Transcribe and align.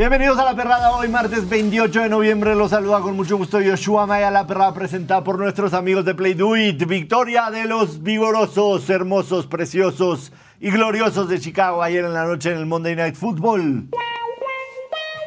Bienvenidos 0.00 0.38
a 0.38 0.46
La 0.46 0.56
Perrada, 0.56 0.92
hoy 0.92 1.08
martes 1.08 1.46
28 1.46 2.00
de 2.00 2.08
noviembre. 2.08 2.54
Los 2.54 2.70
saluda 2.70 3.00
con 3.00 3.14
mucho 3.16 3.36
gusto 3.36 3.60
Yoshua 3.60 4.06
Maya, 4.06 4.30
La 4.30 4.46
Perrada 4.46 4.72
presentada 4.72 5.22
por 5.22 5.38
nuestros 5.38 5.74
amigos 5.74 6.06
de 6.06 6.14
Play 6.14 6.32
Do 6.32 6.56
It. 6.56 6.86
Victoria 6.86 7.50
de 7.50 7.66
los 7.66 8.02
vigorosos, 8.02 8.88
hermosos, 8.88 9.46
preciosos 9.46 10.32
y 10.58 10.70
gloriosos 10.70 11.28
de 11.28 11.38
Chicago 11.38 11.82
ayer 11.82 12.06
en 12.06 12.14
la 12.14 12.24
noche 12.24 12.50
en 12.50 12.56
el 12.56 12.64
Monday 12.64 12.96
Night 12.96 13.14
Football. 13.14 13.90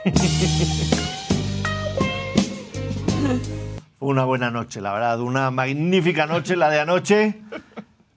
Fue 3.99 4.07
una 4.07 4.25
buena 4.25 4.49
noche, 4.49 4.81
la 4.81 4.91
verdad, 4.91 5.21
una 5.21 5.51
magnífica 5.51 6.25
noche 6.25 6.55
la 6.55 6.71
de 6.71 6.79
anoche. 6.79 7.43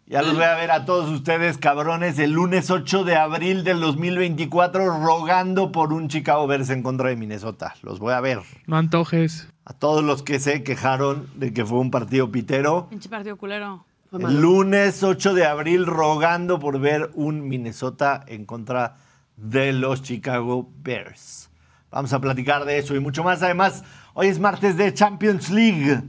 Ya 0.08 0.22
los 0.22 0.34
voy 0.34 0.44
a 0.44 0.54
ver 0.54 0.70
a 0.70 0.84
todos 0.84 1.10
ustedes, 1.10 1.58
cabrones, 1.58 2.16
el 2.20 2.30
lunes 2.30 2.70
8 2.70 3.02
de 3.02 3.16
abril 3.16 3.64
del 3.64 3.80
2024 3.80 5.00
rogando 5.04 5.72
por 5.72 5.92
un 5.92 6.06
Chicago 6.06 6.46
Bears 6.46 6.70
en 6.70 6.84
contra 6.84 7.08
de 7.08 7.16
Minnesota. 7.16 7.74
Los 7.82 7.98
voy 7.98 8.12
a 8.12 8.20
ver. 8.20 8.38
No 8.68 8.76
antojes. 8.76 9.48
A 9.64 9.72
todos 9.72 10.04
los 10.04 10.22
que 10.22 10.38
se 10.38 10.62
quejaron 10.62 11.28
de 11.34 11.52
que 11.52 11.66
fue 11.66 11.80
un 11.80 11.90
partido 11.90 12.30
pitero. 12.30 12.86
Pinche 12.88 13.08
partido 13.08 13.36
culero. 13.36 13.84
El 14.12 14.40
lunes 14.40 15.02
8 15.02 15.34
de 15.34 15.44
abril 15.44 15.86
rogando 15.86 16.60
por 16.60 16.78
ver 16.78 17.10
un 17.14 17.48
Minnesota 17.48 18.22
en 18.28 18.46
contra 18.46 18.98
de 19.36 19.72
los 19.72 20.02
Chicago 20.02 20.70
Bears. 20.84 21.50
Vamos 21.90 22.12
a 22.12 22.20
platicar 22.20 22.64
de 22.64 22.78
eso 22.78 22.94
y 22.94 23.00
mucho 23.00 23.24
más. 23.24 23.42
Además, 23.42 23.82
hoy 24.14 24.28
es 24.28 24.38
martes 24.38 24.76
de 24.76 24.94
Champions 24.94 25.50
League. 25.50 26.00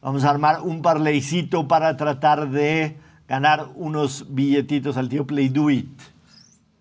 Vamos 0.00 0.24
a 0.24 0.30
armar 0.30 0.62
un 0.62 0.80
parleycito 0.80 1.68
para 1.68 1.98
tratar 1.98 2.48
de 2.48 3.04
ganar 3.28 3.68
unos 3.74 4.26
billetitos 4.28 4.96
al 4.96 5.08
tío 5.08 5.26
Play 5.26 5.52
It. 5.70 6.00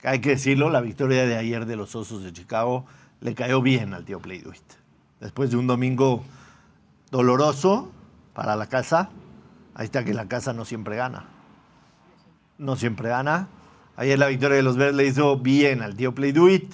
Hay 0.03 0.19
que 0.19 0.31
decirlo, 0.31 0.69
la 0.69 0.81
victoria 0.81 1.25
de 1.25 1.35
ayer 1.35 1.65
de 1.65 1.75
los 1.75 1.95
Osos 1.95 2.23
de 2.23 2.31
Chicago 2.31 2.85
le 3.21 3.33
cayó 3.33 3.61
bien 3.61 3.93
al 3.93 4.05
tío 4.05 4.19
Play 4.19 4.39
It. 4.39 4.73
Después 5.19 5.49
de 5.49 5.57
un 5.57 5.67
domingo 5.67 6.23
doloroso 7.09 7.91
para 8.33 8.55
la 8.55 8.67
casa, 8.67 9.09
ahí 9.73 9.85
está 9.85 10.03
que 10.03 10.13
la 10.13 10.27
casa 10.27 10.53
no 10.53 10.65
siempre 10.65 10.95
gana. 10.97 11.25
No 12.57 12.75
siempre 12.75 13.09
gana. 13.09 13.47
Ayer 13.97 14.19
la 14.19 14.27
victoria 14.27 14.57
de 14.57 14.63
los 14.63 14.77
Bears 14.77 14.95
le 14.95 15.07
hizo 15.07 15.37
bien 15.37 15.81
al 15.81 15.95
tío 15.95 16.13
Play 16.13 16.33
It. 16.51 16.73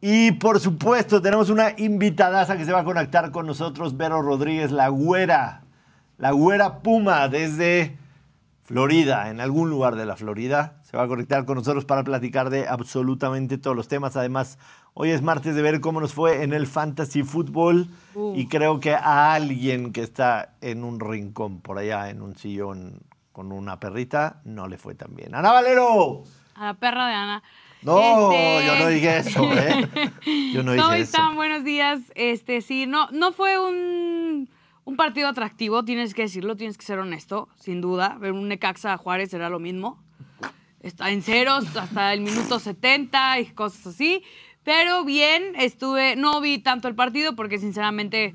Y 0.00 0.32
por 0.32 0.58
supuesto, 0.58 1.22
tenemos 1.22 1.48
una 1.48 1.78
invitadaza 1.78 2.56
que 2.56 2.64
se 2.64 2.72
va 2.72 2.80
a 2.80 2.84
conectar 2.84 3.30
con 3.30 3.46
nosotros, 3.46 3.96
Vero 3.96 4.20
Rodríguez, 4.20 4.72
la 4.72 4.88
güera. 4.88 5.62
La 6.18 6.32
güera 6.32 6.80
Puma 6.80 7.28
desde 7.28 7.96
Florida, 8.72 9.28
en 9.28 9.40
algún 9.42 9.68
lugar 9.68 9.96
de 9.96 10.06
la 10.06 10.16
Florida. 10.16 10.76
Se 10.82 10.96
va 10.96 11.02
a 11.02 11.06
conectar 11.06 11.44
con 11.44 11.58
nosotros 11.58 11.84
para 11.84 12.04
platicar 12.04 12.48
de 12.48 12.66
absolutamente 12.66 13.58
todos 13.58 13.76
los 13.76 13.86
temas. 13.86 14.16
Además, 14.16 14.58
hoy 14.94 15.10
es 15.10 15.20
martes 15.20 15.54
de 15.54 15.60
ver 15.60 15.80
cómo 15.82 16.00
nos 16.00 16.14
fue 16.14 16.42
en 16.42 16.54
el 16.54 16.66
fantasy 16.66 17.22
fútbol 17.22 17.88
y 18.34 18.46
creo 18.46 18.80
que 18.80 18.94
a 18.94 19.34
alguien 19.34 19.92
que 19.92 20.00
está 20.02 20.54
en 20.62 20.84
un 20.84 21.00
rincón 21.00 21.60
por 21.60 21.76
allá, 21.76 22.08
en 22.08 22.22
un 22.22 22.34
sillón 22.36 23.00
con 23.32 23.52
una 23.52 23.78
perrita, 23.78 24.40
no 24.46 24.68
le 24.68 24.78
fue 24.78 24.94
tan 24.94 25.14
bien. 25.14 25.34
¡Ana 25.34 25.52
Valero! 25.52 26.22
A 26.54 26.64
la 26.66 26.74
perra 26.74 27.08
de 27.08 27.14
Ana. 27.14 27.42
No, 27.82 28.30
Este- 28.32 28.66
yo 28.66 28.78
no 28.78 28.86
dije 28.88 29.16
eso, 29.18 29.52
¿eh? 29.52 29.88
Yo 30.54 30.62
no 30.62 30.72
dije 30.72 30.82
¿Cómo 30.82 30.94
eso. 30.94 31.02
están? 31.02 31.34
Buenos 31.36 31.62
días. 31.64 32.00
Este, 32.14 32.62
sí, 32.62 32.86
no, 32.86 33.08
no 33.10 33.32
fue 33.32 33.58
un, 33.58 34.48
un 34.84 34.96
partido 34.96 35.28
atractivo, 35.28 35.84
tienes 35.84 36.14
que 36.14 36.22
decirlo, 36.22 36.56
tienes 36.56 36.76
que 36.76 36.84
ser 36.84 36.98
honesto, 36.98 37.48
sin 37.58 37.80
duda. 37.80 38.16
Ver 38.18 38.32
un 38.32 38.48
Necaxa 38.48 38.96
Juárez 38.96 39.32
era 39.32 39.48
lo 39.48 39.58
mismo. 39.58 40.02
Está 40.80 41.10
en 41.10 41.22
ceros 41.22 41.76
hasta 41.76 42.12
el 42.12 42.22
minuto 42.22 42.58
70 42.58 43.40
y 43.40 43.46
cosas 43.46 43.86
así. 43.86 44.22
Pero 44.64 45.04
bien, 45.04 45.54
estuve, 45.56 46.16
no 46.16 46.40
vi 46.40 46.58
tanto 46.58 46.88
el 46.88 46.94
partido 46.94 47.36
porque 47.36 47.58
sinceramente 47.58 48.34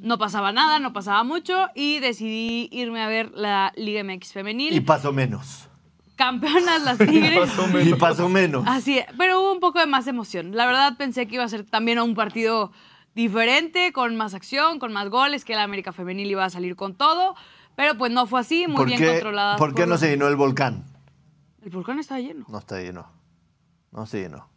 no 0.00 0.18
pasaba 0.18 0.52
nada, 0.52 0.78
no 0.78 0.92
pasaba 0.92 1.24
mucho 1.24 1.68
y 1.74 1.98
decidí 1.98 2.68
irme 2.70 3.02
a 3.02 3.08
ver 3.08 3.32
la 3.34 3.72
Liga 3.76 4.02
MX 4.04 4.32
femenil. 4.32 4.74
Y 4.74 4.80
pasó 4.80 5.12
menos. 5.12 5.68
Campeonas 6.16 6.82
las 6.82 6.98
Tigres. 7.10 7.50
Y 7.84 7.94
pasó 7.94 8.28
menos. 8.28 8.64
Así, 8.66 8.98
es, 8.98 9.06
pero 9.16 9.40
hubo 9.40 9.52
un 9.52 9.60
poco 9.60 9.78
de 9.78 9.86
más 9.86 10.06
emoción. 10.06 10.56
La 10.56 10.66
verdad 10.66 10.96
pensé 10.96 11.26
que 11.26 11.36
iba 11.36 11.44
a 11.44 11.48
ser 11.48 11.64
también 11.64 11.98
un 12.00 12.14
partido 12.14 12.72
diferente, 13.18 13.92
con 13.92 14.14
más 14.14 14.32
acción, 14.32 14.78
con 14.78 14.92
más 14.92 15.10
goles, 15.10 15.44
que 15.44 15.56
la 15.56 15.64
América 15.64 15.92
Femenil 15.92 16.30
iba 16.30 16.44
a 16.44 16.50
salir 16.50 16.76
con 16.76 16.94
todo, 16.94 17.34
pero 17.74 17.98
pues 17.98 18.12
no 18.12 18.26
fue 18.26 18.38
así, 18.38 18.68
muy 18.68 18.76
¿Por 18.76 18.86
bien 18.86 19.00
qué, 19.00 19.08
controlada. 19.08 19.56
¿Por 19.56 19.74
qué 19.74 19.86
no 19.86 19.98
se 19.98 20.08
llenó 20.08 20.28
el 20.28 20.36
volcán? 20.36 20.84
El 21.60 21.70
volcán 21.70 21.98
está 21.98 22.20
lleno. 22.20 22.46
No 22.48 22.58
está 22.58 22.80
lleno. 22.80 23.10
No 23.90 24.06
se 24.06 24.20
llenó. 24.20 24.48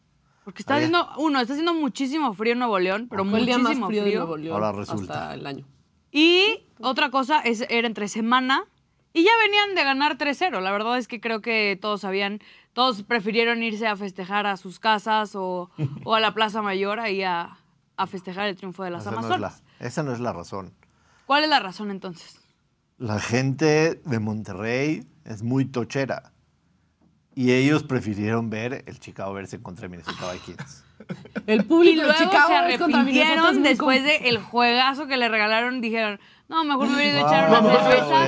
Porque 0.44 0.62
está 0.62 0.76
haciendo, 0.76 1.10
uno, 1.18 1.40
está 1.42 1.54
haciendo 1.54 1.74
muchísimo 1.74 2.36
frío 2.36 2.54
en 2.54 2.60
Nuevo 2.60 2.78
León, 2.78 3.08
pero 3.10 3.24
el 3.24 3.46
día 3.48 3.58
muchísimo 3.58 3.88
más 3.88 3.90
frío, 3.90 4.04
frío. 4.04 4.12
de 4.12 4.18
Nuevo 4.20 4.38
León 4.38 4.54
Ahora 4.54 4.72
resulta. 4.72 5.14
hasta 5.14 5.34
el 5.34 5.48
año. 5.48 5.66
Y 6.12 6.68
otra 6.80 7.10
cosa, 7.10 7.40
es, 7.40 7.66
era 7.68 7.88
entre 7.88 8.08
semana 8.10 8.66
y 9.12 9.24
ya 9.24 9.32
venían 9.44 9.74
de 9.74 9.84
ganar 9.84 10.20
3-0. 10.20 10.62
La 10.62 10.72
verdad 10.72 11.00
es 11.00 11.08
que 11.08 11.20
creo 11.20 11.42
que 11.42 11.80
todos 11.82 12.02
sabían, 12.02 12.40
todos 12.74 13.02
prefirieron 13.02 13.64
irse 13.64 13.88
a 13.88 13.96
festejar 13.96 14.46
a 14.46 14.56
sus 14.56 14.80
casas 14.80 15.36
o, 15.36 15.72
o 16.04 16.14
a 16.14 16.20
la 16.20 16.36
Plaza 16.36 16.62
Mayor 16.62 17.00
ahí 17.00 17.24
a, 17.24 17.58
a 17.98 18.08
festejar 18.08 18.48
el 18.48 18.56
triunfo 18.56 18.84
de 18.84 18.92
las 18.92 19.02
Esa 19.04 19.12
no, 19.12 19.20
es 19.20 19.26
Amazonas. 19.26 19.64
la, 19.80 19.86
esa 19.88 20.04
no 20.04 20.14
es 20.14 20.20
la 20.20 20.34
razón. 20.34 20.74
¿Cuál 21.26 21.44
es 21.44 21.50
la 21.50 21.60
razón 21.60 21.92
entonces? 21.92 22.40
La 22.98 23.20
gente 23.20 24.02
de 24.06 24.20
Monterrey 24.20 25.06
es 25.26 25.44
muy 25.44 25.66
tochera. 25.66 26.32
Y 27.34 27.52
ellos 27.54 27.84
prefirieron 27.84 28.50
ver 28.50 28.84
el 28.88 29.00
Chicago 29.00 29.32
verse 29.34 29.62
contra 29.62 29.88
Minnesota 29.88 30.34
Vikings. 30.34 30.84
El 31.48 31.62
Y 31.62 31.64
público 31.64 32.04
luego 32.04 32.12
de 32.12 32.18
Chicago 32.26 32.48
se 32.48 32.56
arrepintieron 32.56 33.64
después 33.64 34.04
del 34.04 34.38
juegazo 34.40 35.08
que 35.08 35.16
le 35.16 35.30
regalaron. 35.30 35.80
Dijeron, 35.80 36.20
no, 36.50 36.64
mejor 36.66 36.90
me 36.90 36.96
hubiera 36.96 37.20
ido 37.20 37.28
a 37.28 37.32
echar 37.32 37.50
una 37.50 37.62
no, 37.62 37.70
cerveza. 37.70 38.22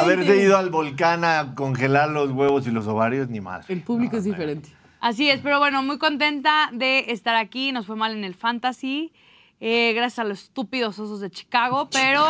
haberse 0.00 0.42
ido- 0.42 0.56
al 0.56 0.70
volcán 0.70 1.24
a 1.24 1.54
congelar 1.54 2.08
los 2.08 2.30
huevos 2.32 2.66
y 2.66 2.70
los 2.70 2.86
ovarios, 2.86 3.28
ni 3.28 3.40
más. 3.42 3.68
El 3.68 3.82
público 3.82 4.16
es 4.16 4.24
diferente. 4.24 4.70
Así 5.00 5.30
es, 5.30 5.40
pero 5.40 5.58
bueno, 5.58 5.82
muy 5.82 5.98
contenta 5.98 6.70
de 6.72 7.06
estar 7.08 7.34
aquí. 7.36 7.72
Nos 7.72 7.86
fue 7.86 7.96
mal 7.96 8.12
en 8.12 8.24
el 8.24 8.34
fantasy. 8.34 9.12
eh, 9.60 9.92
gracias 9.94 10.20
a 10.20 10.24
los 10.24 10.44
estúpidos 10.44 10.98
osos 10.98 11.20
de 11.20 11.30
Chicago, 11.30 11.88
pero, 11.92 12.24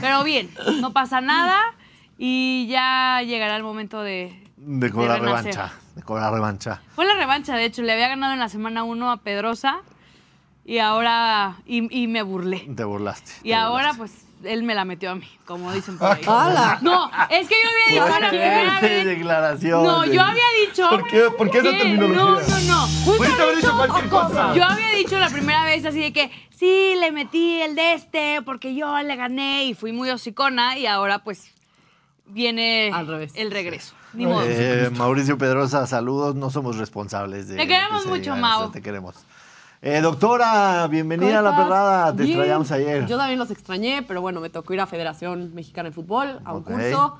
pero 0.00 0.22
bien, 0.24 0.48
no 0.80 0.92
pasa 0.92 1.20
nada 1.20 1.60
y 2.18 2.66
ya 2.68 3.20
llegará 3.22 3.56
el 3.56 3.62
momento 3.64 4.00
de, 4.02 4.44
De 4.56 4.90
cobrar 4.90 5.20
revancha. 5.20 5.72
De 5.96 6.02
cobrar 6.02 6.32
revancha. 6.32 6.80
Fue 6.94 7.04
la 7.04 7.14
revancha, 7.14 7.56
de 7.56 7.64
hecho, 7.64 7.82
le 7.82 7.92
había 7.92 8.08
ganado 8.08 8.32
en 8.32 8.38
la 8.38 8.48
semana 8.48 8.84
1 8.84 9.10
a 9.10 9.16
Pedrosa 9.18 9.78
y 10.64 10.78
ahora, 10.78 11.56
y, 11.66 12.02
y 12.02 12.06
me 12.06 12.22
burlé. 12.22 12.60
Te 12.76 12.84
burlaste. 12.84 13.32
Y 13.42 13.48
te 13.50 13.54
ahora, 13.56 13.92
burlaste. 13.92 13.98
pues, 13.98 14.26
él 14.44 14.62
me 14.62 14.74
la 14.74 14.84
metió 14.84 15.10
a 15.10 15.14
mí, 15.14 15.28
como 15.44 15.72
dicen 15.72 15.98
por 15.98 16.10
ahí. 16.12 16.22
¡Hala! 16.26 16.78
No, 16.82 17.10
es 17.30 17.48
que 17.48 17.54
yo 17.62 17.68
había 17.70 18.04
dicho 18.06 18.20
la 18.20 18.28
primera 18.28 18.80
vez. 18.80 19.04
declaración. 19.06 19.84
No, 19.84 20.04
yo 20.04 20.22
había 20.22 20.42
dicho. 20.66 20.88
¿Por 20.90 21.06
qué- 21.08 21.30
por 21.36 21.50
qué 21.50 21.58
esa 21.58 21.70
terminología? 21.70 22.14
No, 22.48 22.58
no, 22.60 22.86
no. 22.86 22.88
Pudiste 23.04 23.42
haber 23.42 23.56
dicho 23.56 23.76
cualquier 23.76 24.08
cosa. 24.08 24.54
Yo 24.54 24.64
había 24.64 24.88
dicho 24.90 25.18
la 25.18 25.28
primera 25.28 25.64
vez 25.64 25.84
así 25.84 26.00
de 26.00 26.12
que 26.12 26.30
sí, 26.56 26.94
le 26.98 27.12
metí 27.12 27.60
el 27.60 27.74
de 27.74 27.94
este 27.94 28.40
porque 28.44 28.74
yo 28.74 28.98
le 29.02 29.16
gané 29.16 29.64
y 29.66 29.74
fui 29.74 29.92
muy 29.92 30.10
hocicona 30.10 30.78
y 30.78 30.86
ahora 30.86 31.20
pues 31.20 31.50
viene 32.26 32.90
Al 32.92 33.06
revés. 33.06 33.32
el 33.34 33.50
regreso. 33.50 33.94
Ni 34.14 34.26
modo. 34.26 34.44
Eh, 34.46 34.90
Mauricio 34.94 35.38
Pedrosa, 35.38 35.86
saludos. 35.86 36.34
No 36.34 36.50
somos 36.50 36.76
responsables 36.76 37.48
de. 37.48 37.56
Te 37.56 37.62
que 37.62 37.68
queremos 37.68 38.06
mucho, 38.06 38.36
Mau. 38.36 38.70
Te 38.70 38.82
queremos. 38.82 39.14
Eh, 39.84 40.00
doctora, 40.00 40.86
bienvenida 40.86 41.40
a 41.40 41.42
¿Cómo 41.42 41.50
la 41.50 41.56
perrada. 41.56 42.10
Te 42.16 42.22
Bien. 42.22 42.38
extrañamos 42.38 42.70
ayer. 42.70 43.04
Yo 43.06 43.16
también 43.16 43.36
los 43.40 43.50
extrañé, 43.50 44.04
pero 44.06 44.20
bueno, 44.20 44.40
me 44.40 44.48
tocó 44.48 44.72
ir 44.74 44.80
a 44.80 44.86
Federación 44.86 45.52
Mexicana 45.54 45.88
de 45.88 45.92
Fútbol, 45.92 46.38
a 46.44 46.54
un 46.54 46.62
curso. 46.62 47.18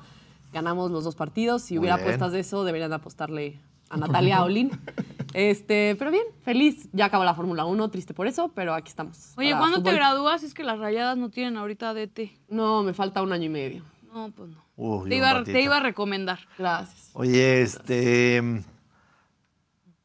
Ganamos 0.53 0.89
los 0.89 1.03
dos 1.03 1.15
partidos. 1.15 1.61
Si 1.63 1.73
Muy 1.73 1.79
hubiera 1.81 1.97
bien. 1.97 2.07
apuestas 2.07 2.31
de 2.31 2.39
eso, 2.39 2.63
deberían 2.63 2.89
de 2.89 2.95
apostarle 2.95 3.59
a 3.89 3.97
Natalia 3.97 4.43
Olin. 4.43 4.71
Este, 5.33 5.97
pero 5.99 6.09
bien, 6.09 6.23
feliz. 6.43 6.87
Ya 6.93 7.05
acabó 7.05 7.25
la 7.25 7.33
Fórmula 7.33 7.65
1, 7.65 7.89
triste 7.89 8.13
por 8.13 8.27
eso, 8.27 8.49
pero 8.55 8.73
aquí 8.73 8.87
estamos. 8.87 9.33
Oye, 9.35 9.53
¿cuándo 9.57 9.83
te 9.83 9.91
gradúas? 9.91 10.43
Es 10.43 10.53
que 10.53 10.63
las 10.63 10.79
rayadas 10.79 11.17
no 11.17 11.29
tienen 11.29 11.57
ahorita 11.57 11.93
DT. 11.93 12.31
No, 12.47 12.81
me 12.83 12.93
falta 12.93 13.21
un 13.21 13.33
año 13.33 13.45
y 13.45 13.49
medio. 13.49 13.83
No, 14.13 14.31
pues 14.31 14.51
no. 14.51 14.63
Uy, 14.77 15.09
te, 15.09 15.15
un 15.15 15.19
iba, 15.19 15.33
ratito. 15.33 15.51
te 15.51 15.61
iba 15.61 15.77
a 15.77 15.79
recomendar. 15.81 16.39
Gracias. 16.57 17.09
Oye, 17.11 17.61
este. 17.61 18.63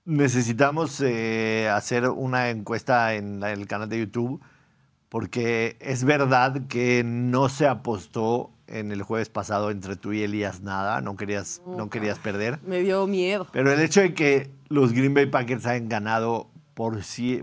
Necesitamos 0.08 1.02
eh, 1.04 1.68
hacer 1.70 2.08
una 2.08 2.48
encuesta 2.48 3.12
en 3.12 3.40
la- 3.40 3.52
el 3.52 3.66
canal 3.66 3.90
de 3.90 3.98
YouTube 3.98 4.40
porque 5.10 5.76
es 5.80 6.04
verdad 6.04 6.62
que 6.66 7.02
no 7.04 7.50
se 7.50 7.66
apostó 7.68 8.50
en 8.68 8.90
el 8.90 9.02
jueves 9.02 9.28
pasado 9.28 9.70
entre 9.70 9.96
tú 9.96 10.14
y 10.14 10.22
Elías 10.22 10.62
nada, 10.62 11.02
no 11.02 11.14
querías, 11.18 11.60
no 11.66 11.90
querías 11.90 12.18
perder. 12.18 12.58
Me 12.66 12.80
dio 12.80 13.06
miedo. 13.06 13.46
Pero 13.52 13.70
el 13.70 13.80
hecho 13.80 14.00
de 14.00 14.14
que 14.14 14.50
los 14.70 14.94
Green 14.94 15.12
Bay 15.12 15.26
Packers 15.26 15.66
hayan 15.66 15.90
ganado 15.90 16.48
por 16.72 16.98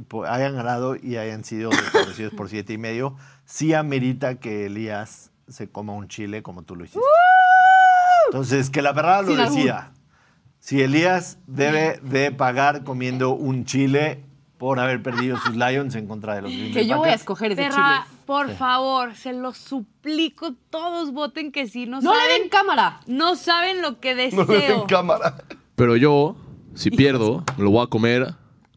por- 0.08 0.26
hayan 0.28 0.56
ganado 0.56 0.96
y 0.96 1.18
hayan 1.18 1.44
sido 1.44 1.72
favorecidos 1.72 2.34
por 2.34 2.50
siete 2.50 2.74
y 2.74 2.78
medio, 2.80 3.16
sí 3.46 3.76
amerita 3.76 4.40
que 4.40 4.66
Elías 4.66 5.30
se 5.48 5.70
coma 5.70 5.94
un 5.94 6.08
chile 6.08 6.42
como 6.42 6.64
tú 6.64 6.76
lo 6.76 6.84
hiciste. 6.84 7.00
Entonces, 8.30 8.72
que 8.72 8.82
la 8.82 8.92
verdad 8.92 9.22
lo 9.24 9.28
Sin 9.36 9.38
decida. 9.38 9.92
Si 10.66 10.82
Elías 10.82 11.38
debe 11.46 12.00
de 12.02 12.32
pagar 12.32 12.84
comiendo 12.84 13.36
un 13.36 13.66
chile 13.66 14.24
por 14.58 14.80
haber 14.80 15.04
perdido 15.04 15.38
sus 15.38 15.56
Lions 15.56 15.94
en 15.94 16.08
contra 16.08 16.34
de 16.34 16.42
los 16.42 16.50
Green 16.52 16.64
Bay 16.66 16.74
Que 16.74 16.88
yo 16.88 16.98
voy 16.98 17.10
a 17.10 17.14
escoger 17.14 17.52
ese 17.52 17.62
Perra, 17.62 18.06
chile. 18.08 18.18
por 18.26 18.50
favor, 18.50 19.14
se 19.16 19.32
los 19.34 19.58
suplico, 19.58 20.56
todos 20.72 21.12
voten 21.12 21.52
que 21.52 21.68
sí. 21.68 21.86
No, 21.86 22.02
No 22.02 22.14
le 22.16 22.20
saben, 22.20 22.42
den 22.42 22.50
cámara. 22.50 23.00
no 23.06 23.36
saben 23.36 23.84
lo 23.84 24.00
que 24.00 24.16
No 24.34 24.44
deseo. 24.44 24.46
le 24.48 24.68
den 24.70 24.82
cámara. 24.88 25.36
Pero 25.76 25.98
yo, 25.98 26.36
si 26.74 26.90
pierdo, 26.90 27.44
lo 27.60 27.70
voy 27.70 27.84
a 27.84 27.88
comer 27.88 28.34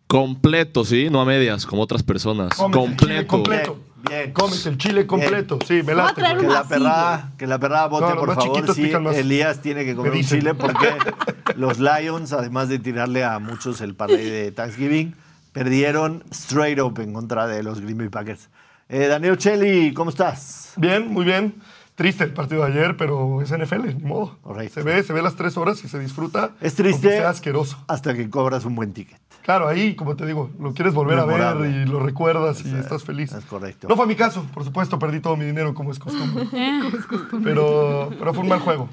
completo, 0.08 0.84
¿sí? 0.84 1.08
No 1.10 1.22
a 1.22 1.24
medias, 1.24 1.64
como 1.64 1.80
otras 1.80 2.02
personas. 2.02 2.54
Cómete 2.54 2.96
chile 3.06 3.26
completo. 3.26 3.78
Bien. 4.06 4.32
Cómete 4.32 4.68
el 4.68 4.78
chile 4.78 5.06
completo. 5.06 5.58
Sí, 5.66 5.74
me 5.82 5.92
Voy 5.92 5.92
a 5.92 5.96
late. 6.04 6.14
traer 6.20 6.38
Que 6.38 6.46
la 6.46 6.64
perrada, 6.64 7.32
que 7.36 7.46
la 7.46 7.58
perrada 7.58 7.86
vote, 7.88 8.14
No, 8.14 8.20
por 8.20 8.34
favor, 8.34 9.02
más. 9.02 9.16
Elías 9.16 9.60
tiene 9.60 9.84
que 9.84 9.94
comer 9.94 10.12
Me 10.12 10.18
un 10.18 10.24
chile 10.24 10.54
porque 10.54 10.88
los 11.56 11.78
Lions, 11.78 12.32
además 12.32 12.68
de 12.68 12.78
tirarle 12.78 13.24
a 13.24 13.38
muchos 13.38 13.80
el 13.80 13.94
parlay 13.94 14.24
de 14.30 14.52
Thanksgiving, 14.52 15.14
perdieron 15.52 16.22
straight 16.30 16.78
up 16.80 17.00
en 17.00 17.12
contra 17.12 17.46
de 17.46 17.62
los 17.62 17.80
Green 17.80 17.98
Bay 17.98 18.08
Packers. 18.08 18.48
Eh, 18.88 19.06
Daniel 19.06 19.36
Chelly, 19.36 19.92
¿cómo 19.92 20.10
estás? 20.10 20.72
Bien, 20.76 21.08
muy 21.12 21.24
bien. 21.24 21.56
Triste 21.94 22.22
el 22.22 22.32
partido 22.32 22.64
de 22.64 22.70
ayer, 22.72 22.96
pero 22.96 23.42
es 23.42 23.50
NFL, 23.50 23.86
ni 23.96 24.04
modo. 24.04 24.38
Se 24.72 24.82
ve, 24.82 25.02
se 25.02 25.12
ve 25.12 25.20
las 25.20 25.34
tres 25.34 25.56
horas 25.56 25.82
y 25.84 25.88
se 25.88 25.98
disfruta. 25.98 26.52
Es 26.60 26.76
triste 26.76 27.10
sea 27.10 27.28
asqueroso. 27.28 27.76
hasta 27.88 28.14
que 28.14 28.30
cobras 28.30 28.64
un 28.64 28.76
buen 28.76 28.92
ticket. 28.92 29.18
Claro, 29.42 29.66
ahí, 29.66 29.96
como 29.96 30.14
te 30.14 30.26
digo, 30.26 30.50
lo 30.60 30.74
quieres 30.74 30.92
volver 30.94 31.18
a 31.18 31.24
ver 31.24 31.70
y 31.70 31.86
lo 31.86 32.00
recuerdas 32.00 32.62
y 32.64 32.68
Es- 32.68 32.74
estás 32.74 33.02
feliz. 33.04 33.32
es 33.32 33.44
correcto. 33.46 33.88
No 33.88 33.96
fue 33.96 34.06
mi 34.06 34.14
caso, 34.14 34.44
por 34.52 34.62
supuesto, 34.64 34.98
perdí 34.98 35.20
todo 35.20 35.36
mi 35.36 35.44
dinero 35.46 35.72
como 35.74 35.90
es 35.90 35.98
costumbre. 35.98 36.46
pero, 37.42 38.10
pero 38.18 38.34
fue 38.34 38.42
un 38.42 38.48
mal 38.48 38.60
juego. 38.60 38.88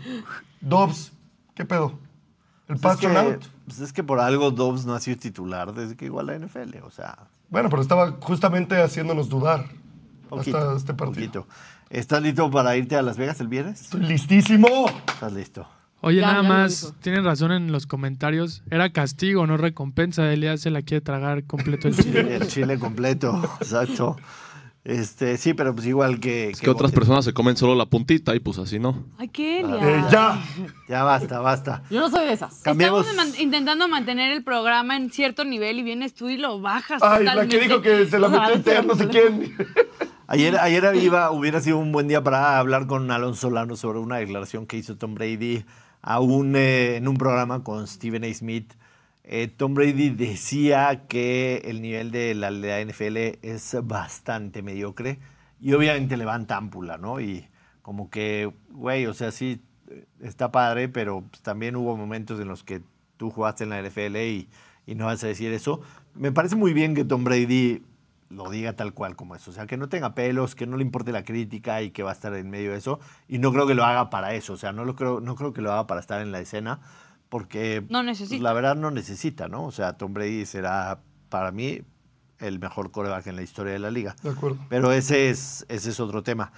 Dobbs, 0.62 1.12
¿qué 1.53 1.65
pedo? 1.65 2.00
El 2.68 2.77
Pues 2.77 2.95
es, 2.95 3.00
que, 3.01 3.07
out. 3.18 3.45
pues 3.65 3.80
es 3.80 3.94
que 3.94 4.03
por 4.03 4.19
algo 4.19 4.50
Dobbs 4.51 4.86
no 4.86 4.95
ha 4.95 5.00
sido 5.00 5.18
titular 5.18 5.74
desde 5.74 5.95
que 5.95 6.06
igual 6.06 6.27
la 6.27 6.36
NFL, 6.39 6.77
o 6.83 6.89
sea, 6.89 7.18
Bueno, 7.50 7.69
pero 7.69 7.81
estaba 7.81 8.15
justamente 8.21 8.81
haciéndonos 8.81 9.30
dudar 9.30 9.65
poquito, 10.30 10.57
hasta 10.57 10.75
este 10.75 10.94
partido. 10.95 11.44
poquito. 11.44 11.48
¿Estás 11.91 12.24
listo 12.24 12.50
para 12.50 12.75
irte 12.75 12.95
a 12.95 13.03
Las 13.03 13.18
Vegas 13.18 13.39
el 13.41 13.48
viernes? 13.48 13.81
Estoy 13.81 14.01
listísimo. 14.01 14.68
Estás 15.07 15.31
listo. 15.33 15.68
Oye, 16.06 16.22
Ya, 16.22 16.28
nada 16.28 16.44
ya 16.44 16.48
más, 16.50 16.94
tienen 17.02 17.25
razón 17.25 17.52
en 17.52 17.72
los 17.72 17.88
comentarios. 17.88 18.62
Era 18.69 18.92
castigo, 18.92 19.48
no 19.48 19.57
recompensa. 19.57 20.31
Elías 20.31 20.62
se 20.62 20.69
la 20.69 20.81
quiere 20.84 21.02
tragar 21.02 21.44
completo 21.46 21.88
el 21.88 21.96
chile. 21.98 22.36
El 22.36 22.48
chile 22.48 22.78
completo, 22.78 23.42
exacto. 23.60 24.16
Este, 24.84 25.38
sí, 25.38 25.56
pero 25.56 25.74
pues 25.74 25.88
igual 25.88 26.19
que. 26.19 26.52
Es 26.52 26.62
que 26.62 26.69
otras 26.69 26.92
personas 26.92 27.25
se 27.25 27.34
comen 27.34 27.57
solo 27.57 27.74
la 27.74 27.88
puntita 27.88 28.36
y 28.36 28.40
pues 28.40 28.60
así 28.60 28.78
no. 28.78 29.04
Ay, 29.18 29.30
qué 29.30 29.63
Ah. 29.66 29.80
Eh, 29.81 30.04
ya. 30.12 30.44
Ya 30.88 31.04
basta, 31.04 31.40
basta. 31.40 31.81
Yo 31.90 32.00
no 32.02 32.10
soy 32.12 32.28
de 32.28 32.34
esas. 32.34 32.60
Cambiemos. 32.62 33.08
Estamos 33.08 33.31
man- 33.34 33.42
intentando 33.42 33.88
mantener 33.88 34.31
el 34.31 34.44
programa 34.44 34.96
en 34.96 35.10
cierto 35.10 35.44
nivel 35.44 35.80
y 35.80 35.81
vienes 35.81 36.13
tú 36.13 36.30
y 36.30 36.38
lo 36.38 36.62
bajas. 36.62 37.01
Ay, 37.01 37.24
la 37.25 37.48
que 37.48 37.60
dijo 37.60 37.81
que 37.81 38.06
se 38.06 38.19
la 38.19 38.30
metió 38.30 38.54
entera, 38.54 38.84
no 38.84 38.94
sé 38.94 39.08
quién. 39.08 39.56
Ayer, 40.28 40.58
ayer 40.58 40.84
iba, 40.96 41.30
hubiera 41.30 41.62
sido 41.62 41.78
un 41.78 41.92
buen 41.92 42.08
día 42.08 42.24
para 42.24 42.58
hablar 42.58 42.88
con 42.88 43.12
Alonso 43.12 43.42
Solano 43.42 43.75
sobre 43.75 44.00
una 44.00 44.18
declaración 44.18 44.66
que 44.66 44.75
hizo 44.75 44.98
Tom 44.98 45.13
Brady 45.13 45.63
a 46.06 46.19
un, 46.19 46.56
eh, 46.56 46.98
en 46.98 47.07
un 47.07 47.18
programa 47.18 47.63
con 47.63 47.88
Stephen 47.88 48.24
A. 48.24 48.34
Smith. 48.34 48.74
Eh, 49.24 49.48
Tom 49.48 49.74
Brady 49.74 50.12
decía 50.12 51.07
que 51.07 51.63
el 51.66 51.81
nivel 51.81 52.12
de 52.12 52.36
la, 52.36 52.52
de 52.52 52.68
la 52.68 52.80
NFL 52.80 53.18
es 53.42 53.75
bastante 53.84 54.62
mediocre 54.62 55.18
y 55.60 55.74
obviamente 55.74 56.16
levanta 56.16 56.57
ámpula, 56.57 57.00
¿no? 57.00 57.19
Y 57.19 57.48
como 57.81 58.12
que, 58.12 58.54
güey, 58.69 59.07
o 59.07 59.16
sea, 59.16 59.31
sí, 59.31 59.63
eh, 59.90 60.06
está 60.22 60.52
padre, 60.52 60.90
pero 60.90 61.24
pues, 61.24 61.42
también 61.42 61.75
hubo 61.75 61.98
momentos 61.98 62.40
en 62.40 62.50
los 62.50 62.63
que 62.63 62.84
tú 63.18 63.31
jugaste 63.31 63.63
en 63.63 63.72
la 63.72 63.81
NFL 63.81 64.18
y, 64.18 64.48
y 64.86 64.94
no 64.94 65.06
vas 65.06 65.24
a 65.24 65.28
decir 65.28 65.51
eso. 65.54 65.81
Me 66.13 66.31
parece 66.31 66.56
muy 66.56 66.74
bien 66.74 66.94
que 66.94 67.04
Tom 67.04 67.24
Brady 67.24 67.81
lo 68.30 68.50
diga 68.50 68.74
tal 68.74 68.94
cual 68.94 69.16
como 69.16 69.36
es. 69.36 69.48
O 69.48 69.51
sea, 69.51 69.68
que 69.68 69.77
no 69.77 69.89
tenga 69.89 70.16
pelos, 70.16 70.56
que 70.56 70.66
no 70.66 70.77
le 70.77 70.83
importe 70.83 71.12
la 71.12 71.24
crítica 71.24 71.81
y 71.81 71.92
que 71.92 72.04
va 72.04 72.10
a 72.12 72.13
estar 72.13 72.33
en 72.33 72.50
medio 72.50 72.72
de 72.72 72.77
eso. 72.77 73.00
Y 73.27 73.38
no 73.38 73.51
creo 73.51 73.68
que 73.68 73.75
lo 73.75 73.83
haga 73.83 74.10
para 74.10 74.33
eso. 74.33 74.54
O 74.54 74.57
sea, 74.57 74.72
no, 74.72 74.86
lo 74.86 74.95
creo, 74.95 75.22
no 75.22 75.36
creo 75.36 75.54
que 75.54 75.62
lo 75.62 75.72
haga 75.72 75.88
para 75.88 76.00
estar 76.01 76.22
en 76.22 76.31
la 76.31 76.39
escena, 76.39 76.80
porque 77.30 77.81
No 77.89 78.00
pues, 78.00 78.06
necesita. 78.06 78.44
la 78.44 78.54
verdad 78.54 78.75
no 78.75 78.92
necesita, 78.92 79.48
¿no? 79.48 79.66
O 79.66 79.72
sea, 79.72 79.94
Tom 79.94 80.13
Brady 80.13 80.45
será 80.45 81.00
para 81.30 81.51
mí 81.51 81.81
el 82.39 82.60
mejor 82.60 82.92
coreback 82.92 83.27
en 83.27 83.36
la 83.36 83.42
historia 83.44 83.74
de 83.74 83.80
la 83.80 83.92
liga. 83.92 84.16
De 84.24 84.30
acuerdo. 84.30 84.57
Pero 84.69 84.92
ese 84.92 85.30
es, 85.30 85.66
ese 85.69 85.89
es 85.92 86.00
otro 86.00 86.24
tema. 86.24 86.51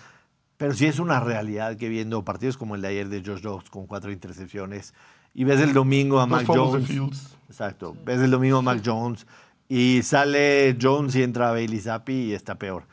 Pero 0.58 0.74
sí 0.74 0.88
es 0.88 1.00
una 1.00 1.20
realidad 1.20 1.78
que 1.78 1.88
viendo 1.88 2.24
partidos 2.26 2.58
como 2.58 2.76
el 2.76 2.82
de 2.82 2.88
ayer 2.88 3.10
de 3.10 3.24
Josh 3.24 3.42
Dobbs 3.42 3.70
con 3.70 3.86
cuatro 3.86 4.12
intercepciones 4.12 4.94
y 5.36 5.44
ves 5.44 5.60
el 5.60 5.72
domingo 5.74 6.18
a 6.20 6.22
Dos 6.22 6.30
Mac 6.30 6.46
Jones. 6.48 6.88
Fields. 6.88 7.38
Exacto. 7.48 7.96
Ves 8.04 8.20
el 8.22 8.32
domingo 8.32 8.58
a 8.58 8.62
Mac 8.64 8.82
Jones 8.84 9.28
y 9.70 10.02
sale 10.04 10.78
Jones 10.82 11.16
y 11.16 11.24
entra 11.24 11.52
Bailey 11.52 11.80
Zappi 11.80 12.14
y 12.14 12.34
está 12.34 12.56
peor. 12.56 12.84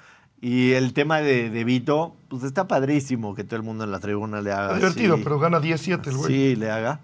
Y 0.40 0.72
el 0.72 0.92
tema 0.92 1.20
de, 1.20 1.48
de 1.48 1.64
Vito, 1.64 2.16
pues 2.28 2.42
está 2.42 2.68
padrísimo 2.68 3.34
que 3.34 3.44
todo 3.44 3.56
el 3.56 3.62
mundo 3.62 3.84
en 3.84 3.90
la 3.90 4.00
tribuna 4.00 4.42
le 4.42 4.52
haga. 4.52 4.74
Está 4.74 4.76
divertido, 4.76 5.14
así. 5.14 5.24
pero 5.24 5.38
gana 5.38 5.58
10-7 5.58 6.06
el 6.06 6.16
güey. 6.16 6.32
Sí, 6.32 6.56
le 6.56 6.70
haga. 6.70 7.00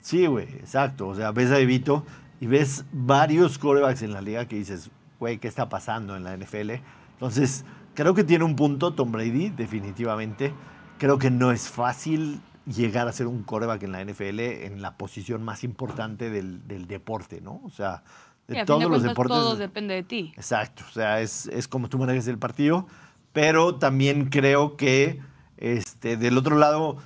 Sí, 0.00 0.26
güey, 0.26 0.48
exacto. 0.56 1.08
O 1.08 1.14
sea, 1.14 1.32
ves 1.32 1.50
a 1.50 1.58
Evito 1.58 2.04
y 2.40 2.46
ves 2.46 2.84
varios 2.92 3.56
corebacks 3.56 4.02
en 4.02 4.12
la 4.12 4.20
liga 4.20 4.46
que 4.46 4.56
dices, 4.56 4.90
güey, 5.18 5.38
¿qué 5.38 5.48
está 5.48 5.70
pasando 5.70 6.14
en 6.14 6.24
la 6.24 6.36
NFL? 6.36 6.72
Entonces, 7.12 7.64
creo 7.94 8.14
que 8.14 8.24
tiene 8.24 8.44
un 8.44 8.56
punto 8.56 8.92
Tom 8.92 9.12
Brady, 9.12 9.48
definitivamente. 9.48 10.52
Creo 10.98 11.18
que 11.18 11.30
no 11.30 11.52
es 11.52 11.68
fácil 11.68 12.42
llegar 12.66 13.08
a 13.08 13.12
ser 13.12 13.28
un 13.28 13.44
coreback 13.44 13.82
en 13.84 13.92
la 13.92 14.04
NFL 14.04 14.40
en 14.40 14.82
la 14.82 14.98
posición 14.98 15.42
más 15.42 15.64
importante 15.64 16.28
del, 16.28 16.68
del 16.68 16.86
deporte, 16.86 17.40
¿no? 17.40 17.62
O 17.64 17.70
sea, 17.70 18.02
de 18.46 18.64
todos 18.64 18.80
de 18.80 18.88
los 18.88 18.98
cuentas, 18.98 19.10
deportes. 19.10 19.36
todo 19.36 19.56
depende 19.56 19.94
de 19.94 20.02
ti. 20.02 20.32
Exacto, 20.36 20.84
o 20.88 20.92
sea, 20.92 21.20
es, 21.20 21.46
es 21.46 21.68
como 21.68 21.88
tú 21.88 21.98
manejas 21.98 22.28
el 22.28 22.38
partido, 22.38 22.86
pero 23.32 23.76
también 23.76 24.26
creo 24.26 24.76
que 24.76 25.20
este, 25.56 26.16
del 26.16 26.36
otro 26.36 26.56
lado 26.56 26.98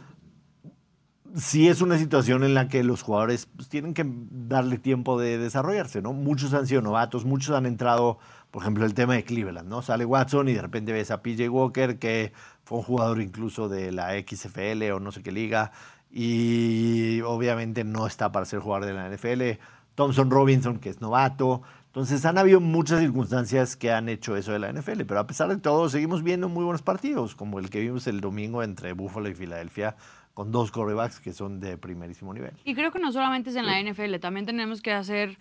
sí 1.35 1.69
es 1.69 1.81
una 1.81 1.99
situación 1.99 2.44
en 2.44 2.55
la 2.55 2.69
que 2.69 2.82
los 2.82 3.02
jugadores 3.02 3.46
pues, 3.46 3.69
tienen 3.69 3.94
que 3.94 4.05
darle 4.06 4.79
tiempo 4.79 5.20
de 5.20 5.39
desarrollarse, 5.39 6.03
¿no? 6.03 6.12
Muchos 6.12 6.55
han 6.55 6.67
sido 6.67 6.82
novatos, 6.82 7.24
muchos 7.24 7.55
han 7.55 7.67
entrado, 7.67 8.19
por 8.51 8.62
ejemplo, 8.62 8.84
el 8.84 8.94
tema 8.94 9.15
de 9.15 9.24
Cleveland, 9.24 9.69
¿no? 9.69 9.82
Sale 9.82 10.05
Watson 10.05 10.48
y 10.48 10.55
de 10.55 10.62
repente 10.62 10.93
ves 10.93 11.10
a 11.10 11.22
PJ 11.22 11.48
Walker, 11.48 11.98
que 11.98 12.32
fue 12.65 12.79
un 12.79 12.84
jugador 12.84 13.20
incluso 13.20 13.69
de 13.69 13.93
la 13.93 14.12
XFL 14.12 14.91
o 14.93 15.01
no 15.01 15.12
sé 15.12 15.22
qué 15.22 15.32
liga, 15.32 15.72
y 16.10 17.20
obviamente 17.22 17.84
no 17.84 18.06
está 18.06 18.32
para 18.32 18.46
ser 18.46 18.60
jugador 18.60 18.86
de 18.86 18.94
la 18.94 19.08
NFL. 19.08 19.60
Thompson 19.98 20.31
Robinson, 20.31 20.78
que 20.78 20.90
es 20.90 21.00
novato. 21.00 21.60
Entonces 21.86 22.24
han 22.24 22.38
habido 22.38 22.60
muchas 22.60 23.00
circunstancias 23.00 23.74
que 23.74 23.90
han 23.90 24.08
hecho 24.08 24.36
eso 24.36 24.52
de 24.52 24.60
la 24.60 24.72
NFL, 24.72 25.02
pero 25.08 25.19
a 25.19 25.26
pesar 25.26 25.48
de 25.48 25.56
todo 25.56 25.88
seguimos 25.88 26.22
viendo 26.22 26.48
muy 26.48 26.62
buenos 26.62 26.82
partidos, 26.82 27.34
como 27.34 27.58
el 27.58 27.69
que 27.69 27.81
vimos 27.81 28.06
el 28.06 28.20
domingo 28.20 28.62
entre 28.62 28.93
Buffalo 28.93 29.28
y 29.28 29.34
Filadelfia, 29.34 29.96
con 30.34 30.52
dos 30.52 30.70
quarterbacks 30.70 31.19
que 31.19 31.32
son 31.32 31.58
de 31.58 31.76
primerísimo 31.78 32.32
nivel. 32.32 32.52
Y 32.64 32.76
creo 32.76 32.93
que 32.93 33.00
no 33.00 33.10
solamente 33.10 33.50
es 33.50 33.56
en 33.56 33.67
la 33.67 33.82
NFL, 33.82 34.20
también 34.20 34.46
tenemos 34.46 34.82
que 34.82 34.93
hacer, 34.93 35.36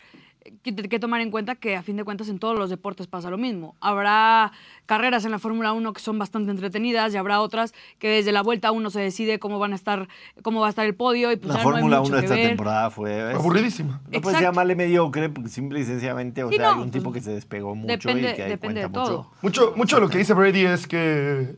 que, 0.63 0.75
que 0.75 0.99
tomar 0.99 1.21
en 1.21 1.31
cuenta 1.31 1.55
que 1.55 1.75
a 1.75 1.81
fin 1.83 1.97
de 1.97 2.03
cuentas 2.03 2.29
en 2.29 2.39
todos 2.39 2.57
los 2.57 2.69
deportes 2.69 3.07
pasa 3.07 3.29
lo 3.29 3.37
mismo. 3.37 3.75
Habrá 3.81 4.51
carreras 4.85 5.25
en 5.25 5.31
la 5.31 5.39
Fórmula 5.39 5.73
1 5.73 5.93
que 5.93 6.01
son 6.01 6.17
bastante 6.19 6.51
entretenidas 6.51 7.13
y 7.13 7.17
habrá 7.17 7.41
otras 7.41 7.73
que 7.99 8.09
desde 8.09 8.31
la 8.31 8.41
vuelta 8.43 8.71
uno 8.71 8.89
se 8.89 8.99
decide 8.99 9.39
cómo 9.39 9.59
van 9.59 9.73
a 9.73 9.75
estar, 9.75 10.07
cómo 10.43 10.61
va 10.61 10.67
a 10.67 10.69
estar 10.69 10.85
el 10.85 10.95
podio 10.95 11.31
y 11.31 11.35
pues 11.37 11.49
la 11.49 11.57
no 11.57 11.63
Fórmula 11.63 11.99
mucho 11.99 12.11
1 12.11 12.19
que 12.19 12.25
esta 12.25 12.35
ver. 12.35 12.47
temporada 12.49 12.89
fue... 12.89 13.31
es- 13.31 13.35
Aburridísima. 13.37 14.01
No 14.11 14.21
puedes 14.21 14.39
llamarle 14.41 14.75
mediocre, 14.75 15.29
porque 15.29 15.49
simple 15.49 15.79
y 15.79 15.83
sencillamente, 15.85 16.43
o 16.43 16.49
Sí, 16.49 16.55
sea, 16.55 16.65
no, 16.67 16.71
hay 16.71 16.75
un 16.77 16.81
pues, 16.83 16.91
tipo 16.91 17.11
que 17.11 17.21
se 17.21 17.31
despegó 17.31 17.75
mucho 17.75 17.93
depende- 18.09 18.31
y 18.31 18.35
que 18.35 18.43
depende 18.43 18.81
cuenta 18.87 19.07
de 19.07 19.15
mucho. 19.17 19.31
Mucho, 19.41 19.73
mucho 19.75 19.95
de 19.97 20.01
lo 20.01 20.09
que 20.09 20.17
dice 20.17 20.33
Brady 20.33 20.65
es 20.65 20.87
que, 20.87 21.55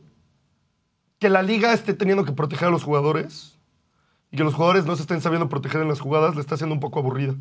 que 1.18 1.28
la 1.28 1.42
liga 1.42 1.72
esté 1.72 1.94
teniendo 1.94 2.24
que 2.24 2.32
proteger 2.32 2.68
a 2.68 2.70
los 2.70 2.82
jugadores 2.82 3.58
y 4.32 4.36
que 4.36 4.44
los 4.44 4.54
jugadores 4.54 4.86
no 4.86 4.96
se 4.96 5.02
estén 5.02 5.20
sabiendo 5.20 5.48
proteger 5.48 5.82
en 5.82 5.88
las 5.88 6.00
jugadas 6.00 6.34
le 6.34 6.40
está 6.40 6.54
haciendo 6.54 6.74
un 6.74 6.80
poco 6.80 6.98
aburrida. 7.00 7.34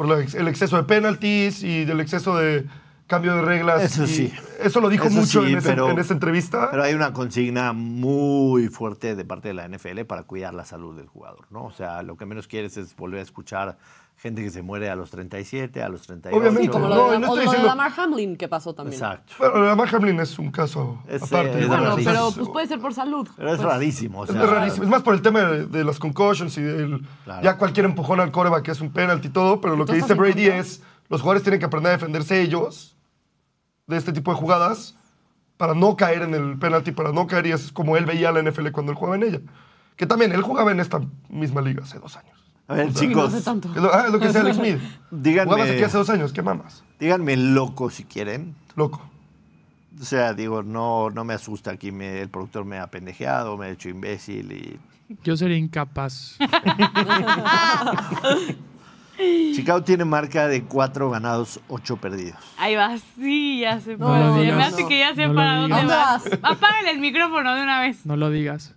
Por 0.00 0.08
la 0.08 0.14
el 0.16 0.48
exceso 0.48 0.78
de 0.78 0.84
penalties 0.84 1.62
y 1.62 1.84
del 1.84 2.00
exceso 2.00 2.38
de 2.38 2.64
cambio 3.10 3.34
de 3.34 3.42
reglas. 3.42 3.82
Eso 3.82 4.04
y 4.04 4.06
sí. 4.06 4.32
Eso 4.62 4.80
lo 4.80 4.88
dijo 4.88 5.04
Eso 5.08 5.16
mucho 5.20 5.42
sí, 5.44 5.52
en, 5.52 5.58
ese- 5.58 5.68
pero- 5.68 5.90
en 5.90 5.98
esa 5.98 6.14
entrevista. 6.14 6.70
Pero 6.70 6.82
hay 6.84 6.94
una 6.94 7.12
consigna 7.12 7.72
muy 7.74 8.68
fuerte 8.68 9.14
de 9.16 9.24
parte 9.26 9.48
de 9.48 9.54
la 9.54 9.66
NFL 9.68 10.04
para 10.06 10.22
cuidar 10.22 10.54
la 10.54 10.64
salud 10.64 10.96
del 10.96 11.08
jugador, 11.08 11.46
¿no? 11.50 11.64
O 11.66 11.70
sea, 11.72 12.02
lo 12.02 12.16
que 12.16 12.24
menos 12.24 12.46
quieres 12.48 12.76
es 12.78 12.96
volver 12.96 13.20
a 13.20 13.22
escuchar 13.22 13.76
gente 14.16 14.42
que 14.42 14.50
se 14.50 14.60
muere 14.60 14.90
a 14.90 14.96
los 14.96 15.10
37, 15.10 15.82
a 15.82 15.88
los 15.88 16.02
38. 16.02 16.38
Obviamente, 16.38 16.64
Sí, 16.64 16.68
como 16.68 16.88
lo, 16.88 16.94
No, 16.94 17.10
de, 17.10 17.16
y 17.16 17.20
no 17.20 17.30
o 17.30 17.34
estoy 17.34 17.44
lo 17.46 17.50
de 17.52 17.56
diciendo- 17.56 17.66
Lamar 17.68 17.92
Hamlin 17.96 18.36
que 18.36 18.48
pasó 18.48 18.74
también. 18.74 18.92
Exacto. 19.00 19.32
Bueno, 19.38 19.62
la 19.64 19.74
Mark 19.74 19.94
Hamlin 19.94 20.20
es 20.20 20.38
un 20.38 20.50
caso 20.50 21.02
Es, 21.08 21.22
aparte. 21.22 21.52
eh, 21.58 21.62
es 21.62 21.68
Bueno, 21.68 21.84
rarísimo. 21.84 22.12
pero 22.12 22.30
pues 22.32 22.48
puede 22.50 22.66
ser 22.66 22.80
por 22.80 22.92
salud. 22.92 23.26
Pero 23.34 23.48
es 23.54 23.56
Pues, 23.56 23.66
rarísimo. 23.68 24.20
O 24.20 24.24
Es 24.24 24.30
sea, 24.30 24.44
rarísimo. 24.44 24.84
Es 24.84 24.90
más 24.90 25.02
por 25.02 25.14
el 25.14 25.22
tema 25.22 25.40
de, 25.44 25.64
de 25.66 25.84
las 25.84 25.98
concussions 25.98 26.56
y 26.58 26.62
del 26.62 27.00
Claro. 27.24 27.42
ya 27.42 27.56
cualquier 27.56 27.86
empujón 27.86 28.20
al 28.20 28.30
coreback 28.30 28.62
que 28.62 28.70
es 28.72 28.80
un 28.82 28.90
penalty 28.92 29.28
y 29.28 29.30
todo, 29.30 29.58
pero 29.62 29.74
lo 29.74 29.86
que 29.86 29.92
¿Tú 29.92 29.96
dice 29.96 30.12
Brady 30.12 30.48
es 30.48 30.82
los 31.08 31.22
jugadores 31.22 31.42
tienen 31.42 31.58
que 31.58 31.64
aprender 31.66 31.90
a 31.90 31.96
defenderse 31.96 32.42
ellos 32.42 32.96
de 33.90 33.96
este 33.98 34.12
tipo 34.12 34.30
de 34.32 34.38
jugadas 34.38 34.96
para 35.58 35.74
no 35.74 35.94
caer 35.96 36.22
en 36.22 36.32
el 36.34 36.58
penalty, 36.58 36.92
para 36.92 37.12
no 37.12 37.26
caer 37.26 37.46
y 37.48 37.52
es 37.52 37.70
como 37.72 37.96
él 37.98 38.06
veía 38.06 38.30
a 38.30 38.32
la 38.32 38.42
NFL 38.42 38.70
cuando 38.70 38.92
él 38.92 38.96
jugaba 38.98 39.16
en 39.16 39.24
ella. 39.24 39.40
Que 39.96 40.06
también 40.06 40.32
él 40.32 40.40
jugaba 40.40 40.72
en 40.72 40.80
esta 40.80 40.98
misma 41.28 41.60
liga 41.60 41.82
hace 41.82 41.98
dos 41.98 42.16
años. 42.16 42.38
A 42.68 42.74
ver, 42.74 42.86
Uy, 42.86 42.94
chicos, 42.94 43.30
No 43.32 43.38
sé 43.38 43.44
tanto. 43.44 43.68
Es 43.68 43.76
lo, 43.82 43.92
ah, 43.92 44.04
es 44.06 44.12
lo 44.12 44.18
que 44.18 44.26
decía 44.28 44.40
Alex 44.40 44.56
Smith. 44.56 44.78
díganme, 45.10 45.50
Jugabas 45.52 45.70
aquí 45.72 45.82
hace 45.82 45.98
dos 45.98 46.08
años, 46.08 46.32
¿qué 46.32 46.40
mamas? 46.40 46.82
díganme 46.98 47.36
loco 47.36 47.90
si 47.90 48.04
quieren. 48.04 48.54
Loco. 48.76 49.02
O 50.00 50.04
sea, 50.04 50.32
digo, 50.32 50.62
no, 50.62 51.10
no 51.10 51.24
me 51.24 51.34
asusta 51.34 51.72
aquí, 51.72 51.92
me- 51.92 52.22
el 52.22 52.30
productor 52.30 52.64
me 52.64 52.78
ha 52.78 52.86
pendejeado, 52.86 53.58
me 53.58 53.66
ha 53.66 53.70
hecho 53.70 53.90
imbécil 53.90 54.52
y... 54.52 54.78
Yo 55.24 55.36
sería 55.36 55.56
incapaz. 55.58 56.38
Chicago 59.54 59.82
tiene 59.82 60.04
marca 60.04 60.48
de 60.48 60.62
cuatro 60.64 61.10
ganados, 61.10 61.60
ocho 61.68 61.96
perdidos. 61.96 62.38
Ahí 62.58 62.74
va, 62.74 62.96
sí, 63.16 63.60
ya. 63.60 63.80
No, 63.98 64.08
lo 64.18 64.26
dónde- 64.26 64.42
digas. 64.42 64.56
me 64.56 64.64
hace 64.64 64.86
que 64.88 64.98
ya 64.98 65.14
sé 65.14 65.26
No 65.26 65.34
para 65.34 65.56
dónde 65.56 65.84
vas. 65.84 66.24
Apágale 66.42 66.90
el 66.92 66.98
micrófono 67.00 67.54
de 67.54 67.62
una 67.62 67.80
vez. 67.80 68.04
No 68.06 68.16
lo 68.16 68.30
digas. 68.30 68.74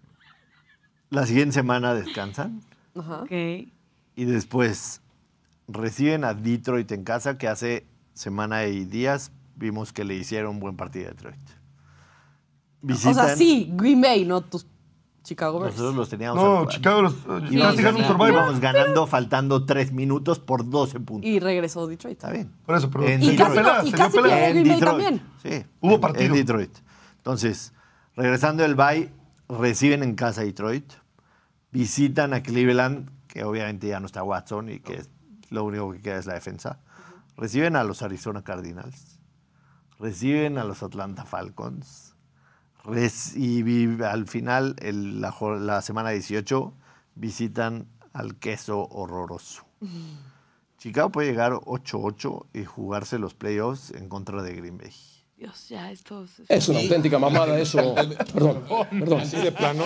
La 1.09 1.25
siguiente 1.25 1.53
semana 1.53 1.93
descansan 1.93 2.62
Ajá. 2.97 3.21
Ok. 3.21 3.31
y 3.31 4.25
después 4.25 5.01
reciben 5.67 6.23
a 6.23 6.33
Detroit 6.33 6.91
en 6.91 7.03
casa, 7.03 7.38
que 7.38 7.47
hace 7.47 7.85
semana 8.13 8.65
y 8.65 8.85
días 8.85 9.31
vimos 9.55 9.93
que 9.93 10.03
le 10.03 10.15
hicieron 10.15 10.51
un 10.55 10.59
buen 10.59 10.75
partido 10.75 11.07
a 11.07 11.12
Detroit. 11.12 11.38
Visitan, 12.81 13.12
O 13.12 13.15
sea, 13.27 13.35
sí, 13.38 13.69
Green 13.73 14.01
Bay, 14.01 14.25
no 14.25 14.41
tus 14.41 14.65
Chicago 15.23 15.59
Bears. 15.59 15.75
Nosotros 15.75 15.95
los 15.95 16.09
teníamos 16.09 16.43
No, 16.43 16.59
al- 16.59 16.67
Chicago 16.67 17.01
los, 17.03 17.13
íbamos 17.25 17.41
casi 17.43 17.55
ganó 17.55 17.69
un 17.69 17.81
ganando- 17.81 18.07
Survivor. 18.07 18.29
íbamos 18.29 18.59
ganando 18.59 19.07
faltando 19.07 19.65
tres 19.65 19.91
minutos 19.93 20.39
por 20.39 20.69
12 20.69 20.99
puntos. 20.99 21.29
Y 21.29 21.39
regresó 21.39 21.87
Detroit. 21.87 22.17
Está 22.17 22.31
bien. 22.31 22.51
Por 22.65 22.75
eso, 22.75 22.89
pero 22.91 23.05
En 23.07 23.21
dio 23.21 23.31
Detroit. 23.31 23.53
pelea, 23.55 23.81
Y 23.85 23.91
casi 23.93 24.17
pelea. 24.19 24.49
En 24.49 24.53
Green 24.53 24.67
Bay 24.67 24.79
Detroit. 24.79 25.03
también. 25.05 25.21
Sí. 25.41 25.65
Hubo 25.79 25.95
en- 25.95 26.01
partido. 26.01 26.25
En 26.25 26.33
Detroit. 26.33 26.77
Entonces, 27.17 27.73
regresando 28.15 28.63
del 28.63 28.75
bye, 28.75 29.11
reciben 29.47 30.03
en 30.03 30.15
casa 30.15 30.41
a 30.41 30.43
Detroit, 30.43 30.91
visitan 31.71 32.33
a 32.33 32.43
Cleveland, 32.43 33.09
que 33.27 33.43
obviamente 33.45 33.87
ya 33.87 33.99
no 33.99 34.05
está 34.07 34.23
Watson 34.23 34.69
y 34.69 34.79
que 34.79 34.95
es- 34.95 35.09
lo 35.49 35.63
único 35.63 35.91
que 35.93 36.01
queda 36.01 36.17
es 36.17 36.25
la 36.25 36.33
defensa. 36.33 36.79
Reciben 37.37 37.75
a 37.77 37.83
los 37.83 38.01
Arizona 38.01 38.43
Cardinals. 38.43 39.19
Reciben 39.99 40.57
a 40.57 40.63
los 40.65 40.83
Atlanta 40.83 41.23
Falcons. 41.23 42.02
Res- 42.83 43.35
y 43.35 44.01
al 44.03 44.27
final, 44.27 44.75
el- 44.79 45.21
la, 45.21 45.31
semana 45.81 46.09
18, 46.11 46.73
visitan 47.15 47.87
al 48.13 48.35
queso 48.35 48.87
horroroso. 48.89 49.65
Chicago 50.77 51.11
puede 51.11 51.29
llegar 51.29 51.53
8-8 51.53 52.45
y 52.53 52.65
jugarse 52.65 53.17
los 53.19 53.33
playoffs 53.33 53.91
en 53.91 54.09
contra 54.09 54.41
de 54.43 54.53
Green 54.55 54.77
Bay. 54.77 54.91
Dios, 55.37 55.67
ya, 55.69 55.91
esto 55.91 56.23
es... 56.23 56.41
Es 56.47 56.69
una 56.69 56.79
auténtica 56.79 57.19
mamada 57.19 57.57
eso. 57.59 57.95
Perdón, 58.33 58.63
perdón. 58.91 59.21
Así 59.21 59.37
de 59.37 59.51
plano. 59.51 59.83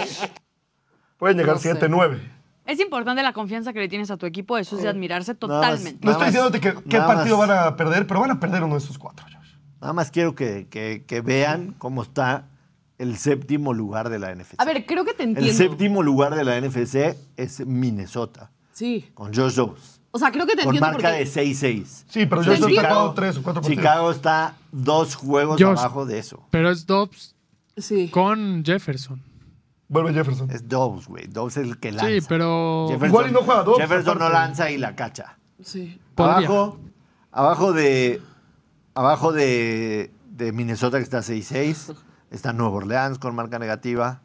Pueden 1.18 1.38
llegar 1.38 1.56
No 1.56 1.62
sé. 1.62 1.74
7-9. 1.74 2.20
Es 2.66 2.80
importante 2.80 3.24
la 3.24 3.32
confianza 3.34 3.72
que 3.74 3.80
le 3.80 3.88
tienes 3.88 4.12
a 4.12 4.18
tu 4.18 4.26
equipo, 4.26 4.58
eso 4.58 4.76
es 4.76 4.84
de 4.84 4.90
admirarse 4.90 5.34
Nada 5.40 5.48
más- 5.48 5.62
totalmente. 5.62 6.06
No 6.06 6.12
estoy 6.12 6.28
diciéndote 6.28 6.60
que, 6.60 6.74
qué 6.90 6.98
partido 7.00 7.38
más. 7.38 7.48
van 7.48 7.58
a 7.68 7.76
perder, 7.78 8.06
pero 8.06 8.20
van 8.20 8.32
a 8.32 8.40
perder 8.40 8.64
uno 8.64 8.74
de 8.74 8.80
esos 8.80 8.98
cuatro, 9.00 9.26
Josh. 9.26 9.54
Nada 9.80 9.94
más 9.94 10.12
quiero 10.12 10.36
que, 10.36 10.68
que- 10.68 11.06
que 11.08 11.22
vean 11.22 11.74
cómo 11.78 12.02
está 12.04 12.50
el 12.98 13.18
séptimo 13.18 13.74
lugar 13.74 14.10
de 14.10 14.20
la 14.20 14.34
NFC. 14.34 14.56
A 14.58 14.66
ver, 14.66 14.86
creo 14.86 15.06
que 15.06 15.14
te 15.14 15.24
entiendo. 15.24 15.50
el 15.52 15.56
séptimo 15.56 16.02
lugar 16.04 16.36
de 16.36 16.44
la 16.44 16.60
NFC 16.60 17.16
es 17.36 17.66
Minnesota, 17.66 18.52
Sí. 18.74 19.10
con 19.14 19.34
Josh 19.34 19.56
Dobbs, 19.56 20.02
O 20.12 20.20
sea, 20.20 20.32
creo 20.32 20.46
que 20.48 20.56
te 20.56 20.64
con 20.64 20.74
entiendo 20.76 20.88
marca 20.98 21.10
porque... 21.10 21.26
de 21.26 21.26
6-6. 21.26 22.06
Sí, 22.08 22.26
pero 22.26 22.42
he 22.42 22.56
Chicago- 22.56 22.76
sacado 22.76 23.14
tres 23.14 23.38
o 23.38 23.44
cuatro 23.44 23.62
partidos. 23.62 23.84
Chicago 23.84 24.12
está 24.12 24.56
dos 24.72 25.16
juegos 25.16 25.62
Josh. 25.62 25.78
abajo 25.78 26.06
de 26.06 26.18
eso. 26.20 26.48
Pero 26.50 26.72
es 26.72 26.86
Dobbs 26.88 27.36
Sí. 27.76 28.10
con 28.10 28.64
Jefferson. 28.66 29.22
Vuelve 29.90 30.14
Jefferson. 30.14 30.50
Es 30.50 30.68
Dobbs, 30.68 31.08
güey. 31.08 31.28
Dobbs 31.28 31.58
es 31.58 31.64
el 31.68 31.80
que 31.80 31.92
lanza. 31.92 32.08
Sí, 32.10 32.20
pero 32.28 32.88
Jefferson, 32.90 33.10
Igual 33.10 33.30
y 33.30 33.34
no 33.34 33.40
juega 33.44 33.64
Dobbs, 33.64 33.80
Jefferson 33.80 34.18
no 34.20 34.30
lanza 34.30 34.72
y 34.72 34.78
la 34.78 34.96
cacha. 34.96 35.38
Sí. 35.62 36.00
Podría. 36.16 36.48
Abajo, 36.48 36.80
abajo 37.32 37.74
de 37.74 38.22
abajo 38.96 39.32
de, 39.32 40.12
de 40.32 40.52
Minnesota 40.52 40.98
que 40.98 41.04
está 41.04 41.20
6-6 41.20 41.94
está 42.32 42.54
Nueva 42.54 42.76
Orleans 42.78 43.20
con 43.20 43.36
marca 43.36 43.60
negativa 43.60 44.22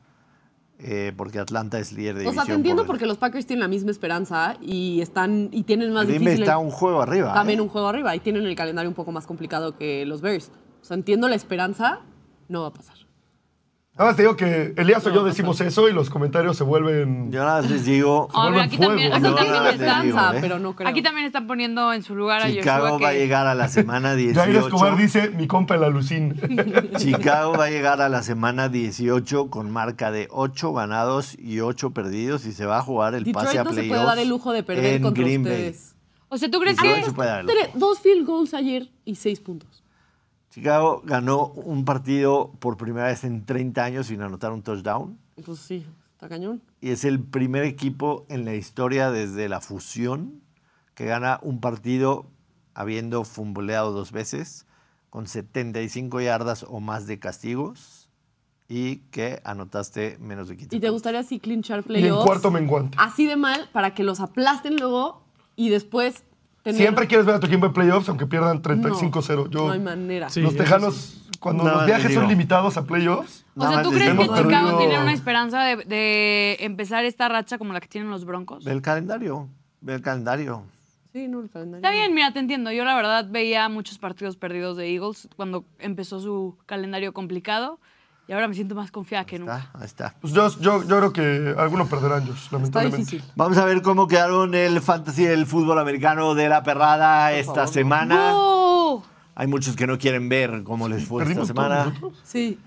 eh, 0.79 1.13
porque 1.17 1.39
Atlanta 1.39 1.79
es 1.79 1.93
líder 1.93 2.17
de 2.17 2.21
O 2.23 2.25
sea, 2.25 2.31
división. 2.33 2.47
te 2.47 2.53
entiendo 2.55 2.83
por- 2.83 2.89
porque 2.89 3.07
los 3.07 3.17
Packers 3.17 3.47
tienen 3.47 3.61
la 3.61 3.69
misma 3.69 3.91
esperanza 3.93 4.57
y 4.61 5.01
están 5.01 5.49
y 5.53 5.63
tienen 5.63 5.93
más 5.93 6.09
difícil. 6.09 6.43
está 6.43 6.59
un 6.59 6.71
juego 6.71 7.03
arriba. 7.03 7.33
también 7.35 7.61
¿eh? 7.61 7.63
un 7.63 7.69
juego 7.69 7.87
arriba 7.89 8.17
y 8.17 8.21
tienen 8.21 8.45
el 8.47 8.57
calendario 8.57 8.89
un 8.91 8.95
poco 8.97 9.13
más 9.13 9.27
complicado 9.27 9.77
que 9.77 10.05
los 10.07 10.21
Bears. 10.23 10.51
O 10.81 10.85
sea, 10.85 10.97
entiendo 10.97 11.29
la 11.29 11.37
esperanza, 11.37 12.01
no 12.49 12.63
va 12.63 12.69
a 12.69 12.73
pasar. 12.73 12.97
Nada 13.95 14.09
más 14.09 14.17
te 14.17 14.23
digo 14.23 14.37
que 14.39 14.73
Elías 14.79 15.07
o 15.07 15.11
yo 15.11 15.23
decimos 15.23 15.61
eso 15.61 15.87
y 15.87 15.93
los 15.93 16.09
comentarios 16.09 16.57
se 16.57 16.65
vuelven. 16.65 17.31
Yo 17.31 17.45
nada 17.45 17.61
más 17.61 17.71
les 17.71 17.85
digo, 17.85 18.27
Ah, 18.33 18.45
vuelven 18.45 18.61
aquí 18.63 18.79
también, 18.79 19.11
fuego, 19.13 19.27
aquí. 19.27 19.27
O 19.27 19.29
sea, 19.29 19.37
también 19.37 19.53
nada 19.53 19.63
más 19.63 19.71
les 19.73 19.81
digo, 19.81 19.91
esperanza, 19.93 20.37
¿eh? 20.37 20.39
pero 20.41 20.59
no 20.59 20.75
creo. 20.75 20.89
Aquí 20.89 21.03
también 21.03 21.27
están 21.27 21.47
poniendo 21.47 21.93
en 21.93 22.03
su 22.03 22.15
lugar 22.15 22.41
a 22.43 22.51
Chicago 22.51 22.85
Joshua 22.89 22.99
va 23.03 23.09
a 23.09 23.13
que- 23.13 23.19
llegar 23.19 23.47
a 23.47 23.55
la 23.55 23.69
semana 23.69 24.15
18. 24.15 24.41
Jair 24.45 24.57
Escobar 24.57 24.97
dice, 24.97 25.29
mi 25.31 25.47
compa 25.47 25.75
el 25.75 25.85
alucín. 25.85 26.41
Chicago 26.97 27.53
va 27.53 27.65
a 27.67 27.71
llegar 27.71 28.01
a 28.01 28.09
la 28.09 28.23
semana 28.23 28.71
18 28.71 29.51
con 29.51 29.71
marca 29.71 30.11
de 30.11 30.27
8 30.31 30.73
ganados 30.73 31.37
y 31.39 31.61
8 31.61 31.91
perdidos 31.91 32.47
y 32.47 32.53
se 32.53 32.65
va 32.65 32.79
a 32.79 32.83
jugar 32.83 33.15
el 33.15 33.25
Detroit 33.25 33.45
pase 33.47 33.59
a 33.59 33.65
no 33.65 33.71
se 33.73 33.75
playoffs 33.83 33.95
puede 33.99 34.07
dar 34.07 34.19
el 34.19 34.29
lujo 34.31 34.53
de 34.53 34.63
perder 34.63 34.95
en 34.95 35.03
contra 35.03 35.23
Green 35.23 35.43
Bay. 35.45 35.53
ustedes. 35.53 35.95
O 36.31 36.39
sea, 36.39 36.51
¿tú 36.51 36.61
crees 36.61 36.77
Detroit 36.79 37.01
que 37.01 37.05
se 37.05 37.13
puede 37.13 37.29
dar 37.29 37.41
el 37.41 37.47
lujo. 37.47 37.59
dos 37.75 38.01
field 38.01 38.27
goals 38.27 38.55
ayer 38.55 38.89
y 39.05 39.17
seis 39.17 39.39
puntos. 39.39 39.82
Chicago 40.53 41.01
ganó 41.05 41.47
un 41.47 41.85
partido 41.87 42.53
por 42.59 42.77
primera 42.77 43.07
vez 43.07 43.25
en 43.25 43.45
30 43.47 43.83
años 43.85 44.07
sin 44.09 44.21
anotar 44.21 44.53
un 44.53 44.63
touchdown 44.63 45.19
Pues 45.45 45.59
sí, 45.59 45.85
está 46.13 46.29
cañón. 46.29 46.61
y 46.81 46.91
es 46.91 47.05
el 47.07 47.21
primer 47.21 47.65
equipo 47.65 48.27
en 48.29 48.45
la 48.45 48.55
historia 48.55 49.11
desde 49.11 49.49
la 49.49 49.61
fusión 49.63 50.43
que 50.95 51.07
gana 51.07 51.39
un 51.43 51.61
partido 51.61 52.27
habiendo 52.75 53.25
fumbleado 53.25 53.93
dos 53.93 54.13
veces 54.13 54.67
con 55.09 55.27
75 55.27 56.21
yardas 56.21 56.65
o 56.69 56.81
más 56.81 57.07
de 57.07 57.19
castigos 57.19 58.09
y 58.69 58.97
que 59.11 59.41
anotaste 59.45 60.19
menos 60.21 60.49
de 60.49 60.57
15 60.59 60.77
¿Y 60.77 60.81
te 60.81 60.91
gustaría 60.91 61.21
así 61.21 61.39
clinchar 61.41 61.79
y 61.79 61.81
en 61.81 61.85
playoffs? 61.85 62.25
cuarto 62.27 62.51
menguante. 62.51 62.97
Así 63.01 63.27
de 63.27 63.37
mal 63.37 63.69
para 63.73 63.95
que 63.95 64.05
los 64.05 64.21
aplasten 64.21 64.77
luego 64.77 65.23
y 65.57 65.69
después 65.71 66.25
tener... 66.63 66.77
Siempre 66.81 67.07
quieres 67.07 67.27
ver 67.27 67.37
a 67.37 67.41
tu 67.41 67.47
equipo 67.47 67.67
en 67.67 67.73
playoffs, 67.73 68.09
aunque 68.09 68.27
pierdan 68.27 68.63
35-0. 68.63 69.49
Yo, 69.51 69.67
No 69.67 69.73
hay 69.73 69.81
manera. 69.81 70.29
Sí. 70.31 70.41
los 70.41 70.57
Tejanos, 70.57 71.29
cuando 71.41 71.65
Nada 71.65 71.77
los 71.79 71.87
viajes 71.87 72.15
son 72.15 72.29
limitados 72.29 72.77
a 72.77 72.85
playoffs, 72.85 73.45
O 73.57 73.69
sea, 73.69 73.83
¿tú 73.83 73.91
crees 73.91 74.11
que 74.15 74.23
Chicago 74.23 74.43
perdido- 74.45 74.79
tiene 74.79 74.99
una 75.01 75.13
esperanza 75.13 75.63
de, 75.65 75.77
de 75.85 76.57
empezar 76.61 77.05
esta 77.05 77.29
racha 77.29 77.59
como 77.59 77.73
la 77.73 77.81
que 77.81 77.89
tienen 77.89 78.11
los 78.11 78.25
Broncos? 78.25 78.65
Ve 78.65 78.73
el 78.73 78.83
calendario, 78.83 79.49
ve 79.81 79.95
el 79.95 80.03
calendario. 80.03 80.63
Sí, 81.13 81.29
no, 81.29 81.41
el 81.41 81.51
calendario. 81.51 81.87
Está 81.87 81.91
bien, 81.91 82.15
mira, 82.15 82.33
te 82.33 82.39
entiendo. 82.39 82.73
Yo 82.73 82.85
la 82.85 82.95
verdad 82.97 83.27
veía 83.29 83.69
muchos 83.69 83.99
partidos 83.99 84.37
perdidos 84.37 84.79
de 84.79 84.95
Eagles 84.95 85.29
cuando 85.37 85.67
empezó 85.79 86.21
su 86.21 86.57
calendario 86.65 87.13
complicado 87.13 87.81
y 88.33 88.35
ahora 88.35 88.49
me 88.49 88.55
siento 88.55 88.75
más 88.75 88.91
confiada 88.91 89.27
que 89.27 89.39
nunca. 89.39 89.59
Está, 89.59 89.79
ahí 89.79 89.85
está. 89.85 90.15
pues 90.19 90.33
yo, 90.33 90.49
yo, 90.59 90.83
yo 90.85 90.97
creo 90.99 91.13
que 91.13 91.55
algunos 91.59 91.87
perderán, 91.87 92.23
Está 92.23 92.49
lamentablemente. 92.57 92.97
difícil. 93.05 93.23
Vamos 93.37 93.59
a 93.59 93.67
ver 93.67 93.83
cómo 93.83 94.09
quedaron 94.09 94.55
el 94.55 94.81
fantasy 94.81 95.25
del 95.25 95.45
fútbol 95.45 95.79
americano 95.79 96.35
de 96.35 96.49
la 96.49 96.63
perrada 96.63 97.31
esta 97.35 97.53
favor, 97.53 97.67
no. 97.67 97.73
semana. 97.75 98.31
¡Oh! 98.33 99.03
Hay 99.35 99.49
muchos 99.49 99.77
que 99.77 99.87
no 99.87 99.99
quieren 99.99 100.31
ver 100.31 100.63
cómo 100.65 100.89
les 100.89 101.05
fue 101.05 101.25
esta 101.25 101.35
¿Perdimos 101.43 101.53
todos 101.55 101.93
semana. 101.93 102.15
Sí. 102.25 102.59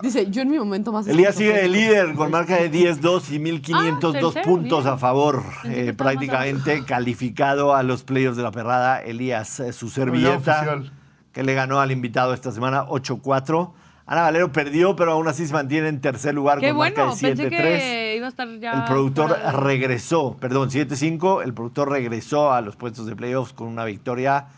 Dice, 0.00 0.30
yo 0.30 0.40
en 0.40 0.48
mi 0.50 0.58
momento 0.58 0.92
más... 0.92 1.06
Elías 1.06 1.34
sigue 1.34 1.52
de 1.52 1.68
líder 1.68 2.14
con 2.14 2.30
marca 2.30 2.54
de 2.56 2.70
10-2 2.72 3.32
y 3.32 3.38
1502 3.38 4.14
Ah, 4.14 4.32
tercero, 4.34 4.44
puntos 4.56 4.84
bien. 4.84 4.94
a 4.94 4.96
favor. 4.96 5.42
Pensé 5.42 5.60
que 5.62 5.68
Eh, 5.68 5.88
estaba 5.90 5.90
más 5.90 5.96
prácticamente 6.16 6.84
calificado 6.86 7.74
a 7.74 7.82
los 7.82 8.02
playoffs 8.02 8.38
de 8.38 8.44
la 8.44 8.50
perrada. 8.52 9.02
Elías, 9.02 9.60
eh, 9.60 9.74
su 9.74 9.90
servilleta, 9.90 10.36
oficial. 10.60 10.92
que 11.32 11.42
le 11.42 11.52
ganó 11.52 11.80
al 11.80 11.90
invitado 11.90 12.32
esta 12.32 12.50
semana 12.52 12.84
8-4. 12.86 13.72
Ana 14.12 14.22
Valero 14.24 14.52
perdió, 14.52 14.94
pero 14.94 15.12
aún 15.12 15.26
así 15.26 15.46
se 15.46 15.54
mantiene 15.54 15.88
en 15.88 16.02
tercer 16.02 16.34
lugar 16.34 16.60
Qué 16.60 16.68
con 16.68 16.76
bueno, 16.76 17.06
marca 17.06 17.16
de 17.16 17.34
pensé 17.34 17.48
7-3. 17.48 17.50
que 17.78 18.14
iba 18.18 18.26
a 18.26 18.28
estar 18.28 18.48
ya. 18.58 18.72
El 18.74 18.84
productor 18.84 19.38
regresó, 19.62 20.36
perdón, 20.38 20.68
7-5. 20.68 21.42
El 21.42 21.54
productor 21.54 21.88
regresó 21.88 22.52
a 22.52 22.60
los 22.60 22.76
puestos 22.76 23.06
de 23.06 23.16
playoffs 23.16 23.54
con 23.54 23.68
una 23.68 23.86
victoria 23.86 24.48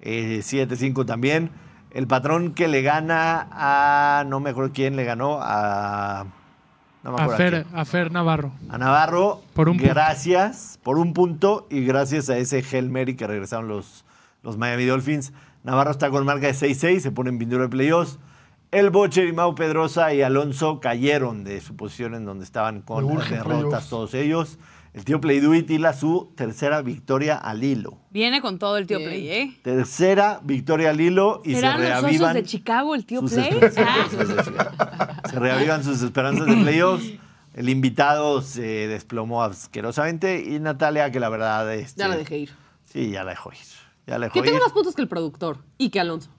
eh, 0.00 0.40
7-5 0.42 1.04
también. 1.04 1.50
El 1.90 2.06
patrón 2.06 2.54
que 2.54 2.68
le 2.68 2.80
gana 2.80 3.48
a. 3.52 4.24
No 4.26 4.40
me 4.40 4.48
acuerdo 4.48 4.72
quién 4.72 4.96
le 4.96 5.04
ganó. 5.04 5.40
A. 5.42 6.24
No 7.04 7.12
me 7.12 7.20
A 7.20 7.24
acuerdo. 7.24 7.34
a 7.34 7.36
Fer, 7.36 7.66
a 7.74 7.84
Fer 7.84 8.12
Navarro. 8.12 8.52
A 8.70 8.78
Navarro. 8.78 9.42
Por 9.52 9.68
un 9.68 9.76
punto. 9.76 9.92
gracias 9.92 10.78
por 10.82 10.96
un 10.96 11.12
punto 11.12 11.66
y 11.68 11.84
gracias 11.84 12.30
a 12.30 12.38
ese 12.38 12.64
Hail 12.72 12.88
Mary 12.88 13.14
que 13.14 13.26
regresaron 13.26 13.68
los, 13.68 14.06
los 14.42 14.56
Miami 14.56 14.86
Dolphins. 14.86 15.34
Navarro 15.64 15.90
está 15.90 16.08
con 16.08 16.24
marca 16.24 16.46
de 16.46 16.54
6-6, 16.54 17.00
se 17.00 17.10
pone 17.12 17.28
en 17.28 17.38
pintura 17.38 17.64
de 17.64 17.68
playoffs. 17.68 18.18
El 18.72 18.88
Bocher 18.88 19.28
y 19.28 19.32
Mau 19.34 19.54
Pedrosa 19.54 20.14
y 20.14 20.22
Alonso 20.22 20.80
cayeron 20.80 21.44
de 21.44 21.60
su 21.60 21.76
posición 21.76 22.14
en 22.14 22.24
donde 22.24 22.44
estaban 22.44 22.80
con 22.80 23.06
derrotas 23.28 23.90
todos 23.90 24.14
ellos. 24.14 24.58
El 24.94 25.04
tío 25.04 25.20
Play 25.20 25.40
Do 25.40 25.54
It 25.54 25.70
hila 25.70 25.92
su 25.92 26.32
tercera 26.36 26.80
victoria 26.80 27.36
al 27.36 27.62
hilo. 27.64 27.98
Viene 28.10 28.40
con 28.40 28.58
todo 28.58 28.78
el 28.78 28.86
tío. 28.86 28.96
Play, 28.96 29.28
¿eh? 29.28 29.58
Tercera 29.62 30.40
victoria 30.42 30.88
al 30.90 31.00
hilo 31.02 31.42
y 31.44 31.50
se 31.50 31.56
¿Serán 31.56 31.80
los 31.82 31.90
osos 31.90 32.02
reavivan. 32.02 32.34
de 32.34 32.42
Chicago 32.44 32.94
el 32.94 33.04
tío 33.04 33.20
sus 33.20 33.32
Play? 33.34 33.58
esperanzas. 33.60 34.50
se 35.30 35.38
reavivan 35.38 35.84
sus 35.84 36.02
esperanzas 36.02 36.46
de 36.46 36.56
playoffs. 36.56 37.12
El 37.54 37.68
invitado 37.68 38.40
se 38.40 38.62
desplomó 38.88 39.42
asquerosamente 39.42 40.42
y 40.46 40.58
Natalia, 40.60 41.10
que 41.10 41.20
la 41.20 41.28
verdad 41.28 41.74
este, 41.74 42.00
Ya 42.00 42.08
la 42.08 42.16
dejé 42.16 42.38
ir. 42.38 42.50
Sí, 42.84 43.10
ya 43.10 43.22
la 43.24 43.30
dejó 43.32 43.52
ir. 43.52 43.58
Ya 44.06 44.18
la 44.18 44.26
dejó 44.26 44.32
Que 44.32 44.38
ir. 44.40 44.44
tengo 44.46 44.58
más 44.64 44.72
puntos 44.72 44.94
que 44.94 45.02
el 45.02 45.08
productor 45.08 45.58
y 45.76 45.90
que 45.90 46.00
Alonso. 46.00 46.30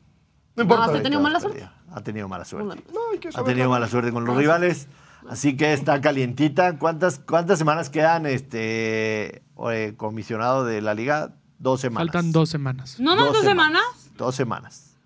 No 0.55 0.63
importa. 0.63 0.85
Ah, 0.85 0.91
¿has 0.95 1.03
tenido 1.03 1.21
mala 1.21 1.39
suerte? 1.39 1.69
Ha 1.91 2.01
tenido 2.01 2.27
mala 2.27 2.45
suerte. 2.45 2.83
No, 2.93 2.99
hay 3.11 3.19
que 3.19 3.29
Ha 3.33 3.43
tenido 3.43 3.69
mala 3.69 3.87
suerte 3.87 4.11
con 4.11 4.25
los 4.25 4.37
rivales. 4.37 4.87
Así 5.29 5.55
que 5.55 5.73
está 5.73 6.01
calientita. 6.01 6.77
¿Cuántas, 6.77 7.19
cuántas 7.19 7.57
semanas 7.57 7.89
quedan, 7.89 8.25
este 8.25 9.41
eh, 9.71 9.93
comisionado 9.97 10.65
de 10.65 10.81
la 10.81 10.93
liga? 10.93 11.33
Dos 11.59 11.79
semanas. 11.81 12.07
Faltan 12.11 12.31
dos 12.31 12.49
semanas. 12.49 12.99
¿No 12.99 13.15
más 13.15 13.31
dos 13.31 13.43
semanas? 13.43 13.81
Dos 14.17 14.35
semanas. 14.35 14.97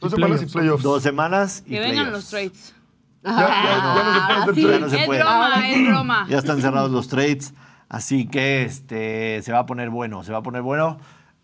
Dos 0.00 0.10
semanas 0.12 0.42
y 0.42 0.46
playoffs. 0.46 0.82
Dos 0.82 1.02
semanas 1.02 1.62
y 1.66 1.70
Que 1.70 1.80
vengan 1.80 2.10
los 2.10 2.28
trades. 2.28 2.74
Ya, 3.22 3.30
ya- 3.32 4.38
ya 4.38 4.46
no 4.46 4.46
se 4.46 4.52
puede 4.52 4.52
hacer 4.52 4.54
sí. 4.54 4.62
Ya 4.62 4.78
no 4.80 4.88
se 4.90 5.00
es 5.00 5.06
puede. 5.06 5.20
broma, 5.20 5.68
es 5.68 5.88
broma. 5.88 6.26
Ya 6.28 6.38
están 6.38 6.60
cerrados 6.60 6.90
los 6.90 7.08
trades. 7.08 7.54
Así 7.88 8.26
que 8.26 8.62
este, 8.64 9.42
se 9.42 9.52
va 9.52 9.60
a 9.60 9.66
poner 9.66 9.90
bueno. 9.90 10.22
Se 10.24 10.32
va 10.32 10.38
a 10.38 10.42
poner 10.42 10.62
bueno. 10.62 10.98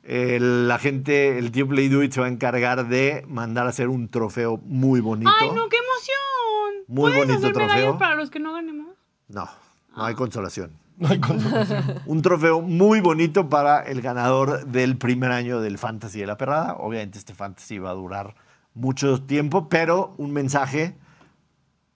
El- 0.07 0.69
la 0.69 0.79
gente, 0.79 1.37
el 1.39 1.51
Team 1.51 1.69
Play 1.69 1.89
Do 1.89 2.03
It 2.03 2.13
se 2.13 2.21
va 2.21 2.27
a 2.27 2.31
encargar 2.31 2.87
de 2.89 3.25
mandar 3.29 3.67
a 3.67 3.71
hacer 3.71 3.89
un 3.89 4.09
trofeo 4.09 4.59
muy 4.59 5.01
bonito. 5.01 5.31
Ay, 5.41 5.49
no, 5.49 5.69
qué 5.69 5.77
emoción. 5.79 6.85
Muy 6.89 7.11
¿Puedes 7.13 7.27
bonito 7.27 7.39
hacer 7.39 7.53
trofeo. 7.53 7.99
para 7.99 8.15
los 8.15 8.31
que 8.31 8.39
no 8.39 8.53
ganemos? 8.53 8.95
No, 9.29 9.49
no 9.97 10.05
hay 10.05 10.15
consolación. 10.15 10.71
No 10.99 11.09
hay 11.09 11.21
consolación. 11.21 12.01
Un 12.07 12.23
trofeo 12.23 12.63
muy 12.63 13.01
bonito 13.01 13.51
para 13.51 13.81
el 13.83 14.01
ganador 14.01 14.65
del 14.65 14.97
primer 14.97 15.31
año 15.31 15.61
del 15.61 15.77
Fantasy 15.77 16.21
de 16.21 16.27
la 16.27 16.39
Perrada. 16.39 16.75
Obviamente 16.77 17.19
este 17.19 17.35
Fantasy 17.35 17.79
va 17.79 17.91
a 17.91 17.95
durar 17.95 18.35
mucho 18.73 19.21
tiempo, 19.23 19.69
pero 19.69 20.15
un 20.17 20.33
mensaje 20.33 20.97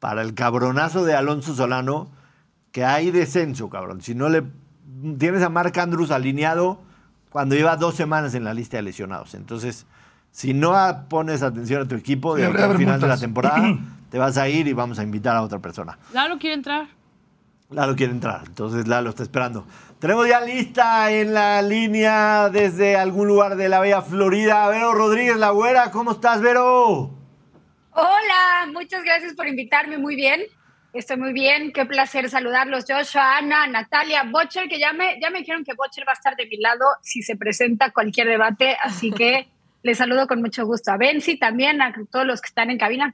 para 0.00 0.20
el 0.20 0.34
cabronazo 0.34 1.02
de 1.06 1.14
Alonso 1.14 1.54
Solano, 1.54 2.10
que 2.72 2.84
hay 2.84 3.10
descenso, 3.10 3.70
cabrón. 3.70 4.02
Si 4.02 4.14
no 4.14 4.28
le 4.28 4.42
tienes 5.18 5.42
a 5.42 5.48
Mark 5.48 5.78
Andrews 5.78 6.10
alineado 6.10 6.82
cuando 7.30 7.54
lleva 7.54 7.76
dos 7.76 7.94
semanas 7.94 8.34
en 8.34 8.44
la 8.44 8.52
lista 8.52 8.76
de 8.76 8.82
lesionados. 8.82 9.34
Entonces, 9.34 9.86
si 10.30 10.52
no 10.52 10.74
pones 11.08 11.42
atención 11.42 11.82
a 11.82 11.88
tu 11.88 11.94
equipo 11.94 12.34
de 12.34 12.46
Sí, 12.46 12.56
al 12.62 12.76
final 12.76 13.00
de 13.00 13.08
la 13.08 13.16
temporada, 13.16 13.78
te 14.10 14.18
vas 14.18 14.36
a 14.36 14.48
ir 14.48 14.68
y 14.68 14.72
vamos 14.72 14.98
a 14.98 15.02
invitar 15.02 15.36
a 15.36 15.42
otra 15.42 15.58
persona. 15.58 15.98
Lalo 16.12 16.38
quiere 16.38 16.54
entrar. 16.54 16.88
Lalo 17.70 17.94
quiere 17.94 18.12
entrar, 18.12 18.42
entonces 18.46 18.88
Lalo 18.88 19.10
está 19.10 19.22
esperando. 19.22 19.64
Tenemos 20.00 20.26
ya 20.28 20.40
lista 20.40 21.12
en 21.12 21.34
la 21.34 21.62
línea 21.62 22.48
desde 22.48 22.96
algún 22.96 23.28
lugar 23.28 23.54
de 23.54 23.68
la 23.68 23.78
Bella 23.78 24.02
Florida. 24.02 24.66
Vero 24.68 24.92
Rodríguez, 24.92 25.36
la 25.36 25.50
güera, 25.50 25.92
¿cómo 25.92 26.12
estás, 26.12 26.40
Vero? 26.40 27.10
Hola, 27.92 28.66
muchas 28.72 29.04
gracias 29.04 29.34
por 29.34 29.46
invitarme, 29.46 29.98
muy 29.98 30.16
bien. 30.16 30.40
Estoy 30.92 31.18
muy 31.18 31.32
bien, 31.32 31.72
qué 31.72 31.86
placer 31.86 32.28
saludarlos. 32.28 32.84
Joshua, 32.88 33.38
Ana, 33.38 33.66
Natalia, 33.68 34.24
Bocher, 34.24 34.68
que 34.68 34.80
ya 34.80 34.92
me, 34.92 35.20
ya 35.20 35.30
me 35.30 35.38
dijeron 35.38 35.64
que 35.64 35.74
Bocher 35.74 36.04
va 36.06 36.12
a 36.12 36.14
estar 36.14 36.34
de 36.34 36.46
mi 36.46 36.56
lado 36.56 36.84
si 37.00 37.22
se 37.22 37.36
presenta 37.36 37.92
cualquier 37.92 38.26
debate, 38.26 38.76
así 38.82 39.12
que 39.12 39.48
les 39.82 39.98
saludo 39.98 40.26
con 40.26 40.40
mucho 40.40 40.66
gusto. 40.66 40.90
A 40.90 40.96
Benzi 40.96 41.38
también, 41.38 41.80
a 41.80 41.92
todos 42.10 42.26
los 42.26 42.40
que 42.40 42.48
están 42.48 42.70
en 42.70 42.78
cabina. 42.78 43.12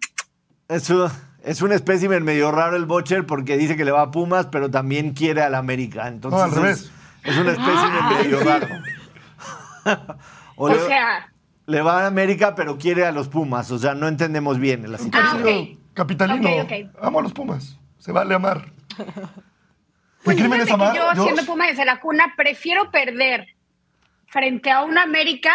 Es 0.68 0.88
un, 0.88 1.10
es 1.44 1.60
un 1.60 1.72
espécimen 1.72 2.24
medio 2.24 2.50
raro 2.50 2.76
el 2.76 2.86
Bocher 2.86 3.26
porque 3.26 3.58
dice 3.58 3.76
que 3.76 3.84
le 3.84 3.90
va 3.90 4.02
a 4.02 4.10
Pumas, 4.10 4.46
pero 4.46 4.70
también 4.70 5.12
quiere 5.12 5.42
al 5.42 5.54
América. 5.54 6.08
Entonces 6.08 6.38
No, 6.38 6.44
al 6.44 6.50
es- 6.50 6.56
revés. 6.56 6.92
Es, 7.24 7.36
un 7.36 7.48
espécimen 7.48 8.08
medio 8.18 8.40
raro. 8.40 8.68
o 9.84 9.86
O 10.56 10.68
le, 10.70 10.78
sea, 10.86 11.30
le 11.66 11.82
va 11.82 12.04
a 12.04 12.06
América, 12.06 12.54
pero 12.54 12.78
quiere 12.78 13.04
a 13.04 13.12
los 13.12 13.28
Pumas. 13.28 13.70
O 13.70 13.78
sea, 13.78 13.94
no 13.94 14.08
entendemos 14.08 14.58
bien 14.58 14.90
la 14.90 14.96
ah, 14.96 15.00
situación. 15.00 15.78
Capitalino. 15.96 16.48
Ok, 16.62 16.64
ok. 16.64 17.02
Amo 17.02 17.18
a 17.18 17.22
los 17.22 17.32
Pumas. 17.32 17.78
Se 17.98 18.12
vale 18.12 18.34
amar. 18.34 18.70
Pues 20.24 20.36
¿Mi 20.36 20.42
crimen 20.42 20.60
es 20.60 20.70
amar? 20.72 20.92
yo, 20.92 21.22
siendo 21.22 21.44
Puma 21.44 21.68
desde 21.68 21.84
la 21.84 22.00
cuna, 22.00 22.34
prefiero 22.36 22.90
perder 22.90 23.46
frente 24.26 24.72
a 24.72 24.82
un 24.82 24.98
América 24.98 25.52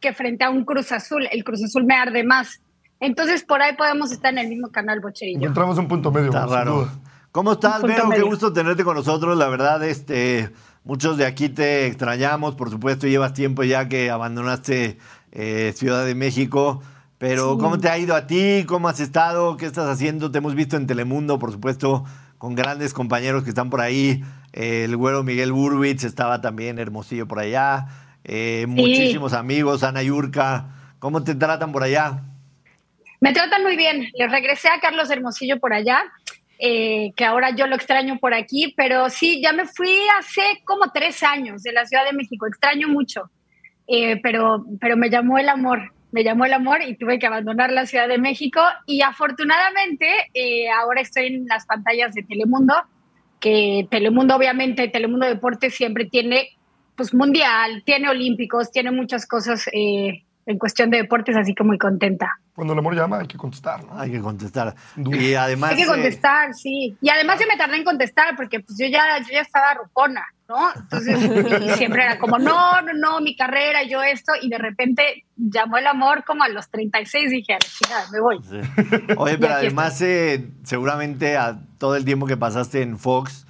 que 0.00 0.14
frente 0.14 0.44
a 0.44 0.48
un 0.48 0.64
Cruz 0.64 0.92
Azul. 0.92 1.28
El 1.30 1.44
Cruz 1.44 1.62
Azul 1.62 1.84
me 1.84 1.94
arde 1.94 2.24
más. 2.24 2.62
Entonces, 3.00 3.44
por 3.44 3.60
ahí 3.60 3.76
podemos 3.76 4.12
estar 4.12 4.32
en 4.32 4.38
el 4.38 4.48
mismo 4.48 4.68
canal, 4.70 5.00
Bocher 5.00 5.28
y 5.28 5.34
yo. 5.34 5.40
Encontramos 5.40 5.76
un 5.76 5.88
punto 5.88 6.10
medio. 6.10 6.28
Está 6.28 6.46
raro. 6.46 6.88
¿Cómo 7.32 7.52
estás, 7.52 7.82
Vero? 7.82 8.08
Qué 8.08 8.22
gusto 8.22 8.50
tenerte 8.50 8.82
con 8.82 8.96
nosotros. 8.96 9.36
La 9.36 9.48
verdad, 9.48 9.84
este, 9.84 10.48
muchos 10.84 11.18
de 11.18 11.26
aquí 11.26 11.50
te 11.50 11.86
extrañamos. 11.86 12.54
Por 12.54 12.70
supuesto, 12.70 13.06
llevas 13.06 13.34
tiempo 13.34 13.62
ya 13.62 13.90
que 13.90 14.10
abandonaste 14.10 14.96
eh, 15.32 15.74
Ciudad 15.76 16.06
de 16.06 16.14
México. 16.14 16.80
Pero, 17.18 17.56
¿cómo 17.58 17.78
te 17.78 17.88
ha 17.88 17.96
ido 17.98 18.14
a 18.14 18.26
ti? 18.26 18.64
¿Cómo 18.66 18.88
has 18.88 19.00
estado? 19.00 19.56
¿Qué 19.56 19.66
estás 19.66 19.88
haciendo? 19.88 20.30
Te 20.30 20.38
hemos 20.38 20.54
visto 20.54 20.76
en 20.76 20.86
Telemundo, 20.86 21.38
por 21.38 21.52
supuesto, 21.52 22.04
con 22.38 22.54
grandes 22.54 22.92
compañeros 22.92 23.44
que 23.44 23.50
están 23.50 23.70
por 23.70 23.80
ahí. 23.80 24.22
Eh, 24.52 24.84
el 24.84 24.96
güero 24.96 25.22
Miguel 25.22 25.52
Burwitz 25.52 26.04
estaba 26.04 26.40
también 26.40 26.78
hermosillo 26.78 27.26
por 27.26 27.38
allá. 27.38 27.86
Eh, 28.24 28.66
Muchísimos 28.68 29.32
amigos, 29.32 29.84
Ana 29.84 30.02
Yurka. 30.02 30.66
¿Cómo 30.98 31.22
te 31.22 31.34
tratan 31.34 31.72
por 31.72 31.82
allá? 31.82 32.22
Me 33.20 33.32
tratan 33.32 33.62
muy 33.62 33.76
bien. 33.76 34.08
Les 34.18 34.30
regresé 34.30 34.68
a 34.68 34.80
Carlos 34.80 35.08
Hermosillo 35.10 35.58
por 35.60 35.72
allá, 35.72 36.02
eh, 36.58 37.12
que 37.16 37.24
ahora 37.24 37.54
yo 37.56 37.66
lo 37.66 37.76
extraño 37.76 38.18
por 38.18 38.34
aquí, 38.34 38.74
pero 38.76 39.08
sí, 39.08 39.40
ya 39.42 39.52
me 39.52 39.66
fui 39.66 39.96
hace 40.18 40.42
como 40.64 40.90
tres 40.92 41.22
años 41.22 41.62
de 41.62 41.72
la 41.72 41.86
Ciudad 41.86 42.04
de 42.04 42.12
México. 42.12 42.46
Extraño 42.46 42.88
mucho, 42.88 43.30
Eh, 43.86 44.18
pero, 44.22 44.64
pero 44.80 44.96
me 44.96 45.08
llamó 45.10 45.38
el 45.38 45.48
amor. 45.48 45.93
Me 46.14 46.22
llamó 46.22 46.44
el 46.44 46.52
amor 46.52 46.80
y 46.80 46.94
tuve 46.94 47.18
que 47.18 47.26
abandonar 47.26 47.72
la 47.72 47.86
Ciudad 47.86 48.06
de 48.06 48.18
México. 48.18 48.60
Y 48.86 49.02
afortunadamente, 49.02 50.06
eh, 50.32 50.70
ahora 50.70 51.00
estoy 51.00 51.26
en 51.26 51.46
las 51.48 51.66
pantallas 51.66 52.14
de 52.14 52.22
Telemundo, 52.22 52.72
que 53.40 53.88
Telemundo, 53.90 54.36
obviamente, 54.36 54.86
Telemundo 54.86 55.26
Deportes 55.26 55.74
siempre 55.74 56.04
tiene 56.04 56.50
pues 56.94 57.12
mundial, 57.12 57.82
tiene 57.84 58.08
olímpicos, 58.08 58.70
tiene 58.70 58.92
muchas 58.92 59.26
cosas 59.26 59.68
eh, 59.72 60.22
en 60.46 60.58
cuestión 60.58 60.90
de 60.90 60.98
deportes, 60.98 61.36
así 61.36 61.54
que 61.54 61.64
muy 61.64 61.78
contenta. 61.78 62.38
Cuando 62.54 62.72
el 62.72 62.78
amor 62.78 62.94
llama 62.94 63.18
hay 63.18 63.26
que 63.26 63.36
contestar, 63.36 63.82
¿no? 63.84 63.98
Hay 63.98 64.12
que 64.12 64.20
contestar. 64.20 64.74
Y 64.96 65.34
además. 65.34 65.70
Hay 65.70 65.76
que 65.76 65.82
eh, 65.82 65.86
contestar, 65.86 66.54
sí. 66.54 66.96
Y 67.00 67.08
además 67.08 67.40
yo 67.40 67.46
me 67.48 67.56
tardé 67.56 67.78
en 67.78 67.84
contestar 67.84 68.36
porque 68.36 68.60
pues 68.60 68.78
yo 68.78 68.86
ya, 68.86 69.18
yo 69.18 69.32
ya 69.32 69.40
estaba 69.40 69.74
rucona, 69.74 70.24
¿no? 70.48 70.68
Entonces 70.76 71.18
siempre 71.76 72.04
era 72.04 72.18
como, 72.18 72.38
no, 72.38 72.80
no, 72.82 72.92
no, 72.92 73.20
mi 73.20 73.34
carrera, 73.34 73.82
yo 73.82 74.02
esto, 74.02 74.32
y 74.40 74.48
de 74.50 74.58
repente 74.58 75.24
llamó 75.36 75.78
el 75.78 75.86
amor 75.86 76.24
como 76.24 76.44
a 76.44 76.48
los 76.48 76.70
36, 76.70 77.30
dije, 77.30 77.54
a 77.54 77.56
la 77.56 77.66
chingada, 77.66 78.10
me 78.12 78.20
voy. 78.20 78.40
Sí. 78.42 79.14
Oye, 79.16 79.38
pero 79.40 79.54
además, 79.54 80.00
eh, 80.02 80.48
seguramente 80.62 81.36
a 81.36 81.58
todo 81.78 81.96
el 81.96 82.04
tiempo 82.04 82.26
que 82.26 82.36
pasaste 82.36 82.82
en 82.82 82.98
Fox, 82.98 83.46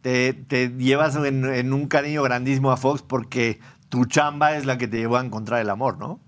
te, 0.00 0.32
te 0.32 0.70
llevas 0.70 1.14
en, 1.16 1.44
en 1.44 1.72
un 1.72 1.86
cariño 1.86 2.22
grandísimo 2.22 2.72
a 2.72 2.76
Fox 2.76 3.02
porque 3.02 3.60
tu 3.88 4.04
chamba 4.04 4.56
es 4.56 4.66
la 4.66 4.78
que 4.78 4.88
te 4.88 4.98
llevó 4.98 5.16
a 5.16 5.24
encontrar 5.24 5.60
el 5.60 5.70
amor, 5.70 5.98
¿no? 5.98 6.20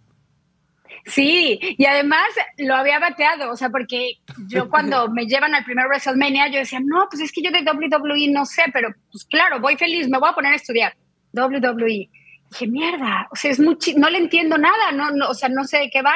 Sí, 1.07 1.59
y 1.63 1.85
además 1.87 2.29
lo 2.59 2.75
había 2.75 2.99
bateado, 2.99 3.51
o 3.51 3.57
sea, 3.57 3.71
porque 3.71 4.15
yo 4.49 4.69
cuando 4.71 5.09
me 5.11 5.27
llevan 5.27 5.55
al 5.55 5.65
primer 5.65 5.87
WrestleMania, 5.87 6.49
yo 6.49 6.59
decía, 6.59 6.81
no, 6.81 7.07
pues 7.11 7.23
es 7.23 7.33
que 7.33 7.43
yo 7.43 7.51
de 7.51 7.63
WWE 7.63 8.31
no 8.33 8.47
sé, 8.47 8.65
pero 8.73 8.91
pues 9.11 9.25
claro, 9.25 9.61
voy 9.61 9.77
feliz, 9.77 10.09
me 10.09 10.19
voy 10.19 10.29
a 10.31 10.35
poner 10.35 10.53
a 10.53 10.57
estudiar 10.57 10.95
WWE. 11.33 12.11
Dije, 12.51 12.67
mierda, 12.67 13.29
o 13.31 13.37
sea, 13.37 13.51
es 13.51 13.61
mucho, 13.61 13.93
no 13.97 14.11
le 14.11 14.19
entiendo 14.19 14.59
nada, 14.59 14.93
no, 14.93 15.11
no, 15.11 15.29
o 15.29 15.35
sea, 15.35 15.49
no 15.49 15.65
sé 15.65 15.79
de 15.79 15.91
qué 15.91 16.03
va. 16.03 16.15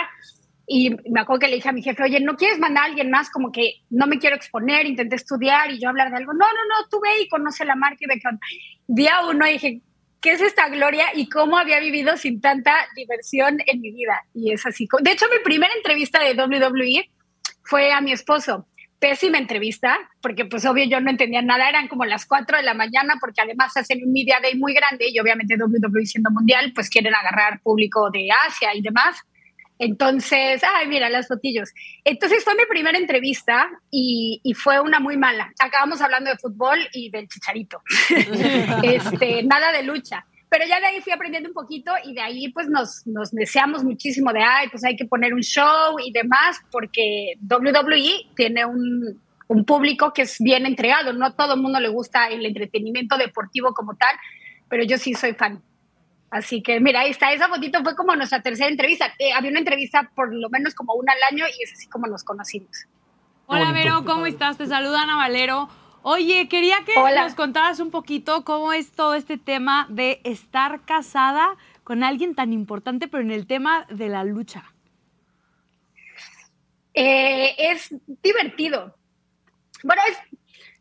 Y 0.66 0.90
me 1.11 1.20
acuerdo 1.20 1.40
que 1.40 1.49
le 1.49 1.57
dije 1.57 1.68
a 1.68 1.73
mi 1.73 1.83
jefe, 1.83 2.03
oye, 2.03 2.20
¿no 2.20 2.37
quieres 2.37 2.59
mandar 2.59 2.85
a 2.85 2.87
alguien 2.87 3.11
más? 3.11 3.31
Como 3.31 3.53
que 3.53 3.83
no 3.90 4.07
me 4.07 4.18
quiero 4.18 4.35
exponer, 4.35 4.87
intenté 4.87 5.16
estudiar 5.16 5.70
y 5.70 5.79
yo 5.79 5.90
hablar 5.90 6.11
de 6.11 6.16
algo. 6.16 6.33
No, 6.33 6.47
no, 6.47 6.64
no, 6.68 6.88
tú 6.90 7.01
ve 7.01 7.20
y 7.20 7.29
conoce 7.29 7.66
la 7.66 7.77
marca 7.77 7.99
y 8.01 8.07
ve 8.07 8.18
qué 8.18 8.29
onda. 8.29 8.40
Día 8.87 9.20
uno 9.29 9.47
dije, 9.47 9.83
¿qué 10.25 10.33
es 10.33 10.41
esta 10.41 10.71
gloria 10.71 11.05
y 11.15 11.29
cómo 11.29 11.59
había 11.59 11.79
vivido 11.81 12.17
sin 12.17 12.41
tanta 12.41 12.73
diversión 12.97 13.59
en 13.67 13.83
mi 13.83 13.93
vida? 13.93 14.23
Y 14.33 14.55
es 14.55 14.65
así. 14.65 14.89
De 15.03 15.11
hecho, 15.11 15.27
mi 15.31 15.45
primera 15.45 15.71
entrevista 15.77 16.19
de 16.19 16.33
WWE 16.33 17.11
fue 17.63 17.93
a 17.93 18.01
mi 18.01 18.11
esposo. 18.11 18.67
Pésima 18.99 19.37
entrevista, 19.37 19.99
porque 20.23 20.47
pues 20.47 20.65
obvio 20.65 20.87
yo 20.87 20.99
no 21.03 21.11
entendía 21.11 21.43
nada, 21.43 21.69
eran 21.69 21.89
como 21.89 22.07
las 22.07 22.25
4 22.25 22.57
de 22.57 22.63
la 22.63 22.73
mañana, 22.73 23.17
porque 23.21 23.43
además 23.43 23.77
hacen 23.77 24.03
un 24.03 24.15
media 24.15 24.41
day 24.41 24.55
muy 24.55 24.73
grande 24.73 25.05
y 25.11 25.21
obviamente 25.21 25.57
WWE 25.63 26.07
siendo 26.07 26.31
mundial, 26.31 26.73
pues 26.75 26.89
quieren 26.89 27.15
agarrar 27.15 27.61
público 27.61 28.11
de 28.11 28.29
Asia 28.49 28.75
y 28.75 28.81
demás. 28.81 29.19
Entonces, 29.85 30.62
ay, 30.64 30.88
mira, 30.88 31.11
las 31.11 31.29
fotillos. 31.29 31.70
Entonces 32.05 32.42
fue 32.42 32.55
mi 32.55 32.64
primera 32.64 32.97
entrevista 32.97 33.68
y, 33.90 34.40
fue 34.57 34.81
una 34.81 34.99
muy 34.99 35.18
mala. 35.18 35.53
Acabamos 35.59 36.01
hablando 36.01 36.31
de 36.31 36.38
fútbol 36.38 36.79
y 36.94 37.11
del 37.11 37.29
chicharito. 37.29 37.83
este, 38.83 39.42
nada 39.42 39.73
de 39.73 39.83
lucha. 39.83 40.25
Pero 40.49 40.64
ya 40.66 40.81
de 40.81 40.87
ahí 40.87 41.01
fui 41.03 41.12
aprendiendo 41.12 41.51
un 41.51 41.55
poquito 41.55 41.92
y 42.03 42.14
de 42.14 42.23
ahí 42.23 42.49
pues 42.49 42.66
nos, 42.68 43.07
nos 43.07 43.31
deseamos 43.31 43.85
muchísimo 43.85 44.33
de, 44.33 44.40
ay, 44.40 44.68
pues 44.70 44.85
hay 44.85 44.97
que 44.97 45.05
poner 45.05 45.35
un 45.35 45.42
show 45.42 45.99
y 46.03 46.12
demás, 46.12 46.61
porque 46.70 47.35
WWE 47.42 48.31
tiene 48.35 48.64
un, 48.64 49.20
un 49.49 49.64
público 49.66 50.14
que 50.14 50.23
es 50.23 50.37
bien 50.38 50.64
entregado. 50.64 51.12
No 51.12 51.35
todo 51.35 51.55
el 51.55 51.61
mundo 51.61 51.79
le 51.79 51.88
gusta 51.88 52.29
el 52.29 52.47
entretenimiento 52.47 53.18
deportivo 53.18 53.75
como 53.75 53.97
tal, 53.97 54.16
pero 54.70 54.83
yo 54.83 54.97
sí 54.97 55.12
soy 55.12 55.35
fan. 55.35 55.61
Así 56.35 56.64
que 56.64 56.81
mira, 56.81 57.03
ahí 57.03 57.11
está, 57.11 57.33
esa 57.33 57.47
fotito 57.47 57.81
fue 57.85 57.94
como 57.94 58.16
nuestra 58.16 58.42
tercera 58.42 58.68
entrevista. 58.68 59.07
Eh, 59.20 59.33
había 59.33 59.51
una 59.51 59.61
entrevista 59.61 60.11
por 60.16 60.35
lo 60.35 60.51
menos 60.51 60.75
como 60.75 60.94
una 60.94 61.12
al 61.12 61.23
año 61.33 61.44
y 61.47 61.62
es 61.62 61.73
así 61.73 61.87
como 61.87 62.09
nos 62.09 62.25
conocimos. 62.25 62.88
Hola. 63.47 63.70
Vero, 63.70 64.05
¿cómo 64.05 64.27
estás? 64.27 64.59
Te 64.59 64.66
saluda 64.66 65.03
Ana 65.03 65.14
Valero. 65.14 65.68
Oye, 66.03 66.49
quería 66.49 66.79
que 66.85 66.99
Hola. 66.99 67.23
nos 67.23 67.37
contaras 67.37 67.79
un 67.79 67.92
poquito 67.92 68.44
cómo 68.44 68.73
es 68.73 68.90
todo 68.90 69.14
este 69.14 69.38
tema 69.38 69.87
de 69.90 70.20
estar 70.25 70.85
casada 70.85 71.57
con 71.85 72.03
alguien 72.03 72.35
tan 72.35 72.53
importante, 72.53 73.07
pero 73.07 73.23
en 73.23 73.31
el 73.31 73.47
tema 73.47 73.87
de 73.88 74.09
la 74.09 74.25
lucha. 74.25 74.64
Eh, 76.94 77.55
es 77.57 77.94
divertido. 78.25 78.97
Bueno, 79.85 80.03
es 80.11 80.18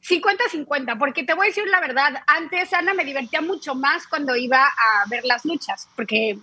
50-50, 0.07 0.97
porque 0.97 1.23
te 1.23 1.33
voy 1.33 1.47
a 1.47 1.49
decir 1.49 1.65
la 1.67 1.79
verdad, 1.79 2.21
antes 2.27 2.73
Ana 2.73 2.93
me 2.93 3.05
divertía 3.05 3.41
mucho 3.41 3.73
más 3.75 4.05
cuando 4.07 4.35
iba 4.35 4.63
a 4.65 5.07
ver 5.09 5.23
las 5.25 5.45
luchas, 5.45 5.87
porque 5.95 6.37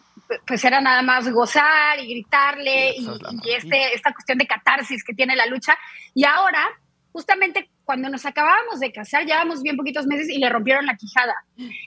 pues 0.47 0.65
era 0.65 0.81
nada 0.81 1.03
más 1.03 1.29
gozar 1.31 1.99
y 2.01 2.09
gritarle 2.09 2.95
y, 2.97 3.05
y 3.45 3.51
este, 3.53 3.95
esta 3.95 4.13
cuestión 4.13 4.39
de 4.39 4.47
catarsis 4.47 5.03
que 5.05 5.13
tiene 5.13 5.35
la 5.37 5.47
lucha. 5.47 5.77
Y 6.15 6.25
ahora, 6.25 6.67
justamente 7.13 7.69
cuando 7.85 8.09
nos 8.09 8.25
acabábamos 8.25 8.79
de 8.81 8.93
casar, 8.93 9.25
llevábamos 9.27 9.63
bien 9.63 9.77
poquitos 9.77 10.07
meses 10.07 10.29
y 10.31 10.39
le 10.39 10.49
rompieron 10.49 10.87
la 10.87 10.97
quijada. 10.97 11.35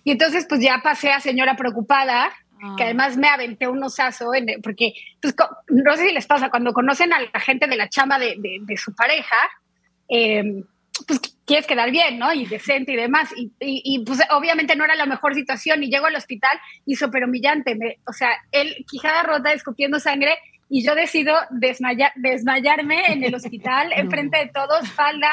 Y 0.04 0.12
entonces 0.12 0.46
pues 0.48 0.62
ya 0.62 0.82
pasé 0.84 1.12
a 1.12 1.22
señora 1.22 1.56
preocupada, 1.56 2.32
que 2.78 2.84
además 2.84 3.18
me 3.18 3.28
aventé 3.30 3.68
un 3.68 3.82
osazo, 3.84 4.34
en- 4.34 4.62
porque 4.62 4.94
pues, 5.22 5.34
no 5.70 5.96
sé 5.98 6.08
si 6.08 6.14
les 6.14 6.26
pasa, 6.28 6.50
cuando 6.50 6.72
conocen 6.74 7.12
a 7.14 7.20
la 7.22 7.40
gente 7.40 7.68
de 7.68 7.76
la 7.78 7.90
chamba 7.90 8.20
de, 8.20 8.36
de- 8.38 8.60
de 8.62 8.78
su 8.78 8.94
pareja, 8.96 9.36
eh, 10.10 10.64
pues 11.08 11.20
quieres 11.46 11.68
quedar 11.68 11.92
bien, 11.92 12.20
¿no? 12.20 12.32
Y 12.34 12.46
decente 12.46 12.94
y 12.94 12.96
demás. 12.96 13.30
Y, 13.36 13.52
y- 13.60 13.82
y, 13.84 14.06
pues 14.06 14.20
obviamente 14.32 14.76
no 14.76 14.86
era 14.86 14.96
la 14.96 15.06
mejor 15.06 15.34
situación. 15.36 15.84
Y 15.84 15.90
llego 15.90 16.06
al 16.06 16.16
hospital 16.16 16.60
y 16.86 16.96
súper 16.96 17.26
humillante. 17.26 17.76
me- 17.76 17.98
o 18.08 18.14
sea, 18.14 18.30
él, 18.52 18.86
quijada 18.90 19.24
rota, 19.24 19.52
escupiendo 19.54 20.00
sangre. 20.00 20.38
Y 20.70 20.84
yo 20.86 20.96
decido 20.96 21.36
desmaya- 21.52 22.14
desmayarme 22.16 23.06
en 23.12 23.24
el 23.24 23.36
hospital, 23.36 23.92
enfrente 23.96 24.38
de 24.38 24.48
todos, 24.48 24.90
falda, 24.92 25.30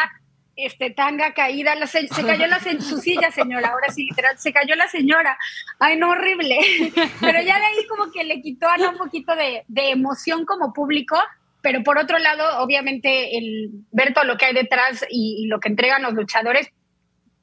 este, 0.57 0.91
tanga 0.91 1.33
caída. 1.33 1.75
La 1.77 1.87
se, 1.87 2.09
se 2.09 2.25
cayó 2.25 2.47
la 2.47 2.59
se- 2.61 2.81
su 2.81 2.99
silla, 2.99 3.31
señora. 3.31 3.69
Ahora 3.69 3.91
sí, 3.91 4.05
literal, 4.07 4.37
se 4.39 4.53
cayó 4.53 4.75
la 4.77 4.89
señora. 4.89 5.39
Ay, 5.79 5.97
no, 5.97 6.11
horrible. 6.11 6.59
Pero 7.21 7.41
ya 7.43 7.59
de 7.59 7.65
ahí 7.67 7.87
como 7.89 8.11
que 8.13 8.25
le 8.25 8.43
quitó 8.43 8.69
a 8.69 8.75
Ana 8.75 8.91
un 8.91 8.97
poquito 8.99 9.35
de, 9.37 9.65
de 9.69 9.91
emoción 9.91 10.45
como 10.45 10.73
público. 10.73 11.17
Pero 11.63 11.83
por 11.83 11.99
otro 11.99 12.19
lado, 12.19 12.63
obviamente, 12.63 13.37
el 13.37 13.71
ver 13.93 14.15
todo 14.15 14.25
lo 14.25 14.37
que 14.37 14.47
hay 14.47 14.55
detrás 14.55 15.05
y, 15.11 15.45
y 15.45 15.47
lo 15.47 15.61
que 15.61 15.69
entregan 15.69 16.03
los 16.03 16.15
luchadores 16.15 16.71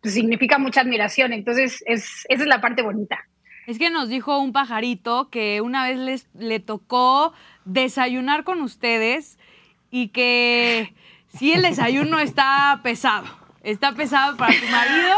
pues, 0.01 0.13
significa 0.13 0.57
mucha 0.57 0.81
admiración. 0.81 1.33
Entonces, 1.33 1.83
es, 1.85 2.25
esa 2.29 2.43
es 2.43 2.47
la 2.47 2.61
parte 2.61 2.81
bonita. 2.81 3.19
Es 3.67 3.77
que 3.77 3.89
nos 3.89 4.07
dijo 4.07 4.39
un 4.39 4.53
pajarito 4.53 5.29
que 5.29 5.59
una 5.59 5.85
vez 5.85 5.97
les, 5.97 6.27
le 6.33 6.61
tocó 6.61 7.33
desayunar 7.65 8.45
con 8.45 8.61
ustedes 8.61 9.37
y 9.91 10.07
que 10.09 10.93
si 11.37 11.51
el 11.51 11.63
desayuno 11.63 12.19
está 12.19 12.79
pesado, 12.81 13.27
está 13.63 13.91
pesado 13.91 14.37
para 14.37 14.53
tu 14.57 14.65
marido, 14.67 15.17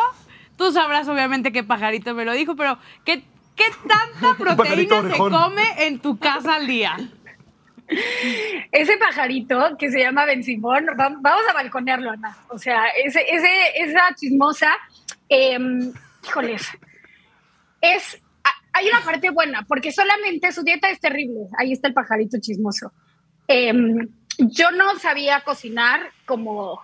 tú 0.57 0.71
sabrás 0.71 1.07
obviamente 1.07 1.51
qué 1.51 1.63
pajarito 1.63 2.15
me 2.15 2.25
lo 2.25 2.33
dijo, 2.33 2.55
pero 2.55 2.79
¿qué, 3.05 3.23
qué 3.55 3.65
tanta 3.87 4.35
proteína 4.35 5.03
se 5.03 5.17
come 5.17 5.85
en 5.85 5.99
tu 5.99 6.17
casa 6.17 6.55
al 6.55 6.65
día? 6.65 6.97
Ese 8.71 8.97
pajarito 8.97 9.75
que 9.77 9.89
se 9.91 9.99
llama 9.99 10.25
Ben 10.25 10.43
Simón, 10.43 10.87
va- 10.99 11.15
vamos 11.19 11.43
a 11.49 11.53
balconearlo, 11.53 12.11
Ana. 12.11 12.37
O 12.49 12.57
sea, 12.57 12.85
ese, 13.03 13.25
ese, 13.27 13.49
esa 13.75 14.13
chismosa, 14.15 14.71
eh, 15.27 15.57
híjoles, 16.23 16.67
es, 17.81 18.21
hay 18.73 18.87
una 18.89 19.01
parte 19.01 19.29
buena, 19.31 19.63
porque 19.67 19.91
solamente 19.91 20.51
su 20.51 20.63
dieta 20.63 20.89
es 20.89 20.99
terrible. 20.99 21.47
Ahí 21.57 21.71
está 21.73 21.87
el 21.87 21.93
pajarito 21.93 22.37
chismoso. 22.39 22.91
Eh, 23.47 23.73
yo 24.37 24.71
no 24.71 24.97
sabía 24.99 25.41
cocinar 25.41 26.11
como 26.25 26.79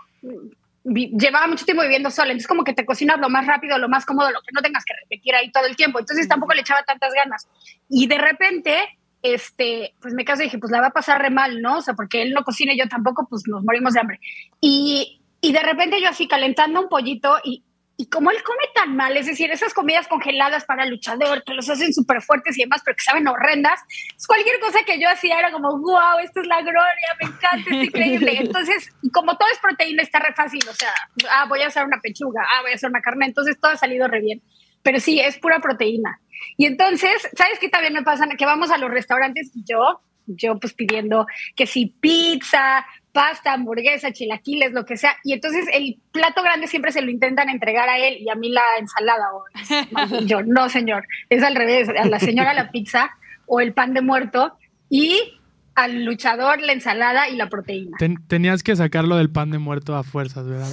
llevaba 0.84 1.48
mucho 1.48 1.66
tiempo 1.66 1.82
viviendo 1.84 2.12
sola, 2.12 2.32
entonces 2.32 2.48
como 2.48 2.64
que 2.64 2.74
te 2.74 2.86
cocinas 2.86 3.20
lo 3.20 3.30
más 3.30 3.48
rápido, 3.48 3.78
lo 3.78 3.90
más 3.90 4.06
cómodo, 4.06 4.30
lo 4.32 4.42
que 4.42 4.52
no 4.54 4.62
tengas 4.62 4.86
que 4.86 4.94
repetir 4.94 5.34
ahí 5.36 5.52
todo 5.52 5.66
el 5.66 5.76
tiempo. 5.76 6.00
Entonces 6.00 6.28
tampoco 6.28 6.54
le 6.54 6.62
echaba 6.62 6.84
tantas 6.84 7.14
ganas. 7.14 7.48
Y 7.90 8.08
de 8.08 8.18
repente, 8.18 8.95
este, 9.34 9.94
pues 10.02 10.14
me 10.14 10.26
caso 10.26 10.42
y 10.42 10.46
dije, 10.46 10.60
pues 10.60 10.72
la 10.72 10.82
va 10.82 10.88
a 10.88 10.92
pasar 10.92 11.22
re 11.22 11.30
mal, 11.30 11.62
¿no? 11.62 11.78
O 11.78 11.82
sea, 11.82 11.94
porque 11.94 12.22
él 12.22 12.34
no 12.34 12.44
cocina 12.44 12.74
y 12.74 12.78
yo 12.78 12.88
tampoco, 12.88 13.28
pues 13.28 13.44
nos 13.48 13.64
morimos 13.64 13.94
de 13.94 14.00
hambre. 14.00 14.20
Y, 14.62 15.22
y 15.42 15.52
de 15.52 15.62
repente 15.62 16.02
yo 16.02 16.10
así 16.10 16.28
calentando 16.28 16.82
un 16.82 16.90
pollito 16.90 17.38
y, 17.44 17.64
y 17.98 18.08
como 18.08 18.30
él 18.30 18.38
come 18.44 18.64
tan 18.76 18.96
mal, 18.96 19.16
es 19.16 19.26
decir, 19.26 19.50
esas 19.52 19.74
comidas 19.74 20.08
congeladas 20.08 20.66
para 20.66 20.86
luchador, 20.86 21.44
que 21.44 21.54
los 21.54 21.70
hacen 21.70 21.94
súper 21.94 22.22
fuertes 22.22 22.58
y 22.58 22.62
demás, 22.62 22.82
pero 22.84 22.96
que 22.96 23.04
saben 23.04 23.28
horrendas, 23.28 23.80
pues 24.14 24.28
cualquier 24.28 24.60
cosa 24.60 24.80
que 24.86 25.00
yo 25.00 25.10
hacía 25.10 25.40
era 25.40 25.52
como, 25.52 25.78
wow, 25.80 26.20
esto 26.22 26.42
es 26.42 26.48
la 26.48 26.62
gloria, 26.62 27.16
me 27.22 27.28
encanta, 27.28 27.70
es 27.70 27.88
increíble. 27.88 28.38
Entonces, 28.42 28.94
como 29.14 29.38
todo 29.38 29.50
es 29.52 29.60
proteína, 29.60 30.04
está 30.04 30.20
re 30.20 30.34
fácil, 30.34 30.62
o 30.70 30.74
sea, 30.74 30.94
ah, 31.32 31.46
voy 31.48 31.62
a 31.62 31.68
hacer 31.68 31.86
una 31.86 32.02
pechuga, 32.02 32.44
ah, 32.44 32.62
voy 32.62 32.72
a 32.72 32.76
hacer 32.76 32.90
una 32.90 33.02
carne, 33.02 33.26
entonces 33.28 33.58
todo 33.60 33.72
ha 33.72 33.78
salido 33.78 34.08
re 34.08 34.20
bien. 34.22 34.42
Pero 34.84 35.00
sí, 35.00 35.20
es 35.20 35.40
pura 35.40 35.60
proteína. 35.60 36.20
Y 36.58 36.66
entonces, 36.66 37.12
¿sabes 37.38 37.60
qué 37.60 37.70
también 37.70 37.94
me 37.94 38.04
pasa? 38.04 38.26
Que 38.38 38.46
vamos 38.46 38.72
a 38.72 38.78
los 38.78 38.90
restaurantes 38.92 39.52
y 39.56 39.64
yo, 39.66 40.02
yo 40.28 40.60
pues 40.60 40.74
pidiendo 40.74 41.28
que 41.56 41.66
si 41.68 41.88
pizza, 41.88 42.86
pasta, 43.12 43.54
hamburguesa, 43.54 44.12
chilaquiles, 44.12 44.72
lo 44.74 44.86
que 44.86 44.98
sea. 44.98 45.16
Y 45.24 45.34
entonces 45.34 45.66
el 45.74 45.98
plato 46.12 46.42
grande 46.44 46.68
siempre 46.68 46.92
se 46.92 47.02
lo 47.02 47.10
intentan 47.12 47.50
entregar 47.50 47.88
a 47.90 47.98
él 47.98 48.18
y 48.20 48.30
a 48.30 48.36
mí 48.36 48.50
la 48.50 48.62
ensalada. 48.80 49.26
O 49.34 50.20
yo, 50.26 50.42
no, 50.44 50.70
señor, 50.70 51.06
es 51.30 51.44
al 51.44 51.56
revés. 51.56 51.90
A 51.90 52.06
la 52.06 52.20
señora 52.20 52.54
la 52.54 52.72
pizza 52.72 53.12
o 53.46 53.60
el 53.60 53.74
pan 53.74 53.94
de 53.94 54.02
muerto 54.02 54.58
y 54.90 55.40
al 55.76 56.06
luchador 56.06 56.62
la 56.62 56.72
ensalada 56.72 57.28
y 57.30 57.36
la 57.36 57.50
proteína. 57.50 57.98
Ten- 58.00 58.26
tenías 58.28 58.64
que 58.64 58.76
sacarlo 58.76 59.18
del 59.18 59.30
pan 59.30 59.52
de 59.52 59.58
muerto 59.60 59.96
a 59.96 60.04
fuerzas, 60.04 60.48
¿verdad? 60.48 60.70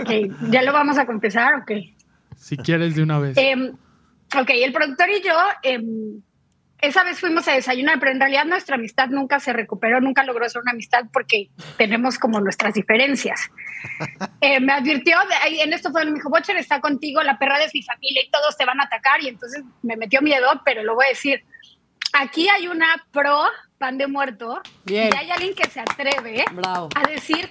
Ok, 0.00 0.50
¿ya 0.50 0.62
lo 0.62 0.72
vamos 0.72 0.98
a 0.98 1.06
confesar? 1.06 1.54
Ok. 1.62 1.70
si 2.36 2.56
quieres 2.58 2.94
de 2.94 3.02
una 3.02 3.18
vez. 3.18 3.36
Em, 3.38 3.72
ok, 4.34 4.50
el 4.50 4.72
productor 4.72 5.10
y 5.10 5.22
yo, 5.22 5.36
em, 5.62 6.22
esa 6.80 7.04
vez 7.04 7.18
fuimos 7.18 7.48
a 7.48 7.52
desayunar, 7.52 7.98
pero 7.98 8.12
en 8.12 8.20
realidad 8.20 8.44
nuestra 8.44 8.76
amistad 8.76 9.08
nunca 9.08 9.40
se 9.40 9.52
recuperó, 9.52 10.00
nunca 10.00 10.24
logró 10.24 10.48
ser 10.48 10.62
una 10.62 10.72
amistad 10.72 11.04
porque 11.12 11.48
tenemos 11.78 12.18
como 12.18 12.40
nuestras 12.40 12.74
diferencias. 12.74 13.40
Eh, 14.40 14.58
me 14.60 14.72
advirtió, 14.72 15.16
de 15.18 15.62
en 15.62 15.72
esto 15.72 15.90
fue, 15.90 16.04
me 16.04 16.12
dijo, 16.12 16.28
Bocher 16.28 16.56
está 16.56 16.80
contigo, 16.80 17.22
la 17.22 17.38
perra 17.38 17.58
de 17.58 17.68
mi 17.72 17.82
familia 17.82 18.22
y 18.24 18.30
todos 18.30 18.56
te 18.56 18.64
van 18.64 18.80
a 18.80 18.84
atacar 18.84 19.22
y 19.22 19.28
entonces 19.28 19.62
me 19.82 19.96
metió 19.96 20.20
miedo, 20.22 20.46
pero 20.64 20.82
lo 20.82 20.94
voy 20.94 21.06
a 21.06 21.08
decir. 21.10 21.44
Aquí 22.12 22.48
hay 22.48 22.68
una 22.68 22.86
pro 23.12 23.44
pan 23.78 23.96
de 23.96 24.06
muerto 24.06 24.60
Bien. 24.84 25.10
y 25.12 25.16
hay 25.16 25.30
alguien 25.30 25.54
que 25.54 25.68
se 25.68 25.80
atreve 25.80 26.44
Bravo. 26.52 26.88
a 26.94 27.08
decir 27.08 27.48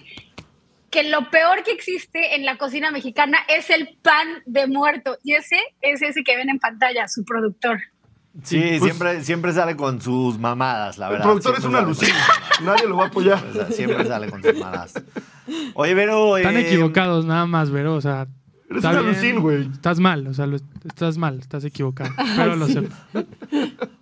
que 0.96 1.10
lo 1.10 1.30
peor 1.30 1.64
que 1.64 1.72
existe 1.74 2.36
en 2.36 2.46
la 2.46 2.58
cocina 2.58 2.90
mexicana 2.90 3.38
es 3.50 3.70
el 3.70 3.98
pan 4.02 4.28
de 4.46 4.66
muerto. 4.68 5.18
Y 5.24 5.34
ese 5.34 5.58
es 5.82 6.02
ese 6.02 6.24
que 6.24 6.36
ven 6.38 6.50
en 6.50 6.58
pantalla, 6.60 7.08
su 7.08 7.24
productor. 7.26 7.80
Sí, 8.44 8.60
pues- 8.60 8.82
siempre, 8.84 9.24
siempre 9.24 9.54
sale 9.54 9.76
con 9.76 10.02
sus 10.02 10.40
mamadas, 10.40 10.98
la 10.98 11.08
El 11.08 11.12
verdad. 11.14 11.26
productor 11.26 11.56
es 11.58 11.64
una 11.66 11.80
alucina. 11.80 12.16
Nadie 12.64 12.88
lo 12.88 12.98
va 12.98 13.06
a 13.06 13.08
apoyar. 13.08 13.44
O 13.50 13.54
sea, 13.54 13.68
siempre 13.72 14.06
sale 14.06 14.30
con 14.30 14.42
sus 14.44 14.54
mamadas. 14.58 14.94
Oye, 15.74 15.94
Vero. 15.94 16.38
Están 16.38 16.58
eh, 16.58 16.62
equivocados 16.68 17.26
nada 17.26 17.46
más, 17.46 17.70
Vero. 17.72 17.96
O 17.96 18.02
sea, 18.02 18.28
Eres 18.70 18.78
está 18.84 18.90
una 18.90 19.00
alucin, 19.00 19.40
güey. 19.40 19.70
Estás 19.72 20.00
mal, 20.00 20.26
o 20.28 20.34
sea, 20.34 20.48
lo- 20.48 20.58
estás 20.86 21.18
mal, 21.18 21.40
estás 21.40 21.64
equivocado. 21.66 22.10
Pero 22.36 22.56
lo 22.56 22.68
sé. 22.68 22.84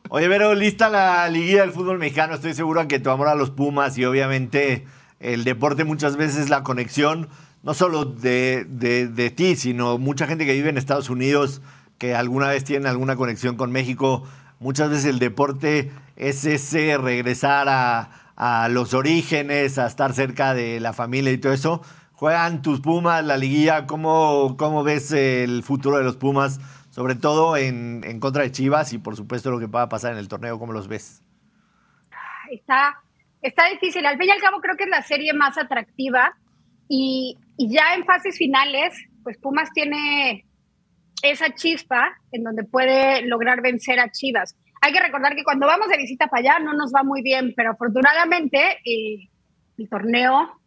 Oye, 0.09 0.27
Vero, 0.27 0.53
lista 0.55 0.89
la 0.89 1.27
liguilla 1.29 1.61
del 1.61 1.71
fútbol 1.71 1.99
mexicano. 1.99 2.35
Estoy 2.35 2.53
seguro 2.53 2.87
que 2.87 2.99
tu 2.99 3.09
amor 3.09 3.27
a 3.27 3.35
los 3.35 3.49
Pumas 3.51 3.97
y 3.97 4.05
obviamente 4.05 4.85
el 5.23 5.43
deporte 5.43 5.83
muchas 5.85 6.17
veces 6.17 6.49
la 6.49 6.63
conexión, 6.63 7.29
no 7.63 7.73
solo 7.73 8.05
de, 8.05 8.65
de- 8.69 9.07
de 9.07 9.29
ti, 9.31 9.55
sino 9.55 9.97
mucha 9.97 10.27
gente 10.27 10.45
que 10.45 10.53
vive 10.53 10.69
en 10.69 10.77
Estados 10.77 11.09
Unidos, 11.09 11.61
que 11.97 12.15
alguna 12.15 12.47
vez 12.49 12.63
tiene 12.63 12.89
alguna 12.89 13.15
conexión 13.15 13.55
con 13.55 13.71
México. 13.71 14.23
Muchas 14.59 14.89
veces 14.89 15.05
el 15.05 15.19
deporte 15.19 15.91
es 16.15 16.43
ese 16.45 16.97
regresar 16.97 17.67
a, 17.69 18.09
a 18.35 18.67
los 18.69 18.93
orígenes, 18.93 19.77
a 19.77 19.87
estar 19.87 20.13
cerca 20.13 20.53
de 20.53 20.79
la 20.79 20.93
familia 20.93 21.31
y 21.31 21.37
todo 21.37 21.53
eso. 21.53 21.81
Juegan 22.13 22.61
tus 22.61 22.79
Pumas, 22.79 23.23
la 23.25 23.37
liguilla. 23.37 23.85
¿Cómo, 23.87 24.55
cómo 24.57 24.83
ves 24.83 25.11
el 25.11 25.63
futuro 25.63 25.97
de 25.97 26.03
los 26.03 26.15
Pumas? 26.17 26.59
Sobre 26.89 27.15
todo 27.15 27.57
en, 27.57 28.01
en 28.05 28.19
contra 28.19 28.43
de 28.43 28.51
Chivas 28.51 28.93
y 28.93 28.97
por 28.99 29.15
supuesto 29.15 29.49
lo 29.51 29.59
que 29.59 29.67
va 29.67 29.83
a 29.83 29.89
pasar 29.89 30.11
en 30.13 30.19
el 30.19 30.27
torneo, 30.27 30.59
¿cómo 30.59 30.73
los 30.73 30.87
ves? 30.87 31.21
Está, 32.51 33.01
está 33.43 33.67
difícil. 33.69 34.05
Al 34.05 34.17
fin 34.17 34.29
y 34.29 34.31
al 34.31 34.41
cabo 34.41 34.59
creo 34.59 34.75
que 34.75 34.85
es 34.85 34.89
la 34.89 35.03
serie 35.03 35.33
más 35.33 35.57
atractiva 35.57 36.35
y, 36.87 37.37
ya 37.57 37.93
en 37.95 38.05
fases 38.05 38.37
finales, 38.37 38.95
pues 39.23 39.37
Pumas 39.37 39.69
tiene 39.73 40.45
esa 41.21 41.53
chispa 41.53 42.17
en 42.31 42.43
donde 42.43 42.63
puede 42.63 43.21
lograr 43.27 43.61
vencer 43.61 43.99
a 43.99 44.11
Chivas. 44.11 44.57
Hay 44.81 44.91
que 44.91 44.99
recordar 44.99 45.35
que 45.35 45.43
cuando 45.43 45.67
vamos 45.67 45.87
de 45.87 45.97
visita 45.97 46.27
para 46.27 46.41
allá 46.41 46.59
no 46.59 46.73
nos 46.73 46.91
va 46.93 47.03
muy 47.03 47.21
bien, 47.21 47.53
pero 47.55 47.71
afortunadamente 47.71 48.79
eh, 48.83 49.29
el 49.77 49.89
torneo 49.89 50.59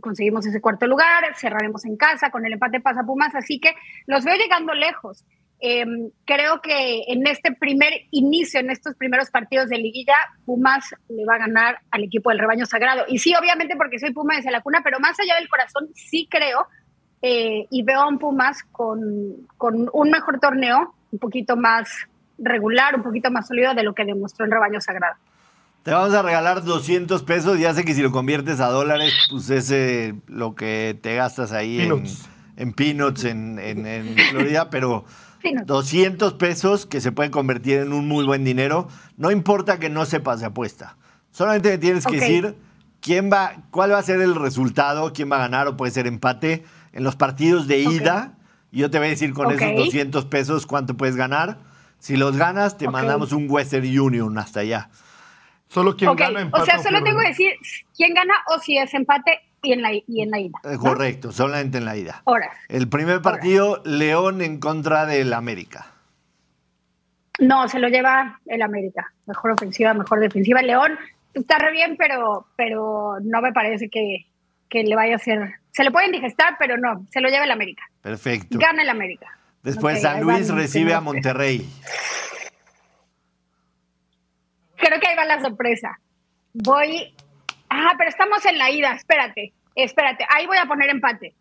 conseguimos 0.00 0.46
ese 0.46 0.60
cuarto 0.60 0.86
lugar, 0.86 1.34
cerraremos 1.36 1.84
en 1.84 1.96
casa, 1.96 2.30
con 2.30 2.44
el 2.44 2.52
empate 2.52 2.80
pasa 2.80 3.02
Pumas, 3.04 3.34
así 3.34 3.60
que 3.60 3.74
los 4.06 4.24
veo 4.24 4.36
llegando 4.36 4.74
lejos. 4.74 5.24
Eh, 5.62 5.84
creo 6.24 6.62
que 6.62 7.02
en 7.08 7.26
este 7.26 7.52
primer 7.52 7.92
inicio, 8.10 8.60
en 8.60 8.70
estos 8.70 8.94
primeros 8.94 9.30
partidos 9.30 9.68
de 9.68 9.76
liguilla, 9.78 10.14
Pumas 10.46 10.94
le 11.08 11.24
va 11.26 11.34
a 11.34 11.38
ganar 11.38 11.80
al 11.90 12.02
equipo 12.04 12.30
del 12.30 12.38
rebaño 12.38 12.64
sagrado. 12.66 13.04
Y 13.08 13.18
sí, 13.18 13.34
obviamente 13.38 13.76
porque 13.76 13.98
soy 13.98 14.12
Puma 14.12 14.36
desde 14.36 14.50
la 14.50 14.62
cuna, 14.62 14.80
pero 14.82 14.98
más 15.00 15.18
allá 15.20 15.34
del 15.36 15.48
corazón, 15.48 15.88
sí 15.94 16.26
creo 16.30 16.66
eh, 17.22 17.66
y 17.70 17.82
veo 17.82 18.00
a 18.00 18.08
un 18.08 18.18
Pumas 18.18 18.62
con, 18.72 19.46
con 19.58 19.90
un 19.92 20.10
mejor 20.10 20.40
torneo, 20.40 20.94
un 21.12 21.18
poquito 21.18 21.56
más 21.56 21.90
regular, 22.38 22.96
un 22.96 23.02
poquito 23.02 23.30
más 23.30 23.46
sólido 23.48 23.74
de 23.74 23.82
lo 23.82 23.94
que 23.94 24.04
demostró 24.06 24.46
en 24.46 24.52
Rebaño 24.52 24.80
Sagrado. 24.80 25.16
Te 25.82 25.90
vamos 25.90 26.14
a 26.14 26.22
regalar 26.22 26.62
200 26.64 27.22
pesos. 27.22 27.58
Ya 27.58 27.74
sé 27.74 27.84
que 27.84 27.92
si 27.94 28.00
lo 28.02 28.10
conviertes 28.12 28.60
a 28.60 28.68
dólares, 28.68 29.14
pues 29.30 29.50
ese 29.50 30.14
lo 30.26 30.54
que 30.54 30.98
te 31.02 31.14
gastas 31.16 31.52
ahí 31.52 31.80
en, 31.80 31.88
Peanuts. 31.88 32.28
en 32.56 32.72
peanuts 32.72 33.24
en, 33.24 33.58
en- 33.58 33.86
en 33.86 34.16
Florida, 34.30 34.68
pero 34.70 35.04
Peanuts. 35.40 35.66
200 35.66 36.34
pesos 36.34 36.86
que 36.86 37.00
se 37.00 37.12
pueden 37.12 37.32
convertir 37.32 37.78
en 37.78 37.92
un 37.92 38.06
muy 38.06 38.24
buen 38.24 38.44
dinero. 38.44 38.88
No 39.16 39.30
importa 39.30 39.78
que 39.78 39.88
no 39.88 40.04
sepas 40.04 40.40
de 40.40 40.46
apuesta. 40.46 40.96
Solamente 41.30 41.78
tienes 41.78 42.06
que 42.06 42.16
decir 42.16 42.56
quién 43.00 43.30
va, 43.32 43.54
cuál 43.70 43.92
va 43.92 43.98
a 43.98 44.02
ser 44.02 44.20
el 44.20 44.34
resultado, 44.34 45.12
quién 45.12 45.30
va 45.30 45.36
a 45.36 45.40
ganar 45.40 45.66
o 45.68 45.76
puede 45.76 45.92
ser 45.92 46.06
empate 46.06 46.64
en 46.92 47.04
los 47.04 47.16
partidos 47.16 47.66
de 47.66 47.80
ida. 47.80 48.34
Y 48.70 48.78
yo 48.80 48.90
te 48.90 48.98
voy 48.98 49.08
a 49.08 49.10
decir 49.10 49.32
con 49.32 49.50
esos 49.50 49.76
200 49.76 50.24
pesos 50.26 50.66
cuánto 50.66 50.96
puedes 50.96 51.16
ganar. 51.16 51.58
Si 51.98 52.16
los 52.16 52.36
ganas, 52.36 52.78
te 52.78 52.88
mandamos 52.88 53.32
un 53.32 53.46
Western 53.50 53.86
Union 53.98 54.38
hasta 54.38 54.60
allá. 54.60 54.90
Solo 55.68 55.96
quien 55.96 56.16
gana 56.16 56.40
empata 56.40 56.62
o 56.64 56.66
sea, 56.66 56.82
solo 56.82 57.02
tengo 57.04 57.20
que 57.20 57.28
decir 57.28 57.52
quién 57.96 58.12
gana 58.12 58.34
o 58.48 58.58
si 58.58 58.76
es 58.76 58.92
empate 58.92 59.40
y 59.62 59.72
en 59.72 59.82
la, 59.82 59.92
y 59.92 60.22
en 60.22 60.30
la 60.30 60.40
ida. 60.40 60.58
Eh, 60.64 60.72
¿no? 60.72 60.78
Correcto, 60.78 61.32
solamente 61.32 61.78
en 61.78 61.84
la 61.84 61.96
ida. 61.96 62.22
Horas. 62.24 62.56
El 62.68 62.88
primer 62.88 63.22
partido, 63.22 63.82
León 63.84 64.42
en 64.42 64.58
contra 64.58 65.06
del 65.06 65.32
América. 65.32 65.86
No, 67.38 67.68
se 67.68 67.78
lo 67.78 67.88
lleva 67.88 68.40
el 68.46 68.62
América. 68.62 69.12
Mejor 69.26 69.52
ofensiva, 69.52 69.94
mejor 69.94 70.20
defensiva. 70.20 70.62
León 70.62 70.98
está 71.34 71.58
re 71.58 71.72
bien, 71.72 71.96
pero, 71.96 72.46
pero 72.56 73.16
no 73.22 73.40
me 73.40 73.52
parece 73.52 73.88
que, 73.88 74.26
que 74.68 74.84
le 74.84 74.94
vaya 74.94 75.14
a 75.14 75.16
hacer. 75.16 75.54
Se 75.72 75.84
le 75.84 75.90
pueden 75.90 76.12
digestar, 76.12 76.56
pero 76.58 76.76
no, 76.76 77.06
se 77.10 77.20
lo 77.20 77.28
lleva 77.28 77.44
el 77.44 77.50
América. 77.50 77.82
Perfecto. 78.02 78.58
Gana 78.58 78.82
el 78.82 78.88
América. 78.88 79.38
Después 79.62 80.00
San 80.00 80.22
Luis 80.22 80.48
recibe 80.48 80.94
a. 80.94 81.00
Monterrey. 81.00 81.68
Creo 84.76 84.98
que 84.98 85.06
ahí 85.06 85.16
va 85.16 85.24
la 85.26 85.40
sorpresa. 85.40 85.98
Voy. 86.54 87.14
Ah, 87.70 87.92
pero 87.96 88.10
estamos 88.10 88.44
en 88.44 88.58
la 88.58 88.70
ida. 88.70 88.92
Espérate, 88.92 89.52
espérate. 89.74 90.26
Ahí 90.28 90.46
voy 90.46 90.58
a 90.58 90.66
poner 90.66 90.90
empate. 90.90 91.34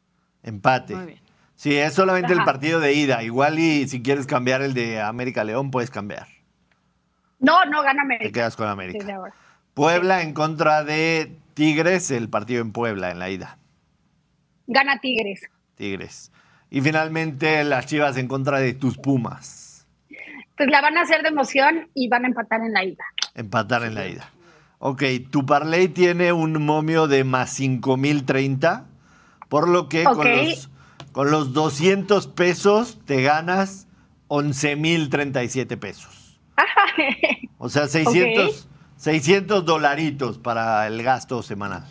Empate. 0.43 0.95
Muy 0.95 1.05
bien. 1.07 1.19
Sí, 1.55 1.75
es 1.75 1.93
solamente 1.93 2.31
el 2.31 2.43
partido 2.45 2.79
de 2.79 2.93
ida. 2.93 3.21
Igual 3.23 3.59
y 3.59 3.87
si 3.89 4.01
quieres 4.01 4.25
cambiar 4.27 4.61
el 4.61 4.73
de 4.73 5.01
América 5.01 5.43
León, 5.43 5.71
puedes 5.71 5.89
cambiar. 5.91 6.27
No, 7.39 7.65
no 7.65 7.81
gana 7.81 7.95
Te 8.07 8.15
América. 8.15 8.31
quedas 8.31 8.55
con 8.55 8.65
Desde 8.67 8.73
América. 8.73 9.15
ahora. 9.15 9.33
Puebla 9.73 10.21
en 10.21 10.33
contra 10.33 10.83
de 10.83 11.35
Tigres, 11.55 12.11
el 12.11 12.29
partido 12.29 12.61
en 12.61 12.71
Puebla 12.71 13.11
en 13.11 13.19
la 13.19 13.29
ida. 13.29 13.57
Gana 14.67 14.99
Tigres. 14.99 15.41
Tigres. 15.75 16.31
Y 16.69 16.81
finalmente 16.81 17.63
las 17.63 17.87
Chivas 17.87 18.15
en 18.17 18.27
contra 18.27 18.59
de 18.59 18.73
tus 18.73 18.97
Pumas. 18.97 19.87
Pues 20.55 20.69
la 20.69 20.81
van 20.81 20.97
a 20.97 21.01
hacer 21.01 21.23
de 21.23 21.29
emoción 21.29 21.89
y 21.93 22.07
van 22.09 22.25
a 22.25 22.27
empatar 22.27 22.61
en 22.61 22.73
la 22.73 22.83
ida. 22.83 23.03
Empatar 23.35 23.83
en 23.83 23.95
la 23.95 24.07
ida. 24.07 24.29
Ok, 24.79 25.03
tu 25.29 25.45
parlay 25.45 25.89
tiene 25.89 26.31
un 26.31 26.65
momio 26.65 27.07
de 27.07 27.25
más 27.25 27.51
5030, 27.51 28.85
por 29.49 29.67
lo 29.67 29.89
que 29.89 30.05
con, 30.05 30.29
los, 30.29 30.69
con 31.11 31.31
los 31.31 31.51
200 31.51 32.27
pesos 32.27 32.97
te 33.05 33.21
ganas 33.21 33.87
11,037 34.27 35.77
pesos. 35.77 36.39
O 37.61 37.67
sea, 37.67 37.87
600, 37.87 38.69
600 38.95 39.65
dolaritos 39.65 40.37
para 40.37 40.87
el 40.87 41.03
gasto 41.03 41.43
semanal. 41.43 41.83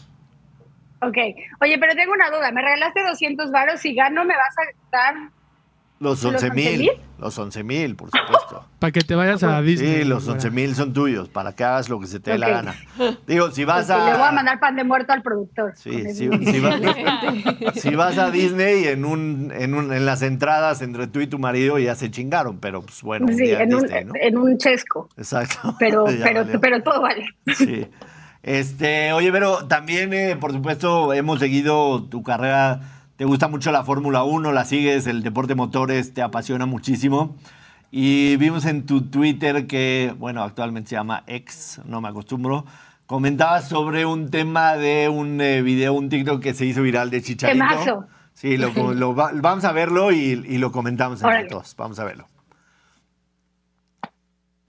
ok. 1.03 1.18
Oye, 1.61 1.77
pero 1.79 1.94
tengo 1.94 2.12
una 2.14 2.31
duda. 2.31 2.51
Me 2.53 2.62
regalaste 2.62 3.03
200 3.07 3.51
varos. 3.51 3.79
Si 3.79 3.94
gano, 3.94 4.24
¿me 4.24 4.35
vas 4.35 4.55
a 4.57 4.90
dar 4.90 5.31
Los 6.00 6.22
¿Los 6.22 6.34
11 6.34 6.50
mil. 6.52 6.66
11,000? 6.68 6.90
Los 7.18 7.38
11 7.38 7.64
mil, 7.64 7.96
por 7.96 8.08
supuesto. 8.11 8.64
Para 8.78 8.92
que 8.92 9.00
te 9.00 9.16
vayas 9.16 9.42
a 9.42 9.61
Disney. 9.61 10.02
Sí, 10.02 10.04
los 10.04 10.24
güera. 10.26 10.34
11 10.34 10.50
mil 10.52 10.74
son 10.76 10.92
tuyos, 10.92 11.28
para 11.28 11.52
que 11.56 11.64
hagas 11.64 11.88
lo 11.88 11.98
que 11.98 12.06
se 12.06 12.20
te 12.20 12.30
dé 12.30 12.38
la 12.38 12.48
gana. 12.48 12.74
Digo, 13.26 13.50
si 13.50 13.64
vas 13.64 13.87
Porque 13.88 14.02
a... 14.02 14.06
le 14.12 14.18
voy 14.18 14.28
a 14.28 14.30
mandar 14.32 14.61
pan 14.61 14.76
de 14.76 14.84
muerto 14.84 15.12
al 15.12 15.22
productor. 15.22 15.72
Sí, 15.76 15.90
eso. 16.06 16.14
si, 16.14 16.61
vas, 16.61 16.80
si 17.74 17.94
vas 17.96 18.18
a 18.18 18.30
Disney 18.30 18.87
en 18.87 19.04
un, 19.04 19.52
en 19.52 19.74
un 19.74 19.92
en 19.92 20.06
las 20.06 20.22
entradas 20.22 20.80
entre 20.82 21.08
tú 21.08 21.20
y 21.20 21.26
tu 21.26 21.40
marido 21.40 21.78
ya 21.80 21.96
se 21.96 22.11
chingaron, 22.12 22.58
pero 22.58 22.82
pues 22.82 23.02
bueno, 23.02 23.26
un 23.26 23.34
Sí, 23.37 23.42
día 23.44 23.62
en 23.62 23.74
un, 23.74 23.82
Disney, 23.82 24.04
¿no? 24.04 24.12
en 24.20 24.38
un 24.38 24.56
chesco. 24.58 25.08
Exacto. 25.16 25.74
Pero, 25.80 26.04
pero, 26.22 26.44
valió. 26.44 26.61
pero 26.61 26.82
todo 26.82 27.02
vale. 27.02 27.26
Sí. 27.56 27.87
Este, 28.44 29.12
oye, 29.12 29.32
pero 29.32 29.66
también, 29.66 30.12
eh, 30.14 30.37
por 30.37 30.52
supuesto, 30.52 31.12
hemos 31.12 31.40
seguido 31.40 32.04
tu 32.04 32.22
carrera. 32.22 32.80
Te 33.18 33.24
gusta 33.24 33.48
mucho 33.48 33.72
la 33.72 33.83
Fórmula 33.83 34.22
1, 34.22 34.52
la 34.52 34.64
sigues, 34.64 35.09
el 35.09 35.24
deporte 35.24 35.57
motores 35.57 36.14
te 36.14 36.22
apasiona 36.22 36.66
muchísimo. 36.66 37.35
Y 37.90 38.37
vimos 38.37 38.64
en 38.64 38.87
tu 38.87 39.02
Twitter 39.11 39.66
que, 39.66 40.14
bueno, 40.18 40.42
actualmente 40.44 40.90
se 40.90 40.94
llama 40.94 41.24
X, 41.26 41.81
no 41.85 42.00
me 42.00 42.09
acostumbro. 42.09 42.64
Comentabas 43.07 43.68
sobre 43.68 44.07
un 44.07 44.31
tema 44.31 44.74
de 44.76 45.09
un 45.09 45.40
eh, 45.40 45.62
video, 45.62 45.94
un 45.94 46.09
TikTok 46.09 46.40
que 46.40 46.54
se 46.54 46.64
hizo 46.64 46.81
viral 46.83 47.11
de 47.11 47.20
Chicharito. 47.20 47.66
Temazo. 47.66 48.07
Sí, 48.35 48.57
lo, 48.57 48.70
lo 48.94 49.16
va- 49.16 49.33
vamos 49.35 49.64
a 49.64 49.72
verlo 49.72 50.12
y, 50.12 50.16
y 50.46 50.59
lo 50.59 50.70
comentamos 50.70 51.18
entre 51.20 51.28
Órale. 51.33 51.48
todos. 51.48 51.74
Vamos 51.76 51.98
a 51.98 52.04
verlo. 52.04 52.28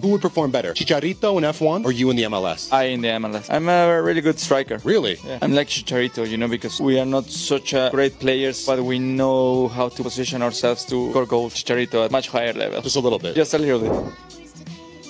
Who 0.01 0.11
would 0.11 0.21
perform 0.21 0.49
better, 0.51 0.73
Chicharito 0.73 1.37
in 1.37 1.43
F1 1.43 1.83
or 1.83 1.91
you 1.91 2.09
in 2.09 2.15
the 2.15 2.23
MLS? 2.23 2.71
I 2.71 2.83
in 2.83 3.01
the 3.01 3.09
MLS. 3.09 3.49
I'm 3.49 3.67
a 3.67 4.01
really 4.01 4.21
good 4.21 4.39
striker. 4.39 4.79
Really? 4.85 5.19
Yeah. 5.25 5.39
I'm 5.41 5.53
like 5.53 5.67
Chicharito, 5.67 6.25
you 6.25 6.37
know, 6.37 6.47
because 6.47 6.79
we 6.79 6.97
are 6.97 7.05
not 7.05 7.25
such 7.25 7.73
a 7.73 7.89
great 7.91 8.17
players, 8.17 8.65
but 8.65 8.81
we 8.81 8.97
know 8.97 9.67
how 9.67 9.89
to 9.89 10.01
position 10.01 10.41
ourselves 10.41 10.85
to 10.85 11.09
score 11.09 11.25
goals. 11.25 11.53
Chicharito 11.53 12.05
at 12.05 12.11
much 12.11 12.29
higher 12.29 12.53
level. 12.53 12.81
Just 12.81 12.95
a 12.95 13.01
little 13.01 13.19
bit. 13.19 13.35
Just 13.35 13.53
a 13.53 13.57
little 13.57 13.81
bit. 13.81 14.13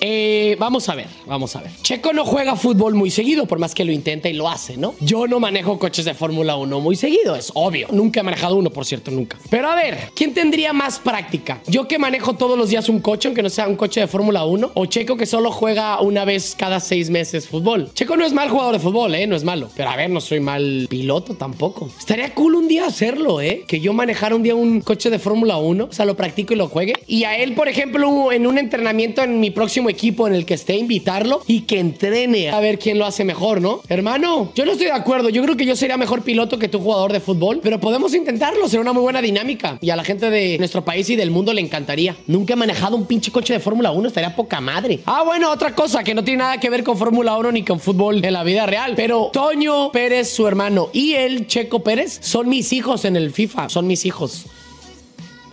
Eh, 0.00 0.56
vamos 0.58 0.88
a 0.88 0.94
ver, 0.94 1.06
vamos 1.26 1.54
a 1.56 1.60
ver. 1.60 1.70
Checo 1.82 2.12
no 2.12 2.24
juega 2.24 2.56
fútbol 2.56 2.94
muy 2.94 3.10
seguido, 3.10 3.46
por 3.46 3.58
más 3.58 3.74
que 3.74 3.84
lo 3.84 3.92
intenta 3.92 4.28
y 4.28 4.32
lo 4.32 4.48
hace, 4.48 4.76
¿no? 4.76 4.94
Yo 5.00 5.26
no 5.26 5.40
manejo 5.40 5.78
coches 5.78 6.06
de 6.06 6.14
Fórmula 6.14 6.56
1 6.56 6.80
muy 6.80 6.96
seguido, 6.96 7.36
es 7.36 7.52
obvio. 7.54 7.88
Nunca 7.90 8.20
he 8.20 8.22
manejado 8.22 8.56
uno, 8.56 8.70
por 8.70 8.86
cierto, 8.86 9.10
nunca. 9.10 9.36
Pero 9.50 9.68
a 9.68 9.74
ver, 9.74 10.10
¿quién 10.14 10.32
tendría 10.32 10.72
más 10.72 10.98
práctica? 10.98 11.60
¿Yo 11.66 11.86
que 11.86 11.98
manejo 11.98 12.34
todos 12.34 12.56
los 12.56 12.70
días 12.70 12.88
un 12.88 13.00
coche, 13.00 13.28
aunque 13.28 13.42
no 13.42 13.50
sea 13.50 13.68
un 13.68 13.76
coche 13.76 14.00
de 14.00 14.06
Fórmula 14.06 14.44
1? 14.44 14.72
¿O 14.74 14.86
Checo 14.86 15.16
que 15.16 15.26
solo 15.26 15.50
juega 15.52 16.00
una 16.00 16.24
vez 16.24 16.54
cada 16.56 16.80
seis 16.80 17.10
meses 17.10 17.46
fútbol? 17.46 17.90
Checo 17.92 18.16
no 18.16 18.24
es 18.24 18.32
mal 18.32 18.48
jugador 18.48 18.72
de 18.72 18.78
fútbol, 18.80 19.14
¿eh? 19.14 19.26
No 19.26 19.36
es 19.36 19.44
malo. 19.44 19.68
Pero 19.76 19.90
a 19.90 19.96
ver, 19.96 20.08
no 20.08 20.20
soy 20.20 20.40
mal 20.40 20.86
piloto 20.88 21.34
tampoco. 21.34 21.90
Estaría 21.98 22.34
cool 22.34 22.54
un 22.54 22.68
día 22.68 22.86
hacerlo, 22.86 23.40
¿eh? 23.40 23.64
Que 23.66 23.80
yo 23.80 23.92
manejara 23.92 24.34
un 24.34 24.42
día 24.42 24.54
un 24.54 24.80
coche 24.80 25.10
de 25.10 25.18
Fórmula 25.18 25.58
1, 25.58 25.88
o 25.90 25.92
sea, 25.92 26.06
lo 26.06 26.16
practico 26.16 26.54
y 26.54 26.56
lo 26.56 26.68
juegue. 26.68 26.94
Y 27.06 27.24
a 27.24 27.36
él, 27.36 27.52
por 27.54 27.68
ejemplo, 27.68 28.32
en 28.32 28.46
un 28.46 28.56
entrenamiento 28.56 29.22
en 29.22 29.40
mi 29.40 29.50
próximo 29.50 29.89
equipo 29.90 30.26
en 30.26 30.34
el 30.34 30.46
que 30.46 30.54
esté, 30.54 30.76
invitarlo 30.76 31.42
y 31.46 31.62
que 31.62 31.78
entrene 31.78 32.50
a 32.50 32.60
ver 32.60 32.78
quién 32.78 32.98
lo 32.98 33.06
hace 33.06 33.24
mejor, 33.24 33.60
¿no? 33.60 33.82
Hermano, 33.88 34.52
yo 34.54 34.64
no 34.64 34.72
estoy 34.72 34.86
de 34.86 34.92
acuerdo. 34.92 35.28
Yo 35.28 35.42
creo 35.42 35.56
que 35.56 35.66
yo 35.66 35.76
sería 35.76 35.96
mejor 35.96 36.22
piloto 36.22 36.58
que 36.58 36.68
tu 36.68 36.80
jugador 36.80 37.12
de 37.12 37.20
fútbol, 37.20 37.60
pero 37.62 37.80
podemos 37.80 38.14
intentarlo. 38.14 38.68
Será 38.68 38.82
una 38.82 38.92
muy 38.92 39.02
buena 39.02 39.20
dinámica. 39.20 39.78
Y 39.80 39.90
a 39.90 39.96
la 39.96 40.04
gente 40.04 40.30
de 40.30 40.58
nuestro 40.58 40.84
país 40.84 41.08
y 41.10 41.16
del 41.16 41.30
mundo 41.30 41.52
le 41.52 41.60
encantaría. 41.60 42.16
Nunca 42.26 42.54
he 42.54 42.56
manejado 42.56 42.96
un 42.96 43.06
pinche 43.06 43.30
coche 43.30 43.52
de 43.52 43.60
Fórmula 43.60 43.90
1, 43.90 44.08
estaría 44.08 44.34
poca 44.34 44.60
madre. 44.60 45.00
Ah, 45.06 45.22
bueno, 45.24 45.50
otra 45.50 45.74
cosa 45.74 46.02
que 46.04 46.14
no 46.14 46.24
tiene 46.24 46.38
nada 46.38 46.58
que 46.58 46.70
ver 46.70 46.84
con 46.84 46.96
Fórmula 46.96 47.36
1 47.36 47.52
ni 47.52 47.64
con 47.64 47.80
fútbol 47.80 48.24
en 48.24 48.32
la 48.32 48.44
vida 48.44 48.66
real. 48.66 48.94
Pero 48.96 49.30
Toño 49.32 49.92
Pérez, 49.92 50.30
su 50.30 50.46
hermano, 50.46 50.90
y 50.92 51.12
el 51.12 51.46
Checo 51.46 51.80
Pérez 51.82 52.18
son 52.22 52.48
mis 52.48 52.72
hijos 52.72 53.04
en 53.04 53.16
el 53.16 53.32
FIFA. 53.32 53.68
Son 53.68 53.86
mis 53.86 54.04
hijos. 54.06 54.46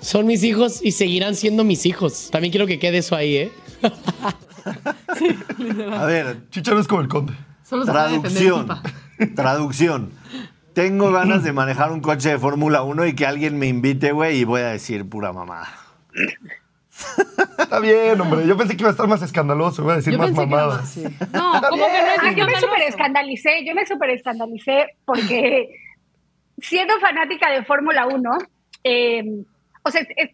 Son 0.01 0.25
mis 0.25 0.43
hijos 0.43 0.79
y 0.83 0.91
seguirán 0.91 1.35
siendo 1.35 1.63
mis 1.63 1.85
hijos. 1.85 2.29
También 2.31 2.51
quiero 2.51 2.67
que 2.67 2.79
quede 2.79 2.99
eso 2.99 3.15
ahí, 3.15 3.35
¿eh? 3.35 3.51
A 5.93 6.05
ver, 6.05 6.49
Chicharo 6.49 6.79
es 6.79 6.87
como 6.87 7.01
el 7.01 7.07
conde. 7.07 7.33
Solo 7.63 7.85
se 7.85 7.91
Traducción. 7.91 8.67
Traducción. 9.35 10.11
Tengo 10.73 11.11
ganas 11.11 11.43
de 11.43 11.53
manejar 11.53 11.91
un 11.91 12.01
coche 12.01 12.29
de 12.29 12.37
Fórmula 12.37 12.83
1 12.83 13.05
y 13.07 13.15
que 13.15 13.25
alguien 13.25 13.57
me 13.57 13.65
invite, 13.67 14.11
güey, 14.11 14.37
y 14.39 14.43
voy 14.43 14.61
a 14.61 14.67
decir 14.67 15.07
pura 15.09 15.33
mamá. 15.33 15.63
Está 17.57 17.79
bien, 17.79 18.19
hombre. 18.21 18.45
Yo 18.47 18.55
pensé 18.57 18.75
que 18.77 18.83
iba 18.83 18.89
a 18.89 18.91
estar 18.91 19.07
más 19.07 19.21
escandaloso. 19.21 19.81
Iba 19.83 19.93
a 19.93 19.95
decir 19.97 20.13
Yo 20.13 20.19
más 20.19 20.27
pensé 20.27 20.41
que 20.47 20.53
era 20.53 20.61
mamadas. 20.61 20.81
más, 20.81 20.89
sí. 20.91 21.03
No, 21.33 21.61
¿cómo 21.69 21.85
que 21.87 21.91
no 21.91 22.07
es 22.07 22.19
Ah, 22.19 22.31
yo 22.31 22.45
me 22.45 22.51
escandaloso? 22.53 22.67
súper 22.67 22.81
escandalicé, 22.83 23.65
yo 23.65 23.73
me 23.75 23.85
súper 23.85 24.09
escandalicé 24.11 24.85
porque 25.05 25.69
siendo 26.59 26.99
fanática 26.99 27.49
de 27.51 27.63
Fórmula 27.65 28.07
1, 28.07 28.29
eh, 28.83 29.43
o 29.83 29.89
sea, 29.91 30.01
es- 30.01 30.31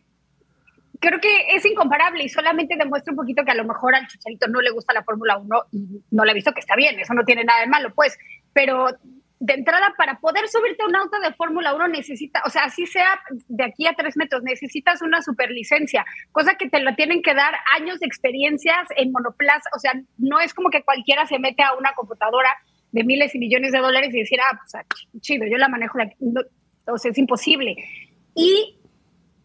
creo 1.03 1.19
que 1.19 1.53
es 1.53 1.65
incomparable 1.65 2.23
y 2.23 2.29
solamente 2.29 2.77
demuestra 2.77 3.11
un 3.11 3.17
poquito 3.17 3.43
que 3.43 3.51
a 3.51 3.55
lo 3.55 3.65
mejor 3.65 3.93
al 3.93 4.07
Chicharito 4.07 4.47
no 4.47 4.61
le 4.61 4.71
gusta 4.71 4.93
la 4.93 5.03
Fórmula 5.03 5.37
1 5.37 5.63
y 5.73 6.01
no 6.11 6.23
le 6.23 6.31
he 6.31 6.35
visto 6.35 6.53
que 6.53 6.61
está 6.61 6.77
bien, 6.77 6.97
eso 6.97 7.13
no 7.13 7.25
tiene 7.25 7.43
nada 7.43 7.59
de 7.59 7.67
malo, 7.67 7.93
pues, 7.93 8.17
pero 8.53 8.87
de 9.39 9.53
entrada 9.53 9.93
para 9.97 10.19
poder 10.19 10.47
subirte 10.47 10.81
a 10.81 10.85
un 10.85 10.95
auto 10.95 11.19
de 11.19 11.33
Fórmula 11.33 11.75
1 11.75 11.89
necesita, 11.89 12.41
o 12.45 12.49
sea, 12.49 12.63
así 12.63 12.85
sea 12.85 13.19
de 13.49 13.65
aquí 13.65 13.85
a 13.85 13.93
tres 13.93 14.15
metros, 14.15 14.43
necesitas 14.43 15.01
una 15.01 15.21
superlicencia, 15.21 16.05
cosa 16.31 16.55
que 16.55 16.69
te 16.69 16.79
lo 16.79 16.95
tienen 16.95 17.21
que 17.21 17.33
dar 17.33 17.53
años 17.77 17.99
de 17.99 18.07
experiencias 18.07 18.87
en 18.95 19.11
monoplaza, 19.11 19.69
o 19.75 19.79
sea, 19.79 19.91
no 20.17 20.39
es 20.39 20.53
como 20.53 20.69
que 20.69 20.83
cualquiera 20.83 21.25
se 21.25 21.37
mete 21.37 21.63
a 21.63 21.73
una 21.73 21.91
computadora 21.93 22.49
de 22.93 23.03
miles 23.03 23.35
y 23.35 23.39
millones 23.39 23.73
de 23.73 23.79
dólares 23.79 24.13
y 24.13 24.19
decir, 24.19 24.39
ah, 24.39 24.57
pues 24.57 24.75
ah, 24.75 24.85
chido, 25.19 25.45
yo 25.47 25.57
la 25.57 25.67
manejo, 25.67 25.97
de 25.97 26.05
aquí". 26.05 26.15
No, 26.21 26.41
o 26.85 26.97
sea, 26.97 27.11
es 27.11 27.17
imposible. 27.17 27.75
Y 28.35 28.79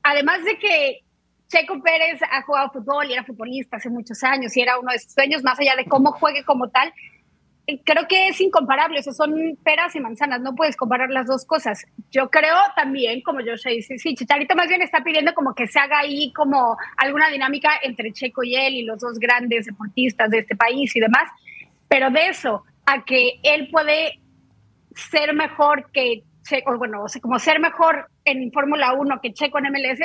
además 0.03 0.45
de 0.45 0.59
que 0.59 1.01
Checo 1.49 1.83
Pérez 1.83 2.21
ha 2.31 2.43
jugado 2.43 2.71
fútbol 2.71 3.07
y 3.09 3.15
era 3.15 3.25
futbolista 3.25 3.79
hace 3.79 3.89
muchos 3.89 4.23
años 4.23 4.57
y 4.57 4.61
era 4.61 4.79
uno 4.79 4.93
de 4.93 4.99
sus 4.99 5.13
sueños, 5.13 5.43
más 5.43 5.59
allá 5.59 5.75
de 5.77 5.87
cómo 5.87 6.13
juegue 6.13 6.45
como 6.45 6.69
tal, 6.69 6.93
eh, 7.67 7.81
creo 7.85 8.09
que 8.09 8.29
es 8.29 8.41
incomparable, 8.41 8.99
o 8.99 9.03
sea, 9.03 9.13
son 9.13 9.59
peras 9.63 9.95
y 9.95 10.01
manzanas, 10.01 10.41
no 10.41 10.55
puedes 10.55 10.75
comparar 10.75 11.11
las 11.11 11.27
dos 11.27 11.45
cosas. 11.45 11.87
Yo 12.11 12.31
creo 12.31 12.57
también, 12.75 13.21
como 13.21 13.41
yo 13.41 13.59
sé, 13.59 13.83
sí, 13.83 13.99
sí, 13.99 14.15
Chicharito 14.15 14.55
más 14.55 14.69
bien 14.69 14.81
está 14.81 15.05
pidiendo 15.05 15.35
como 15.35 15.55
que 15.55 15.67
se 15.67 15.79
haga 15.79 15.99
ahí 15.99 16.33
como 16.33 16.79
alguna 16.97 17.29
dinámica 17.29 17.71
entre 17.83 18.13
Checo 18.13 18.43
y 18.43 18.57
él 18.57 18.75
y 18.75 18.83
los 18.85 19.01
dos 19.01 19.19
grandes 19.19 19.67
deportistas 19.67 20.31
de 20.31 20.39
este 20.39 20.57
país 20.57 20.97
y 20.97 21.01
demás, 21.01 21.31
pero 21.89 22.11
de 22.11 22.29
eso 22.29 22.65
a 22.87 23.05
que 23.05 23.39
él 23.43 23.69
puede 23.71 24.19
ser 24.95 25.35
mejor 25.35 25.91
que 25.93 26.23
Checo, 26.43 26.79
bueno, 26.79 27.05
o 27.05 27.09
sea, 27.09 27.21
como 27.21 27.39
ser 27.39 27.61
mejor 27.61 28.09
en 28.25 28.51
Fórmula 28.51 28.95
1 28.95 29.21
que 29.21 29.35
Checo 29.35 29.59
en 29.59 29.67
MLS, 29.71 30.01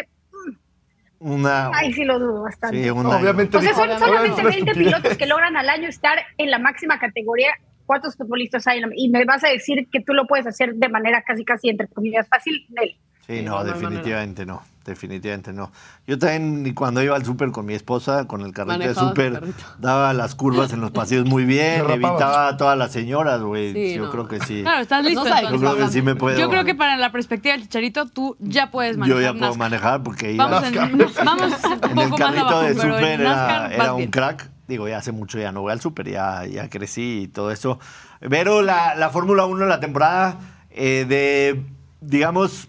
Una, 1.25 1.69
Ahí 1.73 1.93
sí 1.93 2.03
lo 2.03 2.19
dudo 2.19 2.43
bastante. 2.43 2.83
sí, 2.83 2.89
una- 2.89 3.17
Obviamente 3.17 3.57
O 3.57 3.61
sea, 3.61 3.69
son 3.73 3.79
solamente 3.83 4.05
obviamente 4.09 4.31
es 4.35 4.39
una 4.45 4.49
20 4.49 4.71
estupidez. 4.71 4.93
pilotos 4.99 5.17
que 5.17 5.25
logran 5.25 5.55
al 5.55 5.69
año 5.69 5.87
estar 5.87 6.17
en 6.37 6.51
la 6.51 6.59
máxima 6.59 6.99
categoría. 6.99 7.51
¿Cuántos 7.85 8.15
futbolistas 8.17 8.67
hay? 8.67 8.81
Y 8.95 9.09
me 9.09 9.23
vas 9.25 9.43
a 9.43 9.49
decir 9.49 9.87
que 9.91 10.01
tú 10.01 10.13
lo 10.13 10.25
puedes 10.27 10.45
hacer 10.47 10.73
de 10.75 10.89
manera 10.89 11.21
casi, 11.21 11.45
casi, 11.45 11.69
entre 11.69 11.87
comillas, 11.87 12.27
fácil. 12.27 12.65
Nel. 12.69 12.95
Sí, 13.25 13.41
no, 13.41 13.63
definitivamente 13.63 14.45
no. 14.45 14.61
Definitivamente 14.85 15.53
no. 15.53 15.71
Yo 16.07 16.19
también, 16.19 16.73
cuando 16.73 17.01
iba 17.01 17.15
al 17.15 17.23
súper 17.23 17.51
con 17.51 17.65
mi 17.65 17.73
esposa, 17.73 18.27
con 18.27 18.41
el 18.41 18.51
carrito 18.53 18.79
de 18.79 18.93
súper, 18.93 19.41
daba 19.79 20.13
las 20.13 20.35
curvas 20.35 20.73
en 20.73 20.81
los 20.81 20.91
pasillos 20.91 21.25
muy 21.25 21.45
bien, 21.45 21.89
evitaba 21.89 22.49
a 22.49 22.57
todas 22.57 22.77
las 22.77 22.91
señoras, 22.91 23.41
güey. 23.41 23.71
Sí, 23.73 23.95
Yo 23.95 24.05
no. 24.05 24.11
creo 24.11 24.27
que 24.27 24.41
sí. 24.41 24.61
Claro, 24.61 24.81
estás 24.81 25.03
listo. 25.05 25.23
No 25.23 25.51
Yo 25.51 25.59
creo 25.59 25.77
que 25.77 25.87
sí 25.87 26.01
me 26.01 26.15
puedo. 26.15 26.37
Yo 26.37 26.49
creo 26.49 26.65
que 26.65 26.75
para 26.75 26.97
la 26.97 27.11
perspectiva 27.13 27.53
del 27.53 27.63
Chicharito, 27.63 28.07
tú 28.07 28.35
ya 28.39 28.71
puedes 28.71 28.97
Yo 28.97 28.99
manejar 28.99 29.21
ya 29.23 29.31
puedo 29.31 29.41
NASCAR. 29.41 29.57
manejar 29.57 30.03
porque 30.03 30.33
iba 30.33 30.47
Vamos, 30.47 30.67
en, 30.67 30.97
vamos 31.25 31.51
un 31.63 31.71
en 31.71 31.71
el 31.71 31.79
poco 31.79 32.09
más 32.09 32.19
carrito 32.19 32.47
abajo, 32.47 32.61
de 32.61 32.73
súper 32.75 33.21
era, 33.21 33.93
un 33.93 34.07
crack. 34.07 34.49
Digo, 34.67 34.87
ya 34.87 34.97
hace 34.97 35.11
mucho 35.13 35.39
ya 35.39 35.51
no 35.51 35.61
voy 35.61 35.71
al 35.71 35.81
súper, 35.81 36.09
ya, 36.09 36.45
ya 36.45 36.69
crecí 36.69 37.23
y 37.23 37.27
todo 37.29 37.51
eso. 37.51 37.79
Pero 38.19 38.61
la, 38.61 38.95
la 38.95 39.09
Fórmula 39.09 39.45
1, 39.45 39.65
la 39.65 39.79
temporada 39.79 40.39
eh, 40.71 41.05
de, 41.07 41.63
digamos, 42.01 42.67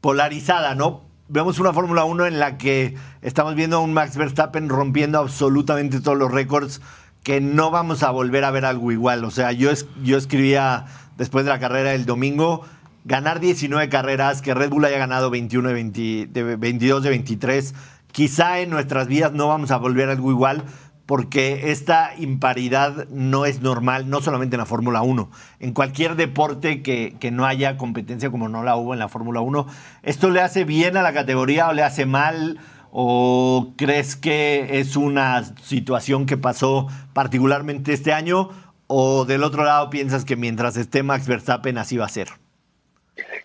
polarizada, 0.00 0.74
¿no? 0.74 1.02
Vemos 1.32 1.58
una 1.58 1.72
Fórmula 1.72 2.04
1 2.04 2.26
en 2.26 2.38
la 2.38 2.58
que 2.58 2.94
estamos 3.22 3.54
viendo 3.54 3.78
a 3.78 3.80
un 3.80 3.94
Max 3.94 4.18
Verstappen 4.18 4.68
rompiendo 4.68 5.18
absolutamente 5.18 6.02
todos 6.02 6.18
los 6.18 6.30
récords 6.30 6.82
que 7.22 7.40
no 7.40 7.70
vamos 7.70 8.02
a 8.02 8.10
volver 8.10 8.44
a 8.44 8.50
ver 8.50 8.66
algo 8.66 8.92
igual. 8.92 9.24
O 9.24 9.30
sea, 9.30 9.50
yo, 9.52 9.70
es- 9.70 9.86
yo 10.02 10.18
escribía 10.18 10.84
después 11.16 11.46
de 11.46 11.50
la 11.50 11.58
carrera 11.58 11.92
del 11.92 12.04
domingo, 12.04 12.66
ganar 13.06 13.40
19 13.40 13.88
carreras, 13.88 14.42
que 14.42 14.52
Red 14.52 14.68
Bull 14.68 14.84
haya 14.84 14.98
ganado 14.98 15.30
21 15.30 15.68
de, 15.68 15.74
20 15.74 16.26
de 16.30 16.56
22 16.56 17.02
de 17.02 17.08
23, 17.08 17.74
quizá 18.12 18.60
en 18.60 18.68
nuestras 18.68 19.06
vidas 19.08 19.32
no 19.32 19.48
vamos 19.48 19.70
a 19.70 19.78
volver 19.78 20.10
a 20.10 20.12
algo 20.12 20.30
igual, 20.30 20.64
porque 21.12 21.70
esta 21.70 22.12
imparidad 22.16 23.06
no 23.10 23.44
es 23.44 23.60
normal, 23.60 24.08
no 24.08 24.22
solamente 24.22 24.56
en 24.56 24.60
la 24.60 24.64
Fórmula 24.64 25.02
1, 25.02 25.30
en 25.60 25.74
cualquier 25.74 26.16
deporte 26.16 26.80
que, 26.80 27.16
que 27.20 27.30
no 27.30 27.44
haya 27.44 27.76
competencia 27.76 28.30
como 28.30 28.48
no 28.48 28.62
la 28.62 28.76
hubo 28.76 28.94
en 28.94 28.98
la 28.98 29.10
Fórmula 29.10 29.42
1. 29.42 29.66
¿Esto 30.04 30.30
le 30.30 30.40
hace 30.40 30.64
bien 30.64 30.96
a 30.96 31.02
la 31.02 31.12
categoría 31.12 31.68
o 31.68 31.74
le 31.74 31.82
hace 31.82 32.06
mal? 32.06 32.60
¿O 32.90 33.74
crees 33.76 34.16
que 34.16 34.80
es 34.80 34.96
una 34.96 35.44
situación 35.62 36.24
que 36.24 36.38
pasó 36.38 36.86
particularmente 37.12 37.92
este 37.92 38.14
año? 38.14 38.48
¿O 38.86 39.26
del 39.26 39.44
otro 39.44 39.64
lado 39.64 39.90
piensas 39.90 40.24
que 40.24 40.36
mientras 40.36 40.78
esté 40.78 41.02
Max 41.02 41.26
Verstappen 41.26 41.76
así 41.76 41.98
va 41.98 42.06
a 42.06 42.08
ser? 42.08 42.41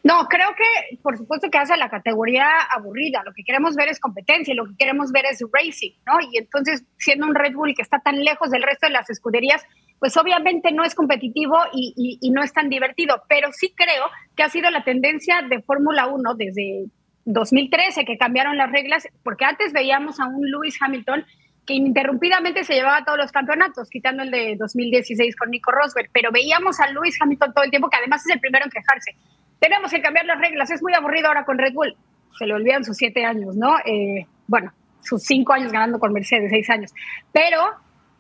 No, 0.04 0.28
creo 0.28 0.50
que 0.56 0.98
por 1.02 1.18
supuesto 1.18 1.50
que 1.50 1.58
hace 1.58 1.76
la 1.76 1.90
categoría 1.90 2.48
aburrida. 2.72 3.22
Lo 3.26 3.34
que 3.34 3.44
queremos 3.44 3.76
ver 3.76 3.90
es 3.90 4.00
competencia, 4.00 4.54
lo 4.56 4.66
que 4.66 4.78
queremos 4.78 5.12
ver 5.12 5.26
es 5.26 5.44
racing, 5.52 5.92
¿no? 6.06 6.20
Y 6.32 6.38
entonces, 6.38 6.86
siendo 6.98 7.28
un 7.28 7.36
Red 7.36 7.54
Bull 7.54 7.76
que 7.76 7.82
está 7.82 8.00
tan 8.00 8.24
lejos 8.24 8.50
del 8.50 8.64
resto 8.64 8.88
de 8.88 8.94
las 8.94 9.10
escuderías, 9.10 9.66
pues 10.00 10.16
obviamente 10.16 10.72
no 10.72 10.84
es 10.84 10.96
competitivo 10.96 11.58
y, 11.74 12.20
no 12.32 12.44
es 12.44 12.54
tan 12.54 12.70
divertido. 12.70 13.24
Pero 13.28 13.52
sí 13.52 13.74
creo 13.76 14.06
que 14.36 14.44
ha 14.44 14.50
sido 14.50 14.70
la 14.70 14.84
tendencia 14.84 15.42
de 15.42 15.62
Fórmula 15.62 16.08
1 16.08 16.36
desde 16.36 16.86
2013, 17.26 18.06
que 18.06 18.18
cambiaron 18.18 18.58
las 18.58 18.72
reglas, 18.72 19.08
porque 19.24 19.46
antes 19.46 19.74
veíamos 19.74 20.20
a 20.20 20.28
un 20.28 20.50
Lewis 20.50 20.78
Hamilton 20.82 21.26
que 21.66 21.74
ininterrumpidamente 21.74 22.64
se 22.64 22.76
llevaba 22.76 23.04
todos 23.04 23.18
los 23.18 23.32
campeonatos, 23.34 23.90
quitando 23.90 24.24
el 24.24 24.32
de 24.32 24.56
2016 24.58 25.36
con 25.36 25.50
Nico 25.52 25.72
Rosberg, 25.72 26.10
pero 26.14 26.32
veíamos 26.32 26.80
a 26.80 26.90
Lewis 26.90 27.18
Hamilton 27.22 27.54
todo 27.54 27.66
el 27.66 27.70
tiempo, 27.70 27.90
que 27.90 27.98
además 27.98 28.26
es 28.26 28.34
el 28.34 28.40
primero 28.40 28.64
en 28.64 28.72
quejarse. 28.72 29.18
Tenemos 29.60 29.92
que 29.92 30.02
cambiar 30.02 30.26
las 30.26 30.40
reglas, 30.40 30.70
es 30.72 30.82
muy 30.82 30.94
aburrido 30.94 31.28
ahora 31.28 31.46
con 31.46 31.58
Red 31.58 31.74
Bull. 31.74 31.96
Se 32.38 32.46
le 32.46 32.54
olvidan 32.54 32.84
sus 32.86 32.98
siete 32.98 33.26
años, 33.26 33.56
¿no? 33.56 33.78
Eh, 33.86 34.28
bueno, 34.48 34.72
sus 35.02 35.24
cinco 35.24 35.54
años 35.54 35.72
ganando 35.72 36.00
con 36.00 36.14
Mercedes, 36.14 36.50
seis 36.52 36.70
años. 36.70 36.94
Pero, 37.32 37.60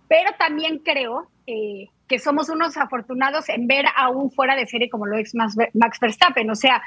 pero 0.08 0.32
también 0.39 0.80
creo 0.80 1.30
eh, 1.45 1.88
que 2.08 2.17
somos 2.19 2.50
unos 2.50 2.78
afortunados 2.78 3.50
en 3.50 3.67
ver 3.67 3.86
aún 3.95 4.32
fuera 4.32 4.56
de 4.56 4.65
serie 4.65 4.89
como 4.89 5.06
lo 5.06 5.17
es 5.17 5.36
Max 5.36 5.56
Ver- 5.56 5.71
Max 5.73 6.00
Verstappen. 6.00 6.50
O 6.50 6.56
sea, 6.56 6.82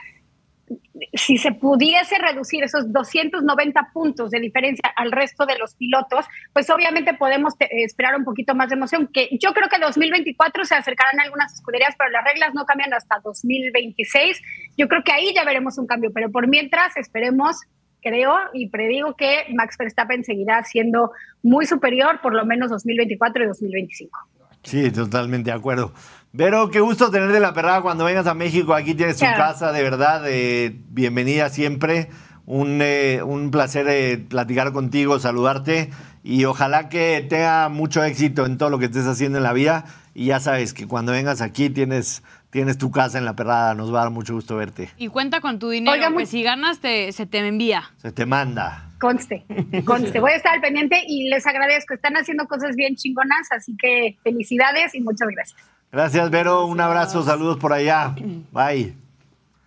si 1.14 1.38
se 1.38 1.52
pudiese 1.52 2.18
reducir 2.18 2.62
esos 2.62 2.92
290 2.92 3.90
puntos 3.92 4.30
de 4.30 4.38
diferencia 4.40 4.92
al 4.96 5.10
resto 5.12 5.46
de 5.46 5.58
los 5.58 5.74
pilotos, 5.74 6.26
pues 6.52 6.68
obviamente 6.70 7.14
podemos 7.14 7.56
te- 7.56 7.84
esperar 7.84 8.14
un 8.16 8.24
poquito 8.24 8.54
más 8.54 8.68
de 8.68 8.76
emoción, 8.76 9.08
que 9.12 9.28
yo 9.40 9.52
creo 9.52 9.68
que 9.68 9.78
2024 9.78 10.64
se 10.64 10.74
acercarán 10.74 11.18
algunas 11.20 11.52
escuderías, 11.54 11.94
pero 11.98 12.10
las 12.10 12.24
reglas 12.24 12.54
no 12.54 12.64
cambian 12.64 12.92
hasta 12.94 13.18
2026. 13.24 14.40
Yo 14.76 14.88
creo 14.88 15.02
que 15.02 15.12
ahí 15.12 15.32
ya 15.34 15.44
veremos 15.44 15.78
un 15.78 15.86
cambio, 15.86 16.10
pero 16.12 16.30
por 16.30 16.48
mientras 16.48 16.96
esperemos, 16.96 17.56
creo 18.02 18.34
y 18.52 18.68
predigo 18.68 19.14
que 19.16 19.46
Max 19.54 19.76
Verstappen 19.78 20.24
seguirá 20.24 20.62
siendo 20.64 21.12
muy 21.42 21.66
superior, 21.66 22.20
por 22.22 22.34
lo 22.34 22.44
menos 22.46 22.70
2024 22.70 23.44
y 23.44 23.46
2025. 23.48 24.18
Sí, 24.62 24.90
totalmente 24.90 25.50
de 25.50 25.56
acuerdo. 25.56 25.92
Vero, 26.32 26.70
qué 26.70 26.80
gusto 26.80 27.10
tenerte 27.10 27.40
la 27.40 27.52
perrada 27.52 27.82
cuando 27.82 28.04
vengas 28.04 28.26
a 28.26 28.34
México. 28.34 28.72
Aquí 28.74 28.94
tienes 28.94 29.16
tu 29.16 29.20
Claro. 29.24 29.38
casa, 29.38 29.72
de 29.72 29.82
verdad. 29.82 30.22
eh, 30.28 30.72
bienvenida 30.90 31.48
siempre. 31.48 32.08
Un, 32.46 32.80
eh, 32.82 33.20
un 33.22 33.50
placer 33.50 33.86
eh, 33.88 34.18
platicar 34.18 34.72
contigo, 34.72 35.18
saludarte 35.20 35.90
y 36.24 36.44
ojalá 36.46 36.88
que 36.88 37.24
tenga 37.28 37.68
mucho 37.68 38.02
éxito 38.02 38.44
en 38.46 38.58
todo 38.58 38.70
lo 38.70 38.78
que 38.78 38.86
estés 38.86 39.06
haciendo 39.06 39.38
en 39.38 39.44
la 39.44 39.52
vida. 39.52 39.84
Y 40.14 40.26
ya 40.26 40.40
sabes 40.40 40.72
que 40.74 40.86
cuando 40.88 41.12
vengas 41.12 41.40
aquí 41.40 41.70
tienes, 41.70 42.22
tienes 42.50 42.76
tu 42.78 42.90
casa 42.90 43.18
en 43.18 43.24
la 43.24 43.34
perrada. 43.36 43.74
Nos 43.74 43.92
va 43.94 44.00
a 44.00 44.02
dar 44.04 44.10
mucho 44.12 44.34
gusto 44.34 44.56
verte. 44.56 44.88
Y 44.98 45.08
cuenta 45.08 45.40
con 45.40 45.58
tu 45.60 45.68
dinero, 45.70 45.92
Oiga, 45.92 46.08
que 46.08 46.12
muy- 46.14 46.26
si 46.26 46.42
ganas 46.42 46.80
te, 46.80 47.12
se 47.12 47.26
te 47.26 47.38
envía. 47.38 47.90
Se 47.98 48.10
te 48.12 48.26
manda. 48.26 48.90
Conste, 49.00 49.44
conste. 49.84 50.18
Voy 50.20 50.32
a 50.32 50.36
estar 50.36 50.54
al 50.54 50.60
pendiente 50.60 51.00
y 51.06 51.28
les 51.28 51.46
agradezco. 51.46 51.94
Están 51.94 52.16
haciendo 52.16 52.46
cosas 52.46 52.74
bien 52.76 52.96
chingonas, 52.96 53.48
así 53.50 53.76
que 53.80 54.16
felicidades 54.24 54.94
y 54.94 55.00
muchas 55.00 55.28
gracias. 55.28 55.60
Gracias, 55.92 56.30
Vero. 56.30 56.66
Un 56.66 56.80
abrazo. 56.80 57.22
Saludos 57.22 57.58
por 57.58 57.72
allá. 57.72 58.14
Bye. 58.52 58.96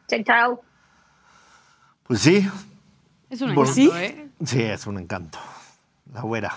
Chao, 0.07 0.19
chao. 0.23 0.61
Pues 2.03 2.19
sí, 2.19 2.47
Es 3.29 3.41
un 3.41 3.51
encanto, 3.51 3.97
¿eh? 3.97 4.27
sí, 4.45 4.61
es 4.61 4.85
un 4.87 4.99
encanto. 4.99 5.39
La 6.13 6.21
güera. 6.21 6.51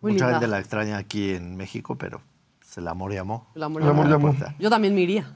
Muy 0.00 0.12
Mucha 0.12 0.24
linda. 0.26 0.38
gente 0.40 0.48
la 0.48 0.58
extraña 0.58 0.96
aquí 0.96 1.34
en 1.34 1.56
México, 1.56 1.96
pero 1.96 2.20
pues, 2.58 2.76
el 2.78 2.88
amor 2.88 3.12
llamó. 3.12 3.46
El 3.54 3.62
amor 3.62 3.82
El 3.82 3.88
amor 3.88 4.08
llamó. 4.08 4.34
Yo 4.58 4.70
también 4.70 4.94
me 4.94 5.02
iría. 5.02 5.30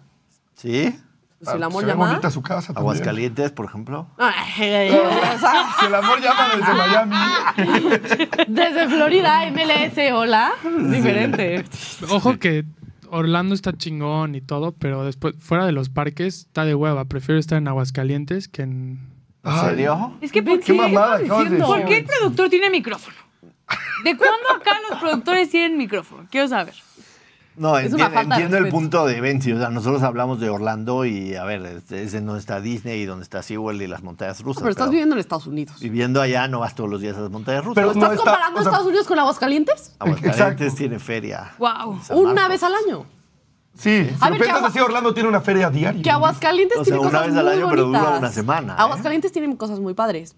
¿Sí? 0.55 0.99
Si 1.41 1.51
el 1.55 1.63
amor 1.63 1.83
Se 1.85 1.89
llama. 1.89 2.09
bonita 2.09 2.31
su 2.31 2.43
casa 2.43 2.73
también. 2.75 2.81
Aguascalientes, 2.81 3.53
por 3.53 3.67
ejemplo. 3.67 4.09
Si 4.57 4.65
el 4.65 5.95
amor 5.95 6.21
llama 6.21 6.49
desde 6.57 6.75
Miami. 6.75 7.17
Desde 8.49 8.89
Florida, 8.89 9.49
MLS, 9.51 10.13
hola. 10.13 10.53
Diferente. 10.91 11.65
Ojo 12.11 12.39
que 12.39 12.65
Orlando 13.11 13.55
está 13.55 13.77
chingón 13.77 14.35
y 14.35 14.41
todo, 14.41 14.73
pero 14.73 15.05
después, 15.05 15.35
fuera 15.39 15.67
de 15.67 15.73
los 15.73 15.89
parques, 15.89 16.41
está 16.41 16.65
de 16.65 16.75
hueva. 16.75 17.05
Prefiero 17.07 17.39
estar 17.39 17.59
en 17.59 17.69
Aguascalientes 17.69 18.49
que 18.49 18.63
en. 18.63 18.71
¿En 19.45 19.53
Ay, 19.53 19.71
serio? 19.71 20.13
Es 20.21 20.33
que 20.33 20.43
¿por 20.43 20.61
qué 20.61 21.99
el 21.99 22.05
productor 22.05 22.51
tiene 22.51 22.71
micrófono? 22.71 23.17
¿De 24.05 24.17
cuándo 24.17 24.51
acá 24.57 24.73
los 24.91 24.99
productores 25.01 25.51
tienen 25.51 25.77
micrófono? 25.77 26.27
Quiero 26.31 26.49
saber. 26.49 26.75
No, 27.59 27.77
Es 27.79 27.93
entiendo, 27.93 28.57
el 28.59 28.69
punto 28.69 29.05
de 29.07 29.21
Benzi. 29.21 29.53
O 29.53 29.59
sea, 29.59 29.69
nosotros 29.71 30.03
hablamos 30.03 30.39
de 30.41 30.49
Orlando 30.49 31.05
y, 31.05 31.35
a 31.35 31.45
ver, 31.45 31.63
es, 31.67 31.91
es 31.93 32.15
en 32.15 32.27
donde 32.27 32.41
está 32.41 32.61
Disney 32.61 33.01
y 33.03 33.05
donde 33.05 33.25
está 33.25 33.43
SeaWorld 33.43 33.83
y 33.83 33.87
las 33.87 34.03
montañas 34.03 34.41
rusas. 34.43 34.63
Pero 34.63 34.71
estás 34.71 34.85
pero 34.85 34.93
viviendo 34.93 35.15
en 35.17 35.21
Estados 35.21 35.47
Unidos. 35.47 35.79
viviendo 35.81 36.21
allá 36.23 36.47
no 36.49 36.61
vas 36.61 36.75
todos 36.75 36.89
los 36.89 37.01
días 37.01 37.17
a 37.17 37.21
las 37.21 37.31
montañas 37.31 37.65
rusas. 37.65 37.75
Pero 37.75 37.89
¿Estás 37.93 38.03
no 38.03 38.13
está- 38.13 38.25
comparando 38.25 38.61
o 38.61 38.63
sea- 38.63 38.71
Estados 38.71 38.87
Unidos 38.89 39.07
con 39.07 39.19
Aguascalientes? 39.19 39.97
Aguascalientes 39.99 40.41
Exacto. 40.41 40.77
tiene 40.77 40.99
feria. 40.99 41.53
Wow. 41.59 42.01
Una 42.11 42.49
vez 42.49 42.63
al 42.63 42.73
año. 42.87 43.05
Sí, 43.75 44.05
si 44.09 44.15
A 44.21 44.27
lo 44.31 44.33
ver, 44.37 44.43
piensas 44.43 44.65
así, 44.65 44.81
Orlando 44.81 45.15
tiene 45.15 45.29
una 45.29 45.41
feria 45.41 45.71
diaria. 45.71 46.03
Que 46.03 46.11
Aguascalientes 46.11 46.79
O 46.79 46.85
sea, 46.85 46.95
tiene 46.95 46.99
una 47.01 47.11
cosas 47.11 47.27
vez 47.29 47.37
al 47.39 47.45
muy 47.45 47.55
año, 47.55 47.71
pero 47.71 47.85
dura 47.85 48.19
una 48.19 48.29
semana, 48.31 48.73
¿eh? 48.73 48.77
Aguascalientes 48.79 49.31
tiene 49.31 49.57
cosas 49.57 49.79
muy 49.79 49.95
padres. 49.95 50.35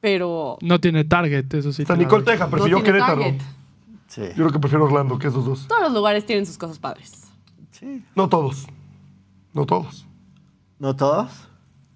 Pero. 0.00 0.58
No 0.60 0.78
tiene 0.80 1.04
Target, 1.04 1.52
eso 1.54 1.72
sí. 1.72 1.84
San 1.84 1.98
Nicole. 1.98 2.24
Texas, 2.24 2.46
no 2.46 2.50
prefirió 2.52 2.76
tiene 2.76 2.86
Querétaro. 2.86 3.20
target. 3.22 3.40
Sí. 4.08 4.22
Yo 4.28 4.34
creo 4.34 4.50
que 4.50 4.58
prefiero 4.58 4.84
Orlando 4.84 5.18
que 5.18 5.28
esos 5.28 5.44
dos. 5.44 5.66
Todos 5.68 5.82
los 5.82 5.92
lugares 5.92 6.26
tienen 6.26 6.44
sus 6.46 6.58
cosas 6.58 6.78
padres. 6.78 7.28
Sí. 7.70 8.04
No 8.14 8.28
todos. 8.28 8.66
No 9.52 9.64
todos. 9.66 10.06
¿No 10.78 10.96
todos? 10.96 11.30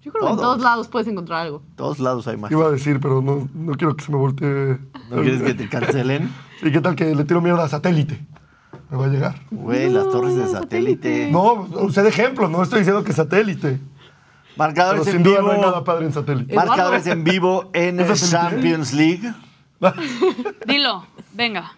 Yo 0.01 0.11
creo 0.11 0.25
que 0.27 0.31
en 0.33 0.37
Todos. 0.37 0.61
lados 0.61 0.87
puedes 0.89 1.07
encontrar 1.07 1.41
algo. 1.41 1.61
Todos 1.75 1.99
lados 1.99 2.27
hay 2.27 2.35
magia. 2.37 2.57
Iba 2.57 2.67
a 2.67 2.71
decir, 2.71 2.99
pero 2.99 3.21
no, 3.21 3.47
no 3.53 3.73
quiero 3.75 3.95
que 3.95 4.03
se 4.03 4.11
me 4.11 4.17
voltee. 4.17 4.77
¿No 5.09 5.21
quieres 5.21 5.41
que 5.41 5.53
te 5.53 5.69
cancelen? 5.69 6.29
¿Y 6.61 6.71
qué 6.71 6.81
tal 6.81 6.95
que 6.95 7.15
le 7.15 7.23
tiro 7.23 7.41
mierda 7.41 7.63
a 7.63 7.69
satélite? 7.69 8.19
Me 8.89 8.97
va 8.97 9.05
a 9.05 9.09
llegar. 9.09 9.41
Güey, 9.49 9.89
las 9.89 10.09
torres 10.09 10.35
de 10.35 10.47
satélite. 10.47 11.29
No, 11.31 11.53
usé 11.81 12.03
de 12.03 12.09
ejemplo, 12.09 12.47
no 12.49 12.61
estoy 12.61 12.79
diciendo 12.79 13.03
que 13.03 13.13
satélite. 13.13 13.79
Marcadores 14.57 15.05
Pero 15.05 15.17
en 15.17 15.23
sin 15.23 15.23
duda 15.23 15.39
vivo. 15.39 15.47
no 15.47 15.53
hay 15.55 15.61
nada 15.61 15.83
padre 15.83 16.05
en 16.05 16.13
satélite. 16.13 16.53
Marcadores 16.53 17.07
en 17.07 17.23
vivo 17.23 17.69
en 17.73 17.99
¿Es 17.99 18.19
satélite? 18.19 18.37
Champions 18.51 18.93
League. 18.93 19.33
Dilo, 20.67 21.05
venga. 21.33 21.71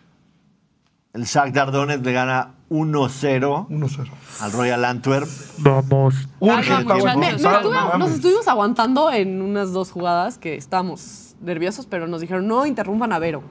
El 1.16 1.24
Shakhtar 1.24 1.72
Donetsk 1.72 2.04
le 2.06 2.12
gana 2.12 2.52
1-0 2.70 3.68
1-0. 3.70 4.10
al 4.42 4.52
Royal 4.52 4.84
Antwerp. 4.84 5.28
Vamos. 5.60 6.14
Urge, 6.40 6.84
muchachos. 6.84 7.04
Me- 7.16 7.16
me 7.16 7.28
estuve- 7.36 7.98
nos 7.98 8.12
estuvimos 8.12 8.48
aguantando 8.50 9.12
en 9.12 9.42
unas 9.42 9.72
dos 9.72 9.92
jugadas 9.92 10.38
que 10.38 10.56
estábamos 10.56 11.36
nerviosos, 11.42 11.86
pero 11.86 12.08
nos 12.08 12.20
dijeron, 12.20 12.48
no 12.48 12.66
interrumpan 12.66 13.14
a 13.14 13.20
Vero. 13.20 13.44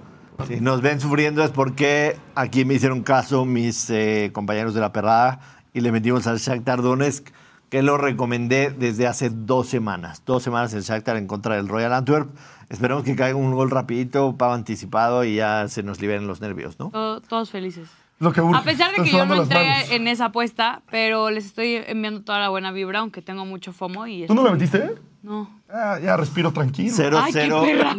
Si 0.47 0.61
nos 0.61 0.83
ven 0.83 1.01
sufriendo 1.01 1.43
es 1.43 1.51
porque 1.53 2.19
aquí 2.35 2.65
me 2.67 2.75
hicieron 2.75 3.03
caso 3.03 3.45
mis 3.47 3.89
eh, 3.89 4.31
compañeros 4.35 4.75
de 4.75 4.81
la 4.83 4.93
perrada 4.93 5.41
y 5.73 5.81
le 5.81 5.91
metimos 5.91 6.27
al 6.27 6.39
Shakhtar 6.39 6.83
Donetsk, 6.83 7.29
que 7.71 7.83
lo 7.83 7.97
recomendé 7.97 8.71
desde 8.77 9.07
hace 9.07 9.31
dos 9.31 9.69
semanas. 9.69 10.23
Dos 10.27 10.43
semanas 10.43 10.75
el 10.75 10.83
Shakhtar 10.83 11.17
en 11.17 11.27
contra 11.27 11.57
del 11.57 11.69
Royal 11.69 11.93
Antwerp. 11.95 12.29
Esperemos 12.69 13.05
que 13.05 13.15
caiga 13.17 13.37
un 13.37 13.53
gol 13.53 13.71
rapidito, 13.71 14.37
pago 14.37 14.53
anticipado 14.55 15.25
y 15.25 15.37
ya 15.37 15.69
se 15.69 15.83
nos 15.83 16.01
liberen 16.01 16.27
los 16.27 16.41
nervios, 16.41 16.79
¿no? 16.79 16.91
To- 16.91 17.21
Todos 17.21 17.51
felices. 17.51 17.89
Lo 18.21 18.33
que 18.33 18.41
urge. 18.41 18.57
A 18.59 18.63
pesar 18.63 18.91
de 18.97 19.03
que 19.03 19.11
yo 19.11 19.27
no 19.27 19.43
entré 19.43 19.69
manos. 19.69 19.91
en 19.91 20.07
esa 20.09 20.27
apuesta, 20.27 20.83
pero 20.91 21.31
les 21.31 21.47
estoy 21.47 21.83
enviando 21.87 22.23
toda 22.23 22.39
la 22.39 22.49
buena 22.49 22.71
vibra, 22.71 23.01
aunque 23.01 23.23
tengo 23.23 23.45
mucho 23.45 23.73
FOMO. 23.73 24.07
Y 24.07 24.27
¿Tú 24.27 24.35
no 24.35 24.43
la 24.45 24.53
estoy- 24.57 24.81
metiste? 24.81 25.03
No. 25.23 25.51
Ah, 25.69 25.99
ya 26.03 26.17
respiro 26.17 26.53
tranquilo. 26.53 26.95
0-0 26.95 27.19
Ay, 27.23 27.33
qué 27.33 27.77
perra. 27.77 27.97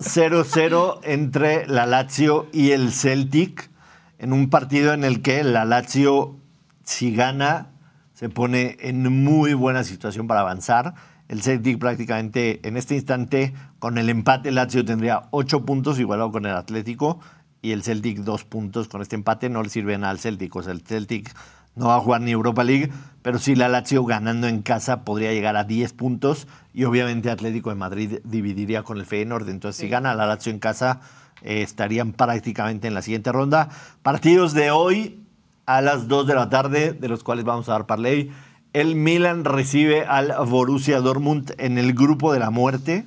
0-0 0.00 1.00
entre 1.02 1.66
la 1.66 1.86
Lazio 1.86 2.46
y 2.52 2.70
el 2.72 2.92
Celtic 2.92 3.70
en 4.18 4.32
un 4.32 4.50
partido 4.50 4.92
en 4.92 5.04
el 5.04 5.22
que 5.22 5.42
la 5.44 5.64
Lazio, 5.64 6.36
si 6.84 7.14
gana, 7.14 7.68
se 8.12 8.28
pone 8.28 8.76
en 8.80 9.24
muy 9.24 9.54
buena 9.54 9.82
situación 9.84 10.26
para 10.26 10.40
avanzar. 10.40 10.94
El 11.28 11.42
Celtic 11.42 11.78
prácticamente 11.78 12.60
en 12.66 12.76
este 12.76 12.94
instante, 12.94 13.54
con 13.78 13.98
el 13.98 14.10
empate, 14.10 14.50
Lazio 14.50 14.84
tendría 14.84 15.22
8 15.30 15.64
puntos, 15.64 15.98
igualado 15.98 16.30
con 16.30 16.44
el 16.46 16.54
Atlético, 16.54 17.20
y 17.62 17.72
el 17.72 17.82
Celtic 17.82 18.18
2 18.18 18.44
puntos. 18.44 18.88
Con 18.88 19.00
este 19.00 19.16
empate 19.16 19.48
no 19.48 19.62
le 19.62 19.70
sirve 19.70 19.96
nada 19.96 20.10
al 20.10 20.18
Celtic. 20.18 20.54
O 20.54 20.62
sea, 20.62 20.72
el 20.72 20.82
Celtic 20.82 21.34
no 21.76 21.88
va 21.88 21.96
a 21.96 22.00
jugar 22.00 22.20
ni 22.20 22.30
Europa 22.30 22.62
League, 22.62 22.92
pero 23.22 23.38
sí 23.38 23.54
la 23.54 23.68
Lazio 23.68 24.04
ganando 24.04 24.46
en 24.46 24.62
casa 24.62 25.04
podría 25.04 25.32
llegar 25.32 25.56
a 25.56 25.64
10 25.64 25.92
puntos 25.94 26.46
y 26.72 26.84
obviamente 26.84 27.30
Atlético 27.30 27.70
de 27.70 27.76
Madrid 27.76 28.18
dividiría 28.24 28.82
con 28.82 28.98
el 28.98 29.06
Feyenoord. 29.06 29.48
Entonces, 29.48 29.80
si 29.80 29.88
gana 29.88 30.14
la 30.14 30.26
Lazio 30.26 30.52
en 30.52 30.58
casa, 30.58 31.00
eh, 31.42 31.62
estarían 31.62 32.12
prácticamente 32.12 32.86
en 32.86 32.94
la 32.94 33.02
siguiente 33.02 33.32
ronda. 33.32 33.70
Partidos 34.02 34.52
de 34.52 34.70
hoy 34.70 35.24
a 35.66 35.80
las 35.80 36.06
2 36.06 36.26
de 36.26 36.34
la 36.34 36.48
tarde, 36.50 36.92
de 36.92 37.08
los 37.08 37.24
cuales 37.24 37.44
vamos 37.44 37.68
a 37.68 37.72
dar 37.72 37.86
parlay. 37.86 38.30
El 38.74 38.96
Milan 38.96 39.44
recibe 39.44 40.04
al 40.04 40.34
Borussia 40.48 41.00
Dortmund 41.00 41.54
en 41.58 41.78
el 41.78 41.94
grupo 41.94 42.32
de 42.32 42.40
la 42.40 42.50
muerte. 42.50 43.04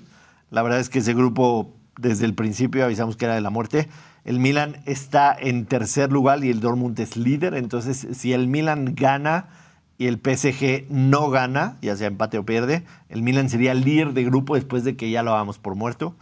La 0.50 0.62
verdad 0.62 0.80
es 0.80 0.88
que 0.88 1.00
ese 1.00 1.14
grupo, 1.14 1.74
desde 1.98 2.24
el 2.24 2.34
principio 2.34 2.86
avisamos 2.86 3.18
que 3.18 3.26
era 3.26 3.36
de 3.36 3.42
la 3.42 3.50
muerte. 3.50 3.90
El 4.24 4.40
Milan 4.40 4.78
está 4.86 5.36
en 5.38 5.66
tercer 5.66 6.10
lugar 6.10 6.42
y 6.42 6.52
el 6.52 6.62
Dortmund 6.62 6.98
es 7.02 7.18
líder. 7.18 7.54
Entonces, 7.54 8.08
si 8.14 8.32
el 8.32 8.48
Milan 8.48 8.96
gana 8.96 9.50
y 9.98 10.08
el 10.08 10.22
PSG 10.24 10.86
no 10.90 11.30
gana, 11.30 11.76
ya 11.82 11.98
sea 11.98 12.08
empate 12.08 12.38
o 12.38 12.46
pierde, 12.46 12.86
el 13.10 13.22
Milan 13.22 13.50
sería 13.50 13.74
líder 13.74 14.14
de 14.14 14.24
grupo 14.24 14.56
después 14.56 14.86
de 14.86 14.96
que 14.96 15.12
ya 15.12 15.22
lo 15.22 15.34
hagamos 15.34 15.60
por 15.60 15.76
muerto. 15.76 16.16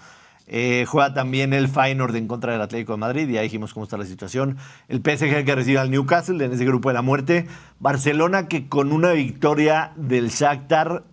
Eh, 0.47 0.85
juega 0.87 1.13
también 1.13 1.53
el 1.53 1.67
Feyenoord 1.67 2.15
en 2.15 2.27
contra 2.27 2.51
del 2.51 2.61
Atlético 2.61 2.93
de 2.93 2.97
Madrid, 2.97 3.27
ya 3.27 3.41
dijimos 3.41 3.73
cómo 3.73 3.85
está 3.85 3.97
la 3.97 4.05
situación. 4.05 4.57
El 4.87 4.99
PSG 4.99 5.43
que 5.43 5.55
recibe 5.55 5.79
al 5.79 5.89
Newcastle 5.89 6.43
en 6.43 6.53
ese 6.53 6.65
grupo 6.65 6.89
de 6.89 6.93
la 6.93 7.01
muerte. 7.01 7.47
Barcelona 7.79 8.47
que 8.47 8.67
con 8.67 8.91
una 8.91 9.11
victoria 9.11 9.91
del 9.95 10.29
Shakhtar 10.29 11.03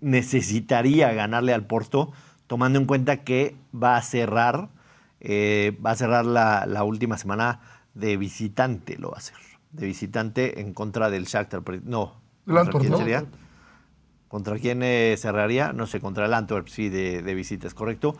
necesitaría 0.00 1.12
ganarle 1.14 1.54
al 1.54 1.66
Porto, 1.66 2.12
tomando 2.46 2.78
en 2.78 2.84
cuenta 2.84 3.24
que 3.24 3.56
va 3.74 3.96
a 3.96 4.02
cerrar, 4.02 4.68
eh, 5.20 5.78
va 5.84 5.92
a 5.92 5.96
cerrar 5.96 6.26
la, 6.26 6.66
la 6.66 6.84
última 6.84 7.16
semana 7.16 7.60
de 7.94 8.18
visitante, 8.18 8.98
lo 8.98 9.10
va 9.10 9.16
a 9.16 9.18
hacer. 9.18 9.36
De 9.72 9.86
visitante 9.86 10.60
en 10.60 10.74
contra 10.74 11.08
del 11.08 11.24
Shakhtar. 11.24 11.62
No, 11.84 12.20
¿contra 12.44 12.60
Antwerp, 12.60 12.96
sería? 12.96 13.24
¿Contra 14.28 14.58
quién 14.58 14.82
eh, 14.82 15.14
cerraría? 15.16 15.72
No 15.72 15.86
sé, 15.86 16.00
contra 16.00 16.26
el 16.26 16.34
Antwerp, 16.34 16.68
sí, 16.68 16.90
de, 16.90 17.22
de 17.22 17.34
visita, 17.34 17.66
es 17.66 17.74
correcto. 17.74 18.16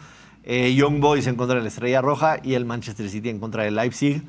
Eh, 0.46 0.74
Young 0.74 1.00
Boys 1.00 1.26
en 1.26 1.36
contra 1.36 1.56
de 1.56 1.62
la 1.62 1.68
Estrella 1.68 2.02
Roja 2.02 2.36
y 2.42 2.52
el 2.52 2.66
Manchester 2.66 3.08
City 3.08 3.30
en 3.30 3.38
contra 3.38 3.62
del 3.62 3.76
Leipzig. 3.76 4.22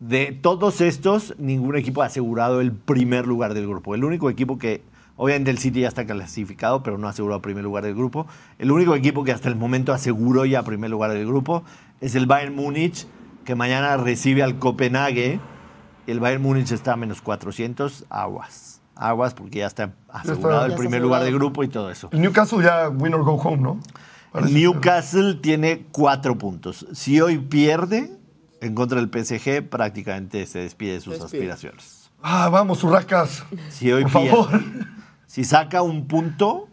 De 0.00 0.32
todos 0.32 0.80
estos, 0.80 1.34
ningún 1.38 1.76
equipo 1.76 2.02
ha 2.02 2.06
asegurado 2.06 2.60
el 2.60 2.72
primer 2.72 3.26
lugar 3.26 3.54
del 3.54 3.68
grupo. 3.68 3.94
El 3.94 4.02
único 4.02 4.30
equipo 4.30 4.58
que, 4.58 4.82
obviamente 5.16 5.50
el 5.52 5.58
City 5.58 5.82
ya 5.82 5.88
está 5.88 6.04
clasificado, 6.06 6.82
pero 6.82 6.98
no 6.98 7.06
ha 7.06 7.10
asegurado 7.10 7.36
el 7.36 7.42
primer 7.42 7.62
lugar 7.62 7.84
del 7.84 7.94
grupo. 7.94 8.26
El 8.58 8.72
único 8.72 8.96
equipo 8.96 9.22
que 9.22 9.30
hasta 9.30 9.48
el 9.48 9.54
momento 9.54 9.92
aseguró 9.92 10.44
ya 10.44 10.64
primer 10.64 10.90
lugar 10.90 11.12
del 11.12 11.26
grupo 11.26 11.62
es 12.00 12.16
el 12.16 12.26
Bayern 12.26 12.56
Múnich, 12.56 13.06
que 13.44 13.54
mañana 13.54 13.96
recibe 13.96 14.42
al 14.42 14.58
Copenhague. 14.58 15.38
El 16.08 16.18
Bayern 16.18 16.42
Múnich 16.42 16.72
está 16.72 16.94
a 16.94 16.96
menos 16.96 17.20
400, 17.20 18.06
aguas. 18.08 18.80
Aguas 18.96 19.34
porque 19.34 19.60
ya 19.60 19.66
está 19.66 19.92
asegurado 20.08 20.64
el 20.64 20.70
ya 20.70 20.74
está 20.74 20.76
primer 20.78 21.00
lugar 21.00 21.20
del 21.20 21.28
asegurado. 21.28 21.50
grupo 21.50 21.62
y 21.62 21.68
todo 21.68 21.90
eso. 21.90 22.08
El 22.10 22.22
Newcastle 22.22 22.64
ya 22.64 22.88
win 22.88 23.14
or 23.14 23.22
go 23.22 23.34
home, 23.34 23.58
¿no? 23.58 23.78
Parece 24.32 24.52
Newcastle 24.52 25.34
tiene 25.34 25.86
cuatro 25.90 26.38
puntos. 26.38 26.86
Si 26.92 27.20
hoy 27.20 27.38
pierde 27.38 28.10
en 28.60 28.74
contra 28.74 29.00
del 29.00 29.08
PSG, 29.10 29.68
prácticamente 29.68 30.46
se 30.46 30.60
despide 30.60 30.92
de 30.94 31.00
sus 31.00 31.14
Despide. 31.14 31.38
aspiraciones. 31.38 32.10
Ah, 32.22 32.48
vamos, 32.50 32.84
urracas. 32.84 33.44
Si 33.70 33.90
hoy 33.90 34.02
Por 34.04 34.12
pierde, 34.12 34.30
favor. 34.30 34.60
si 35.26 35.44
saca 35.44 35.82
un 35.82 36.06
punto, 36.06 36.68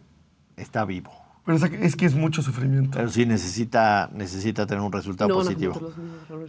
está 0.58 0.84
vivo. 0.86 1.12
Pero 1.46 1.58
es 1.58 1.96
que- 1.96 2.06
es 2.06 2.14
mucho 2.16 2.42
sufrimiento. 2.42 2.98
Pero 2.98 3.10
sí 3.10 3.26
necesita, 3.26 4.10
necesita 4.14 4.66
tener 4.68 4.84
un 4.84 4.92
resultado 4.92 5.30
No 5.30 5.36
positivo. 5.36 5.94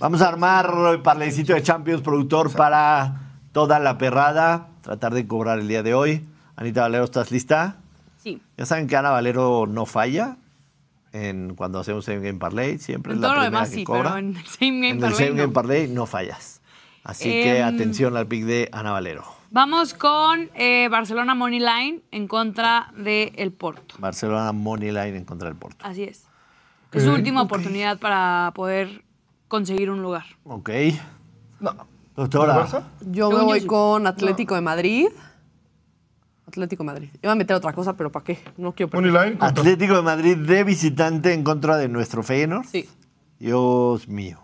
Vamos 0.01 0.21
a 0.23 0.29
armar 0.29 0.75
el 0.93 1.01
parlecito 1.03 1.55
de 1.55 1.63
Champions, 1.63 2.03
productor, 2.03 2.51
para 2.53 3.31
toda 3.53 3.79
la 3.79 3.97
perrada. 3.97 4.69
Tratar 4.83 5.15
de 5.15 5.25
cobrar 5.29 5.61
el 5.61 5.69
día 5.69 5.85
de 5.85 5.95
hoy. 5.95 6.27
Anita 6.57 6.81
Valero, 6.81 7.05
¿estás 7.05 7.31
lista? 7.31 7.77
Sí. 8.21 8.43
Ya 8.57 8.67
saben 8.67 8.89
que 8.89 8.97
Ana 8.97 9.11
Valero 9.11 9.67
no 9.69 9.87
falla 9.87 10.37
en, 11.13 11.55
cuando 11.55 11.79
hacemos 11.81 12.05
Same 12.05 12.21
Game 12.21 12.39
Parlay. 12.39 12.79
Siempre 12.79 13.13
En 13.13 13.19
es 13.19 13.21
la 13.23 13.29
todo 13.29 13.37
lo 13.37 13.43
primera 13.43 13.59
demás 13.61 13.71
que 13.71 13.77
sí, 13.77 13.85
cobra. 13.85 14.03
pero 14.15 14.17
en 14.19 14.37
el 14.37 14.47
Same 14.47 14.71
Game 14.71 14.89
En 14.91 14.95
el 14.97 15.01
Parlay 15.01 15.29
Game 15.29 15.47
no. 15.47 15.53
Parlay 15.53 15.89
no 15.89 16.07
fallas. 16.07 16.61
Así 17.05 17.25
que 17.31 17.59
Em, 17.61 17.65
atención 17.65 18.17
al 18.17 18.27
pick 18.27 18.45
de 18.45 18.69
Ana 18.73 18.93
Valero. 18.93 19.25
Vamos 19.51 19.95
con 19.95 20.51
eh, 20.55 20.89
Barcelona 20.91 21.35
Money 21.35 21.61
Line 21.61 22.01
en 22.11 22.29
contra 22.29 22.93
del 22.97 23.33
el 23.37 23.53
Porto. 23.53 23.95
Barcelona 23.99 24.53
Money 24.53 24.91
Line 24.91 25.17
en 25.17 25.25
contra 25.25 25.49
del 25.49 25.57
Porto. 25.57 25.87
Así 25.87 26.03
es. 26.03 26.25
Es 26.93 27.03
su 27.03 27.11
Ok, 27.11 27.17
última 27.17 27.41
ok. 27.43 27.47
oportunidad 27.47 27.99
para 27.99 28.53
poder 28.55 29.03
conseguir 29.49 29.91
un 29.91 30.03
lugar. 30.03 30.25
Ok. 30.45 30.69
No. 31.61 31.75
Doctora. 32.15 32.55
¿El 32.55 32.61
Barça? 32.61 32.83
Yo 33.11 33.31
me 33.31 33.43
voy 33.43 33.65
con 33.65 34.07
Atlético 34.07 34.55
de 34.55 34.61
Madrid. 34.61 35.07
Atlético 36.49 36.83
de 36.83 36.87
Madrid. 36.87 37.09
Iba 37.23 37.33
a 37.33 37.35
meter 37.37 37.55
otra 37.57 37.73
cosa, 37.73 37.97
pero 37.97 38.11
¿para 38.11 38.25
qué? 38.25 38.39
No 38.57 38.73
quiero 38.75 38.91
perder. 38.91 39.13
contra- 39.39 39.49
Atlético 39.49 39.95
de 39.97 40.03
Madrid 40.03 40.37
de 40.37 40.65
visitante 40.65 41.33
en 41.35 41.45
contra 41.45 41.77
de 41.77 41.89
nuestro 41.89 42.23
Feyenoord. 42.23 42.67
Sí. 42.67 42.89
Dios 43.39 44.09
mío. 44.09 44.41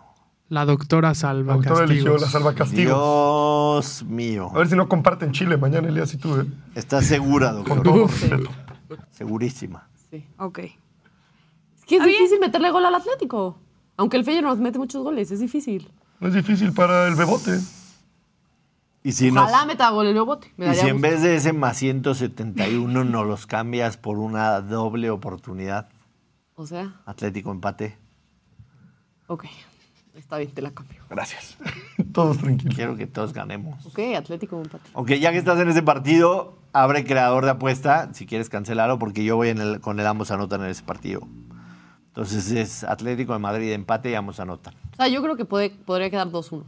La 0.47 0.63
doctora 0.65 1.15
salva 1.15 1.53
La 1.53 1.57
autora 1.57 1.85
eligió 1.85 2.03
castigos. 2.13 2.21
la 2.21 2.27
salva 2.29 2.53
castigo. 2.53 2.91
Dios 2.91 4.03
mío. 4.03 4.51
A 4.53 4.59
ver 4.59 4.67
si 4.69 4.75
no 4.75 4.87
comparten 4.87 5.31
Chile 5.31 5.57
mañana, 5.57 5.87
Elías 5.89 6.13
y 6.13 6.17
tú, 6.17 6.39
¿eh? 6.39 6.45
¿Estás 6.75 7.05
segura, 7.07 7.49
Con 7.51 7.63
doctora? 7.81 7.83
todo 7.83 8.07
respeto. 8.07 8.49
Segurísima. 9.11 9.87
sí. 10.11 10.25
Ok. 10.37 10.59
Es 10.59 11.85
que 11.85 11.97
es 11.97 12.05
difícil 12.05 12.39
meterle 12.39 12.71
gol 12.71 12.85
al 12.85 12.95
Atlético. 12.95 13.57
Aunque 13.97 14.17
el 14.17 14.23
Feyenoord 14.25 14.53
nos 14.57 14.59
mete 14.59 14.77
muchos 14.77 15.03
goles, 15.03 15.31
es 15.31 15.39
difícil. 15.39 15.91
No 16.19 16.27
es 16.27 16.33
difícil 16.35 16.71
para 16.73 17.07
el 17.07 17.15
bebote. 17.15 17.59
Y 19.05 19.11
si, 19.11 19.29
nos- 19.31 19.43
Ojalá 19.43 19.65
meta 19.67 19.89
gol 19.91 20.07
el 20.07 20.19
Bote. 20.21 20.51
Me 20.57 20.71
y 20.71 20.73
si 20.75 20.87
en 20.87 20.99
vez 20.99 21.21
de 21.21 21.35
ese 21.35 21.53
más 21.53 21.77
171 21.77 23.03
nos 23.03 23.27
los 23.27 23.45
cambias 23.45 23.97
por 23.97 24.17
una 24.17 24.61
doble 24.61 25.11
oportunidad, 25.11 25.87
O 26.55 26.65
sea, 26.65 26.95
Atlético 27.05 27.51
empate, 27.51 27.97
ok. 29.27 29.45
Está 30.15 30.37
bien, 30.37 30.49
te 30.51 30.61
la 30.61 30.71
cambio. 30.71 31.01
Gracias. 31.09 31.57
Todos 32.13 32.37
tranquilos. 32.39 32.73
quiero 32.73 32.95
que 32.95 33.05
todos 33.05 33.33
ganemos. 33.33 33.85
Ok, 33.85 33.99
Atlético 34.17 34.59
empate. 34.61 34.89
Ok, 34.93 35.11
ya 35.15 35.31
que 35.31 35.37
estás 35.37 35.59
en 35.59 35.67
ese 35.69 35.83
partido, 35.83 36.57
abre 36.73 37.03
creador 37.03 37.43
de 37.45 37.51
apuesta, 37.51 38.09
si 38.13 38.25
quieres 38.25 38.49
cancelarlo, 38.49 38.97
porque 38.97 39.23
yo 39.25 39.35
voy 39.35 39.49
en 39.49 39.59
el- 39.59 39.81
con 39.81 39.99
el 39.99 40.07
ambos 40.07 40.31
anotan 40.31 40.61
en 40.63 40.69
ese 40.69 40.83
partido. 40.83 41.27
Entonces 42.07 42.49
es 42.51 42.83
Atlético 42.85 43.33
de 43.33 43.39
Madrid 43.39 43.71
empate 43.73 44.09
y 44.09 44.15
ambos 44.15 44.39
anotan. 44.39 44.73
O 44.93 44.95
sea, 44.95 45.09
yo 45.09 45.21
creo 45.21 45.35
que 45.35 45.43
puede, 45.45 45.69
podría 45.71 46.09
quedar 46.09 46.29
2-1. 46.31 46.63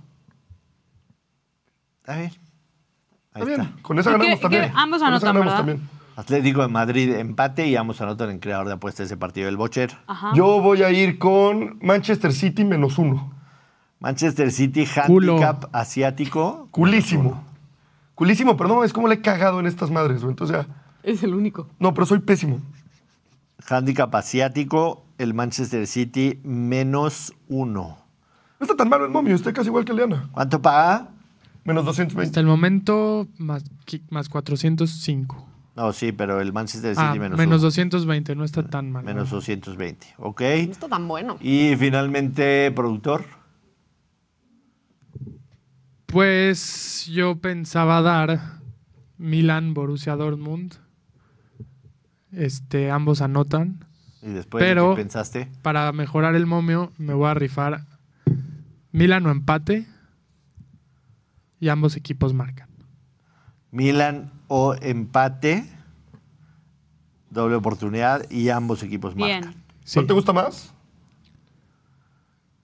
Está 2.07 2.19
bien. 2.19 2.31
Ahí 3.33 3.41
Está 3.41 3.45
bien. 3.45 3.61
está. 3.61 3.81
Con 3.81 3.99
esa 3.99 4.09
¿Y 4.11 4.13
qué- 4.13 4.17
ganamos 4.19 4.39
también. 4.39 4.71
ambos 4.75 4.99
Con 4.99 5.07
anotan, 5.09 5.27
ganamos 5.27 5.45
¿verdad? 5.45 5.57
también. 5.57 5.89
Atlético 6.15 6.61
de 6.61 6.67
Madrid 6.69 7.13
empate 7.15 7.67
y 7.67 7.75
ambos 7.75 7.99
anotan 7.99 8.29
en 8.29 8.39
creador 8.39 8.67
de 8.67 8.73
apuestas 8.75 9.07
ese 9.07 9.17
partido 9.17 9.47
del 9.47 9.57
Bocher. 9.57 9.91
Ajá. 10.07 10.31
Yo 10.33 10.61
voy 10.61 10.83
a 10.83 10.89
ir 10.89 11.19
con 11.19 11.77
Manchester 11.81 12.31
City 12.31 12.63
menos 12.63 12.97
uno. 12.97 13.33
Manchester 13.99 14.51
City 14.53 14.87
Culo. 15.05 15.33
handicap 15.33 15.65
asiático. 15.75 16.69
Culísimo. 16.71 17.43
Culísimo, 18.15 18.55
pero 18.55 18.69
no 18.69 18.83
es 18.85 18.93
como 18.93 19.09
le 19.09 19.15
he 19.15 19.21
cagado 19.21 19.59
en 19.59 19.65
estas 19.67 19.91
madres, 19.91 20.21
güey. 20.21 20.31
Entonces 20.31 20.55
ya. 20.65 20.67
Es 21.03 21.21
el 21.23 21.33
único. 21.35 21.67
No, 21.77 21.93
pero 21.93 22.05
soy 22.05 22.19
pésimo. 22.19 22.61
Handicap 23.69 24.15
asiático, 24.15 25.03
el 25.17 25.33
Manchester 25.33 25.85
City 25.87 26.39
menos 26.43 27.33
uno. 27.49 27.97
No 28.59 28.63
está 28.63 28.75
tan 28.77 28.87
malo 28.87 29.03
el 29.05 29.11
momio, 29.11 29.35
está 29.35 29.51
casi 29.51 29.67
igual 29.67 29.83
que 29.83 29.93
Leana. 29.93 30.29
¿Cuánto 30.31 30.61
paga? 30.61 31.09
Menos 31.67 31.85
220. 31.85 32.27
Hasta 32.29 32.39
el 32.39 32.45
momento, 32.47 33.27
más, 33.37 33.63
más 34.09 34.29
405. 34.29 35.47
No, 35.75 35.93
sí, 35.93 36.11
pero 36.13 36.41
el 36.41 36.53
Manchester 36.53 36.95
City 36.95 37.05
Ah, 37.05 37.13
menos, 37.13 37.37
menos 37.37 37.57
uno. 37.59 37.65
220, 37.67 38.35
no 38.35 38.43
está 38.43 38.63
tan 38.63 38.89
mal. 38.91 39.03
Menos 39.05 39.29
220, 39.29 40.07
¿ok? 40.17 40.41
No 40.41 40.47
está 40.71 40.87
tan 40.87 41.07
bueno. 41.07 41.37
Y 41.41 41.75
finalmente, 41.77 42.71
productor. 42.71 43.25
Pues 46.05 47.05
yo 47.11 47.35
pensaba 47.39 48.01
dar 48.01 48.59
Milan, 49.17 49.73
Borussia 49.73 50.15
Dortmund. 50.15 50.73
Este, 52.31 52.91
ambos 52.91 53.21
anotan. 53.21 53.85
Y 54.21 54.29
después, 54.29 54.63
¿de 54.63 54.69
Pero- 54.69 54.95
¿qué 54.95 55.01
pensaste? 55.01 55.51
Para 55.61 55.91
mejorar 55.91 56.35
el 56.35 56.45
momio, 56.45 56.91
me 56.97 57.13
voy 57.13 57.27
a 57.29 57.33
rifar 57.33 57.81
Milan 58.91 59.25
o 59.25 59.31
empate. 59.31 59.85
Y 61.59 61.69
ambos 61.69 61.95
equipos 61.95 62.33
marcan. 62.33 62.67
Milan 63.71 64.31
o 64.47 64.75
empate. 64.81 65.69
Doble 67.29 67.55
oportunidad 67.55 68.29
y 68.29 68.49
ambos 68.49 68.83
equipos 68.83 69.15
Bien. 69.15 69.41
marcan. 69.41 69.63
Sí, 69.83 69.95
¿Cuál 69.95 70.07
te 70.07 70.13
gusta 70.13 70.33
más? 70.33 70.73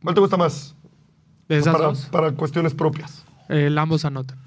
¿Cuál 0.02 0.16
te 0.16 0.22
gusta 0.22 0.38
más? 0.38 0.76
de 1.48 1.58
esas 1.58 1.74
para, 1.74 1.86
dos, 1.88 2.06
para 2.06 2.32
cuestiones 2.32 2.74
propias. 2.74 3.26
el 3.50 3.78
ambos 3.78 4.06
anotan. 4.06 4.40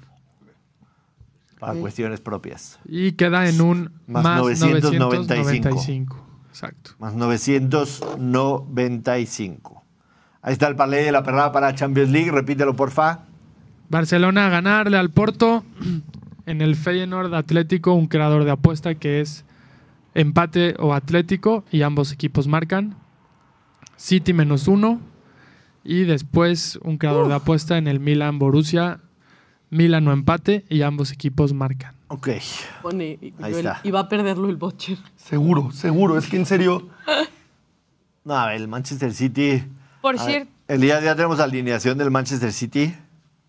Para 1.59 1.73
cuestiones 1.73 2.21
propias. 2.21 2.79
Y 2.85 3.13
queda 3.13 3.49
en 3.49 3.61
un 3.61 3.91
Más 4.05 4.23
más, 4.23 4.41
995. 4.41 5.05
995. 5.05 6.23
Exacto. 6.49 6.91
Más 6.99 7.15
995. 7.15 9.83
Ahí 10.41 10.53
está 10.53 10.67
el 10.67 10.75
parlay 10.75 11.03
de 11.03 11.11
la 11.11 11.23
perrada 11.23 11.51
para 11.51 11.73
Champions 11.73 12.11
League. 12.11 12.29
Repítelo, 12.31 12.75
porfa. 12.75 13.21
Barcelona 13.89 14.47
a 14.47 14.49
ganarle 14.49 14.97
al 14.97 15.09
Porto. 15.11 15.63
En 16.45 16.61
el 16.61 16.75
Feyenoord 16.75 17.33
Atlético, 17.35 17.93
un 17.93 18.07
creador 18.07 18.45
de 18.45 18.51
apuesta 18.51 18.95
que 18.95 19.19
es 19.21 19.43
empate 20.15 20.75
o 20.79 20.93
Atlético 20.93 21.65
y 21.71 21.81
ambos 21.81 22.11
equipos 22.11 22.47
marcan. 22.47 22.95
City 23.97 24.33
menos 24.33 24.67
uno. 24.67 25.01
Y 25.83 26.03
después 26.03 26.79
un 26.83 26.97
creador 26.97 27.27
de 27.27 27.35
apuesta 27.35 27.77
en 27.77 27.87
el 27.87 27.99
Milan 27.99 28.39
Borussia. 28.39 28.99
Milan 29.69 30.07
o 30.07 30.13
empate 30.13 30.65
y 30.69 30.81
ambos 30.83 31.11
equipos 31.11 31.51
marcan. 31.53 31.93
Ok. 32.07 32.29
Pone, 32.81 33.17
y- 33.21 33.33
Ahí 33.41 33.51
yo 33.51 33.59
el- 33.59 33.65
está. 33.67 33.81
iba 33.83 33.99
a 33.99 34.07
perderlo 34.07 34.49
el 34.49 34.55
Bocher. 34.55 34.97
Seguro, 35.17 35.71
seguro. 35.71 36.17
Es 36.17 36.27
que 36.27 36.37
en 36.37 36.45
serio. 36.45 36.87
No, 38.23 38.33
a 38.35 38.47
ver, 38.47 38.57
el 38.57 38.67
Manchester 38.67 39.13
City. 39.13 39.63
Por 40.01 40.19
cierto, 40.19 40.51
Elías, 40.67 41.01
ya 41.01 41.15
tenemos 41.15 41.39
alineación 41.39 41.97
del 41.97 42.11
Manchester 42.11 42.51
City. 42.51 42.93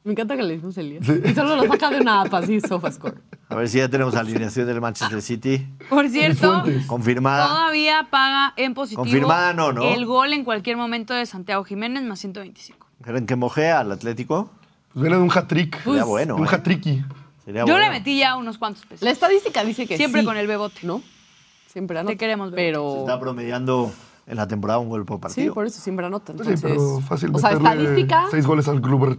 Me 0.04 0.12
encanta 0.12 0.36
que 0.36 0.42
le 0.42 0.54
dimos 0.56 0.76
el 0.78 0.90
día. 0.90 1.00
Sí. 1.02 1.20
Y 1.24 1.34
solo 1.34 1.56
lo 1.56 1.66
saca 1.66 1.90
de 1.90 2.00
una 2.00 2.22
app 2.22 2.32
así, 2.34 2.60
SofaScore. 2.60 3.16
A 3.48 3.54
ver 3.56 3.68
si 3.68 3.78
ya 3.78 3.88
tenemos 3.88 4.14
alineación 4.14 4.66
del 4.66 4.80
Manchester 4.80 5.20
City. 5.20 5.66
por 5.88 6.08
cierto. 6.08 6.64
Confirmada. 6.86 7.46
todavía 7.48 8.06
paga 8.10 8.54
en 8.56 8.74
positivo 8.74 9.02
Confirmada 9.02 9.52
no, 9.54 9.72
¿no? 9.72 9.82
el 9.82 10.06
gol 10.06 10.32
en 10.32 10.44
cualquier 10.44 10.76
momento 10.76 11.14
de 11.14 11.26
Santiago 11.26 11.64
Jiménez 11.64 12.02
más 12.04 12.20
125. 12.20 12.86
¿Creen 13.02 13.26
que 13.26 13.36
mojea 13.36 13.80
al 13.80 13.92
Atlético? 13.92 14.50
Pues 14.92 15.02
viene 15.02 15.16
de 15.16 15.22
un 15.22 15.30
hat-trick. 15.30 15.76
Sería 15.76 15.84
Pues, 15.84 16.04
bueno. 16.06 16.36
un 16.36 16.46
¿eh? 16.46 16.48
hat-tricky. 16.50 17.04
Sería 17.44 17.60
Yo 17.62 17.72
bueno. 17.74 17.78
le 17.80 17.90
metí 17.90 18.18
ya 18.18 18.36
unos 18.36 18.56
cuantos 18.58 18.84
pesos. 18.86 19.02
La 19.02 19.10
estadística 19.10 19.62
dice 19.64 19.86
que 19.86 19.96
Siempre 19.96 20.22
sí, 20.22 20.26
con 20.26 20.36
el 20.36 20.46
bebote. 20.46 20.80
¿no? 20.82 21.02
Siempre 21.66 21.98
anota. 21.98 22.12
Te 22.12 22.18
queremos. 22.18 22.50
Se 22.50 22.56
Pero... 22.56 23.00
está 23.00 23.20
promediando 23.20 23.92
en 24.28 24.36
la 24.36 24.46
temporada 24.46 24.78
un 24.78 24.88
gol 24.90 25.04
por 25.06 25.16
Sí, 25.16 25.20
partido. 25.22 25.54
por 25.54 25.66
eso 25.66 25.80
siempre 25.80 26.04
anota. 26.06 26.32
Sí, 26.34 26.38
Entonces, 26.40 26.60
pero 26.62 27.00
fácil 27.00 27.30
o 27.34 27.38
sea, 27.38 27.52
estadística, 27.52 28.26
seis 28.30 28.46
goles 28.46 28.68
al 28.68 28.80
Glover 28.80 29.16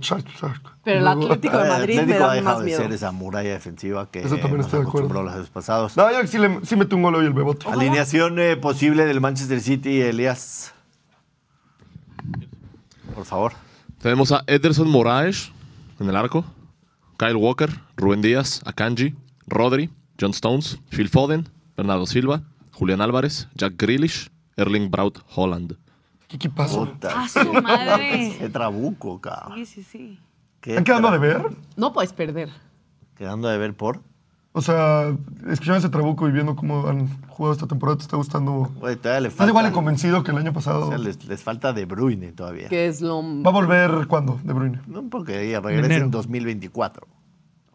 pero 0.83 0.99
el 0.99 1.07
Atlético 1.07 1.57
A 1.57 1.63
de 1.63 1.69
Madrid 1.69 1.99
el 1.99 2.05
me 2.07 2.13
Atlético 2.13 2.23
ha 2.23 2.27
da 2.27 2.33
dejado 2.35 2.55
más 2.55 2.59
de 2.59 2.65
miedo. 2.65 2.81
ser 2.81 2.91
esa 2.91 3.11
muralla 3.11 3.49
defensiva 3.49 4.09
que 4.11 4.19
Eso 4.19 4.35
también 4.37 4.57
nos 4.57 4.67
estoy 4.67 4.81
de 4.81 4.87
acuerdo. 4.87 5.07
acostumbró 5.07 5.23
los 5.23 5.33
años 5.33 5.49
pasados. 5.49 5.97
No, 5.97 6.11
yo 6.11 6.27
sí, 6.27 6.37
le, 6.37 6.63
sí 6.65 6.75
mete 6.75 6.93
un 6.95 7.01
gol 7.01 7.15
hoy 7.15 7.25
el 7.25 7.33
Bebote. 7.33 7.67
Alineación 7.67 8.39
eh, 8.39 8.55
posible 8.55 9.05
del 9.05 9.19
Manchester 9.19 9.59
City, 9.61 9.99
Elías. 10.01 10.73
Por 13.15 13.25
favor. 13.25 13.53
Tenemos 14.01 14.31
a 14.31 14.43
Ederson 14.47 14.89
Moraes 14.89 15.51
en 15.99 16.07
el 16.09 16.15
arco, 16.15 16.45
Kyle 17.17 17.35
Walker, 17.35 17.69
Rubén 17.97 18.21
Díaz, 18.21 18.61
Akanji, 18.65 19.15
Rodri, 19.47 19.89
John 20.19 20.31
Stones, 20.31 20.79
Phil 20.89 21.09
Foden, 21.09 21.49
Bernardo 21.75 22.05
Silva, 22.05 22.43
Julián 22.71 23.01
Álvarez, 23.01 23.47
Jack 23.55 23.73
Grealish, 23.77 24.29
Erling 24.59 24.91
Braut 24.91 25.19
Holland. 25.35 25.75
¿Qué 26.27 26.35
equipazo? 26.35 26.85
Puta. 26.85 27.23
¡A 27.23 27.27
su 27.29 27.53
madre! 27.53 28.35
Qué 28.37 28.49
trabuco, 28.49 29.19
cabrón. 29.19 29.57
Sí, 29.57 29.65
sí, 29.65 29.83
sí. 29.83 30.19
Qué 30.61 30.71
¿Están 30.71 30.83
quedando 30.83 31.11
de 31.11 31.17
ver? 31.17 31.43
No 31.75 31.93
puedes 31.93 32.13
perder. 32.13 32.49
Quedando 33.15 33.47
de 33.47 33.57
ver 33.57 33.73
por. 33.75 34.01
O 34.51 34.61
sea, 34.61 35.15
escuchando 35.49 35.77
ese 35.77 35.89
trabuco 35.89 36.27
y 36.27 36.31
viendo 36.31 36.55
cómo 36.55 36.87
han 36.87 37.07
jugado 37.27 37.53
esta 37.53 37.67
temporada, 37.67 37.97
¿te 37.97 38.03
está 38.03 38.17
gustando? 38.17 38.69
Güey, 38.79 38.95
todavía 38.97 39.21
le 39.21 39.27
¿Estás 39.29 39.37
falta. 39.37 39.51
igual 39.51 39.65
de 39.65 39.71
convencido 39.71 40.23
que 40.23 40.31
el 40.31 40.37
año 40.37 40.53
pasado? 40.53 40.87
o 40.87 40.89
sea, 40.89 40.97
les, 40.97 41.23
les 41.25 41.41
falta 41.41 41.71
De 41.71 41.85
Bruyne 41.85 42.31
todavía. 42.33 42.67
Que 42.67 42.87
es 42.87 42.99
lo... 42.99 43.21
¿Va 43.21 43.49
a 43.49 43.53
volver 43.53 44.07
cuándo, 44.07 44.39
De 44.43 44.51
Bruyne? 44.53 44.81
No, 44.87 45.03
porque 45.09 45.47
ella 45.47 45.61
regresa 45.61 45.95
en 45.95 46.11
2024. 46.11 47.07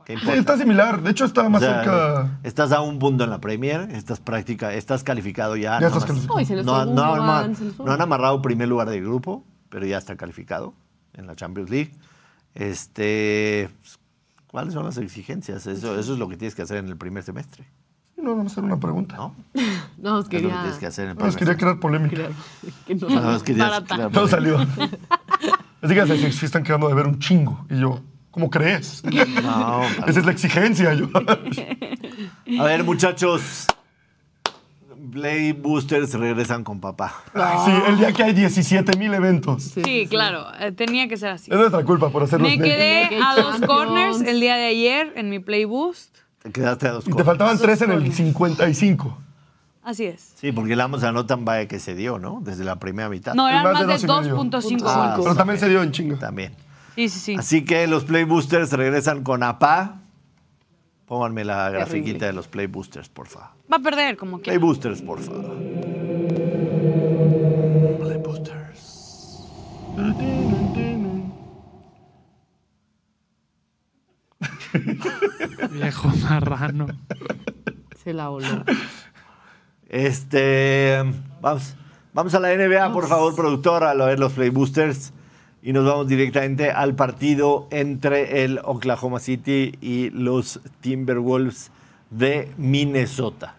¿Qué 0.05 0.19
Sí, 0.19 0.31
está 0.33 0.59
similar. 0.59 1.03
De 1.03 1.11
hecho, 1.11 1.25
está 1.25 1.43
O 1.43 1.51
más 1.51 1.63
sea, 1.63 1.77
cerca. 1.83 2.39
Estás 2.43 2.73
a 2.73 2.81
un 2.81 2.99
punto 2.99 3.25
en 3.25 3.31
la 3.31 3.41
Premier, 3.41 3.89
estás 3.93 4.21
práctica, 4.21 4.75
estás 4.75 5.03
calificado 5.03 5.57
ya. 5.57 5.81
Ya 5.81 5.89
no 5.89 5.99
estás 5.99 6.05
calificado. 6.05 6.63
No, 6.63 6.85
no, 6.85 7.17
no, 7.17 7.49
no 7.85 7.93
han 7.93 8.01
amarrado 8.01 8.43
primer 8.43 8.69
lugar 8.69 8.89
del 8.91 9.03
grupo, 9.03 9.45
pero 9.71 9.87
ya 9.87 9.99
está 9.99 10.17
calificado 10.17 10.75
en 11.15 11.27
la 11.27 11.35
Champions 11.37 11.71
League. 11.71 11.93
Este, 12.55 13.69
¿cuáles 14.47 14.75
son 14.75 14.85
las 14.85 14.97
exigencias? 14.99 15.67
Eso, 15.67 15.99
eso 15.99 16.13
es 16.13 16.19
lo 16.19 16.29
que 16.29 16.37
tienes 16.37 16.55
que 16.55 16.63
hacer 16.63 16.77
en 16.79 16.89
el 16.89 16.97
primer 16.97 17.23
semestre, 17.23 17.65
No, 18.17 18.31
vamos 18.37 18.53
a 18.53 18.55
hacer 18.55 18.65
una 18.65 18.79
pregunta. 18.79 19.17
¿no? 19.17 19.35
No, 19.99 20.17
os 20.19 20.21
Es 20.21 20.25
lo 20.27 20.31
que 20.31 20.37
quería... 20.39 20.61
tienes 20.61 20.79
que 20.79 20.87
hacer 20.87 21.05
en 21.07 21.11
el 21.11 21.15
No, 21.17 21.19
primer 21.21 21.31
os 21.31 21.37
quería 21.37 21.57
crear 21.57 21.81
polémica. 21.81 22.29
que 22.87 22.95
no-. 22.95 23.09
No, 23.21 23.35
es 23.37 23.43
que 23.43 23.55
ya- 23.55 23.65
Barata. 23.65 23.95
claro, 23.97 24.11
Todo 24.11 24.29
salió. 24.29 24.59
Así 24.59 25.95
que 25.95 26.07
se, 26.33 26.47
están 26.47 26.63
quedando 26.63 26.89
de 26.89 26.95
ver 26.95 27.07
un 27.07 27.19
chingo. 27.19 27.67
Y 27.71 27.79
yo, 27.81 28.01
¿cómo 28.35 28.51
crees? 28.51 29.03
No, 29.43 29.83
Esa 30.09 30.19
es 30.21 30.27
la 30.27 30.33
exigencia. 30.33 30.93
Yo. 30.93 31.07
a 32.61 32.65
ver, 32.65 32.83
muchachos. 32.83 33.67
Play 35.13 35.53
Boosters 35.53 36.15
regresan 36.15 36.65
con 36.65 36.81
papá. 36.81 37.15
Sí, 37.65 37.71
el 37.87 37.99
día 37.99 38.13
que 38.13 38.25
hay 38.25 38.33
17 38.33 38.99
mil 38.99 39.15
eventos. 39.15 39.63
Sí, 39.63 40.07
claro. 40.09 40.47
eh, 40.59 40.73
tenía 40.73 41.07
que 41.07 41.17
ser 41.17 41.31
así. 41.31 41.53
Es 41.53 41.57
nuestra 41.57 41.85
culpa 41.85 42.11
por 42.11 42.25
hacerlos 42.25 42.51
Me 42.51 42.59
quedé 42.59 43.21
a 43.23 43.37
dos 43.37 43.61
corners 43.61 44.21
el 44.23 44.41
día 44.41 44.57
de 44.57 44.67
ayer 44.67 45.13
en 45.15 45.31
mi 45.31 45.39
Play 45.39 45.67
Boost. 45.67 46.17
Te 46.43 46.51
quedaste 46.51 46.89
a 46.89 46.93
dos 46.93 47.07
Y 47.07 47.13
te 47.13 47.23
faltaban 47.23 47.57
tres 47.59 47.83
en 47.83 47.93
el 47.93 48.13
55. 48.13 49.19
Así 49.85 50.07
es. 50.07 50.33
Sí, 50.37 50.51
porque 50.51 50.73
el 50.73 50.81
Amos 50.81 51.05
anotan 51.05 51.45
vaya 51.45 51.69
que 51.69 51.79
se 51.79 51.95
dio, 51.95 52.19
¿no? 52.19 52.41
Desde 52.43 52.65
la 52.65 52.77
primera 52.81 53.09
mitad. 53.09 53.35
No, 53.35 53.49
eran 53.49 53.63
Más 53.63 53.73
más, 53.75 53.83
de 53.83 53.87
de 53.87 54.07
dos 54.07 54.27
y 54.27 54.31
medio. 54.31 54.43
2.5 54.45 54.83
Ah. 54.87 55.17
Pero 55.23 55.37
también 55.37 55.61
se 55.61 55.69
dio 55.69 55.83
en 55.83 55.93
chinga. 55.93 56.19
También. 56.19 56.55
Sí, 56.95 57.09
sí, 57.09 57.19
sí. 57.19 57.35
Así 57.37 57.65
que 57.65 57.87
los 57.87 58.05
Play 58.05 58.25
Boosters 58.25 58.73
regresan 58.73 59.23
con 59.25 59.43
APA. 59.43 60.01
Pónganme 61.07 61.45
la 61.45 61.65
Terrible. 61.71 61.79
grafiquita 61.79 62.27
de 62.27 62.33
los 62.33 62.49
Play 62.49 62.67
Boosters, 62.67 63.09
por 63.09 63.27
favor. 63.29 63.49
Va 63.73 63.77
a 63.77 63.81
perder 63.81 64.17
como 64.17 64.39
Play 64.39 64.57
que. 64.57 64.65
Boosters, 64.65 65.03
por 65.03 65.21
favor. 65.21 65.57
Play 67.99 68.19
Boosters. 68.19 69.41
Viejo 75.71 76.09
marrano. 76.23 76.87
Se 78.03 78.13
la 78.13 78.29
voló. 78.29 78.65
Este. 79.89 81.03
Vamos. 81.41 81.77
Vamos 82.13 82.33
a 82.35 82.39
la 82.41 82.55
NBA, 82.55 82.93
por 82.93 83.09
favor, 83.09 83.35
productor, 83.35 83.83
a 83.83 83.93
ver 83.95 84.21
los 84.21 84.33
Play 84.35 84.51
Boosters. 84.51 85.13
Y 85.67 85.73
nos 85.73 85.87
vamos 85.87 86.09
directamente 86.09 86.71
al 86.71 86.95
partido 86.95 87.69
entre 87.71 88.45
el 88.45 88.61
Oklahoma 88.65 89.19
City 89.19 89.73
y 89.81 90.11
los 90.11 90.61
Timberwolves 90.83 91.71
de 92.11 92.53
Minnesota. 92.59 93.55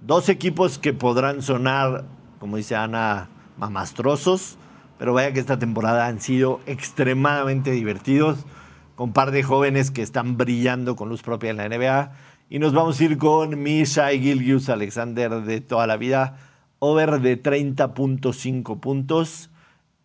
Dos 0.00 0.30
equipos 0.30 0.78
que 0.78 0.94
podrán 0.94 1.42
sonar, 1.42 2.06
como 2.38 2.56
dice 2.56 2.74
Ana, 2.74 3.28
mamastrosos, 3.58 4.56
pero 4.98 5.12
vaya 5.12 5.34
que 5.34 5.40
esta 5.40 5.58
temporada 5.58 6.06
han 6.06 6.22
sido 6.22 6.60
extremadamente 6.64 7.70
divertidos, 7.70 8.38
con 8.94 9.12
par 9.12 9.30
de 9.30 9.42
jóvenes 9.42 9.90
que 9.90 10.00
están 10.00 10.38
brillando 10.38 10.96
con 10.96 11.10
luz 11.10 11.20
propia 11.20 11.50
en 11.50 11.58
la 11.58 11.68
NBA 11.68 12.12
Y 12.48 12.60
nos 12.60 12.72
vamos 12.72 12.98
a 12.98 13.04
ir 13.04 13.18
con 13.18 13.62
Mishai 13.62 14.20
Gilgius 14.20 14.70
Alexander 14.70 15.42
de 15.42 15.60
toda 15.60 15.86
la 15.86 15.98
vida. 15.98 16.38
Over 16.78 17.20
de 17.20 17.42
30.5 17.42 18.80
puntos. 18.80 19.50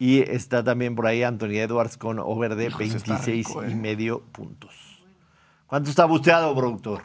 Y 0.01 0.21
está 0.21 0.63
también 0.63 0.95
por 0.95 1.05
ahí 1.05 1.21
Anthony 1.21 1.59
Edwards 1.59 1.95
con 1.95 2.17
over 2.17 2.55
de 2.55 2.69
Híjole, 2.69 2.85
está 2.85 3.19
26 3.19 3.47
rico, 3.47 3.63
y 3.63 3.71
eh. 3.71 3.75
medio 3.75 4.21
puntos. 4.31 4.73
¿Cuánto 5.67 5.91
está 5.91 6.05
busteado, 6.05 6.55
productor? 6.55 7.03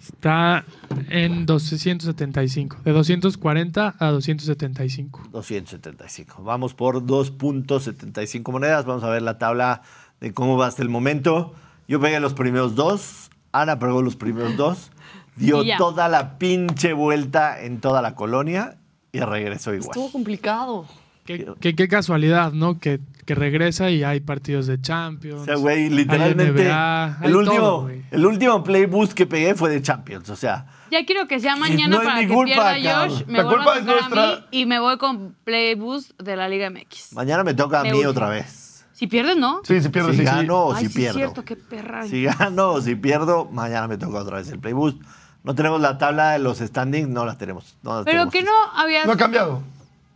Está 0.00 0.64
en 1.08 1.46
275. 1.46 2.76
De 2.84 2.92
240 2.92 3.96
a 3.98 4.06
275. 4.06 5.22
275. 5.32 6.44
Vamos 6.44 6.74
por 6.74 7.02
2.75 7.04 8.52
monedas. 8.52 8.84
Vamos 8.84 9.02
a 9.02 9.08
ver 9.08 9.22
la 9.22 9.36
tabla 9.36 9.82
de 10.20 10.32
cómo 10.32 10.56
va 10.56 10.68
hasta 10.68 10.82
el 10.82 10.90
momento. 10.90 11.56
Yo 11.88 11.98
pegué 11.98 12.20
los 12.20 12.34
primeros 12.34 12.76
dos. 12.76 13.30
Ana 13.50 13.80
pegó 13.80 14.00
los 14.00 14.14
primeros 14.14 14.56
dos. 14.56 14.92
Dio 15.34 15.64
toda 15.76 16.08
la 16.08 16.38
pinche 16.38 16.92
vuelta 16.92 17.60
en 17.60 17.80
toda 17.80 18.00
la 18.00 18.14
colonia 18.14 18.76
y 19.10 19.18
regresó 19.18 19.74
igual. 19.74 19.90
Estuvo 19.90 20.12
complicado. 20.12 20.86
Qué, 21.24 21.46
qué- 21.60 21.74
qué 21.76 21.88
casualidad, 21.88 22.52
¿no? 22.52 22.78
Que, 22.78 23.00
que 23.26 23.34
regresa 23.34 23.90
y 23.90 24.02
hay 24.02 24.20
partidos 24.20 24.66
de 24.66 24.80
Champions. 24.80 25.42
O 25.42 25.44
sea, 25.44 25.54
güey, 25.56 25.88
literalmente. 25.90 26.64
NBA, 26.64 27.18
el, 27.22 27.36
último, 27.36 27.56
todo, 27.56 27.82
güey. 27.82 28.02
el 28.10 28.26
último 28.26 28.64
play 28.64 28.86
boost 28.86 29.12
que 29.12 29.26
pegué 29.26 29.54
fue 29.54 29.70
de 29.70 29.80
Champions. 29.82 30.28
O 30.30 30.36
sea, 30.36 30.66
Ya 30.90 31.04
quiero 31.06 31.28
que 31.28 31.38
sea 31.38 31.54
mañana 31.56 31.88
no 31.96 32.02
es 32.02 32.08
para 32.08 32.20
mi 32.20 32.26
que 32.26 32.34
culpa, 32.34 32.72
pierda 32.74 32.82
cabrón. 32.82 33.10
Josh. 33.18 33.26
Me 33.26 33.38
La 33.38 33.44
culpa 33.44 33.74
a 33.74 33.78
es 33.78 33.80
tocar 33.86 33.98
a 34.02 34.08
mí 34.08 34.14
nuestra. 34.16 34.46
y 34.50 34.66
me 34.66 34.80
voy 34.80 34.98
con 34.98 35.36
Playboost 35.44 36.20
de 36.20 36.36
la 36.36 36.48
Liga 36.48 36.70
MX. 36.70 37.12
mañana 37.12 37.44
me 37.44 37.54
toca 37.54 37.80
a 37.80 37.82
Me 37.84 37.92
mí 37.92 37.98
urge. 37.98 38.08
otra 38.08 38.28
vez. 38.28 38.84
Si 38.92 39.06
pierdes, 39.06 39.36
¿no? 39.36 39.60
Sí, 39.64 39.80
si 39.80 39.88
pierdes, 39.88 40.12
Si 40.16 40.18
sí. 40.18 40.24
gano 40.24 40.56
o 40.58 40.74
Ay, 40.74 40.86
si 40.86 40.92
sí 40.92 40.98
pierdo. 40.98 41.18
es 41.18 41.24
cierto, 41.24 41.44
qué 41.44 41.56
perra. 41.56 42.06
Si 42.06 42.22
gano 42.24 42.72
o 42.72 42.80
si 42.82 42.96
pierdo, 42.96 43.46
mañana 43.52 43.86
me 43.86 43.96
toca 43.96 44.18
otra 44.18 44.38
vez 44.38 44.50
el 44.50 44.58
play 44.58 44.72
boost. 44.74 45.00
No 45.44 45.54
tenemos 45.54 45.80
la 45.80 45.96
tabla 45.96 46.32
de 46.32 46.38
los 46.40 46.58
standings, 46.58 47.08
no 47.08 47.24
la 47.24 47.38
tenemos. 47.38 47.76
no 47.82 48.02
Pero 48.04 48.28
tenemos. 48.28 48.32
que 48.32 48.42
no 48.42 48.50
habías... 48.74 49.06
No 49.06 49.12
ha 49.12 49.16
cambiado. 49.16 49.62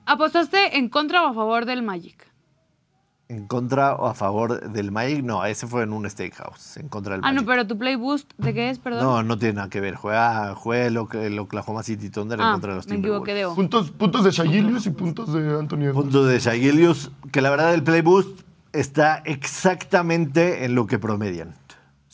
¿Apostaste 0.07 0.77
en 0.79 0.89
contra 0.89 1.23
o 1.25 1.29
a 1.29 1.35
favor 1.35 1.65
del 1.67 1.83
Magic? 1.83 2.31
¿En 3.29 3.47
contra 3.47 3.95
o 3.95 4.07
a 4.07 4.15
favor 4.15 4.71
del 4.71 4.93
Magic? 4.93 5.25
No, 5.25 5.45
ese 5.47 5.67
fue 5.67 5.83
en 5.83 5.95
un 5.95 6.09
steakhouse, 6.09 6.77
en 6.77 6.89
contra 6.89 7.15
del 7.15 7.21
Ah, 7.25 7.29
Magic. 7.33 7.41
no, 7.41 7.47
pero 7.47 7.67
tu 7.67 7.79
Playboost, 7.79 8.31
¿de 8.37 8.53
qué 8.53 8.69
es, 8.69 8.79
perdón? 8.79 9.03
No, 9.03 9.23
no 9.23 9.39
tiene 9.39 9.55
nada 9.55 9.71
que 9.71 9.81
ver. 9.81 9.95
Juega, 9.95 10.55
juega 10.55 10.87
el, 10.87 10.99
el 11.23 11.39
Oklahoma 11.39 11.83
City 11.83 12.11
Thunder 12.11 12.39
en 12.39 12.45
ah, 12.45 12.53
contra 12.53 12.71
de 12.73 12.77
los 12.77 12.87
me 12.89 12.97
equivoqué 12.97 13.33
Timberwolves. 13.33 13.37
de 13.37 13.45
O. 13.47 13.55
Puntos, 13.55 13.91
puntos 13.93 14.25
de 14.25 14.31
Shagilius 14.31 14.87
y 14.87 14.91
puntos 14.91 15.33
de 15.33 15.59
Anthony 15.59 15.79
Edwards. 15.85 15.95
Puntos 16.03 16.29
de 16.29 16.39
Shai 16.39 16.61
Gilgeous, 16.61 17.11
que 17.33 17.41
la 17.41 17.49
verdad 17.51 17.73
el 17.73 17.83
play 17.83 18.03
boost 18.03 18.41
está 18.73 19.23
exactamente 19.25 20.65
en 20.67 20.75
lo 20.75 20.87
que 20.87 20.99
promedian. 20.99 21.55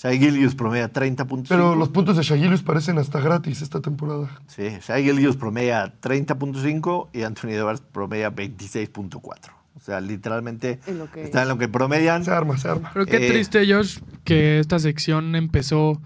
Shai 0.02 0.48
promedia 0.56 0.88
30 0.88 1.26
puntos. 1.26 1.48
Pero 1.50 1.74
los 1.74 1.90
puntos 1.90 2.16
de 2.16 2.22
Shagilius 2.22 2.62
parecen 2.62 2.96
hasta 2.96 3.20
gratis 3.20 3.60
esta 3.60 3.80
temporada. 3.80 4.30
Sí, 4.46 4.62
Shai 4.86 5.10
promedia 5.36 5.92
30.5 6.00 7.08
y 7.12 7.22
Anthony 7.22 7.50
Edwards 7.50 7.82
promedia 7.82 8.30
26.4. 8.34 9.52
O 9.76 9.80
sea, 9.80 10.00
literalmente 10.00 10.78
En 10.86 10.98
lo 10.98 11.10
que- 11.10 11.24
está 11.24 11.42
en 11.42 11.48
lo 11.48 11.58
que 11.58 11.68
promedian. 11.68 12.24
Se 12.24 12.30
arma, 12.30 12.56
se 12.56 12.68
arma. 12.68 12.90
Pero 12.94 13.04
qué 13.04 13.26
Eh, 13.26 13.30
triste, 13.30 13.70
Josh, 13.70 13.98
que 14.24 14.58
esta 14.58 14.78
sección 14.78 15.34
empezó 15.36 16.00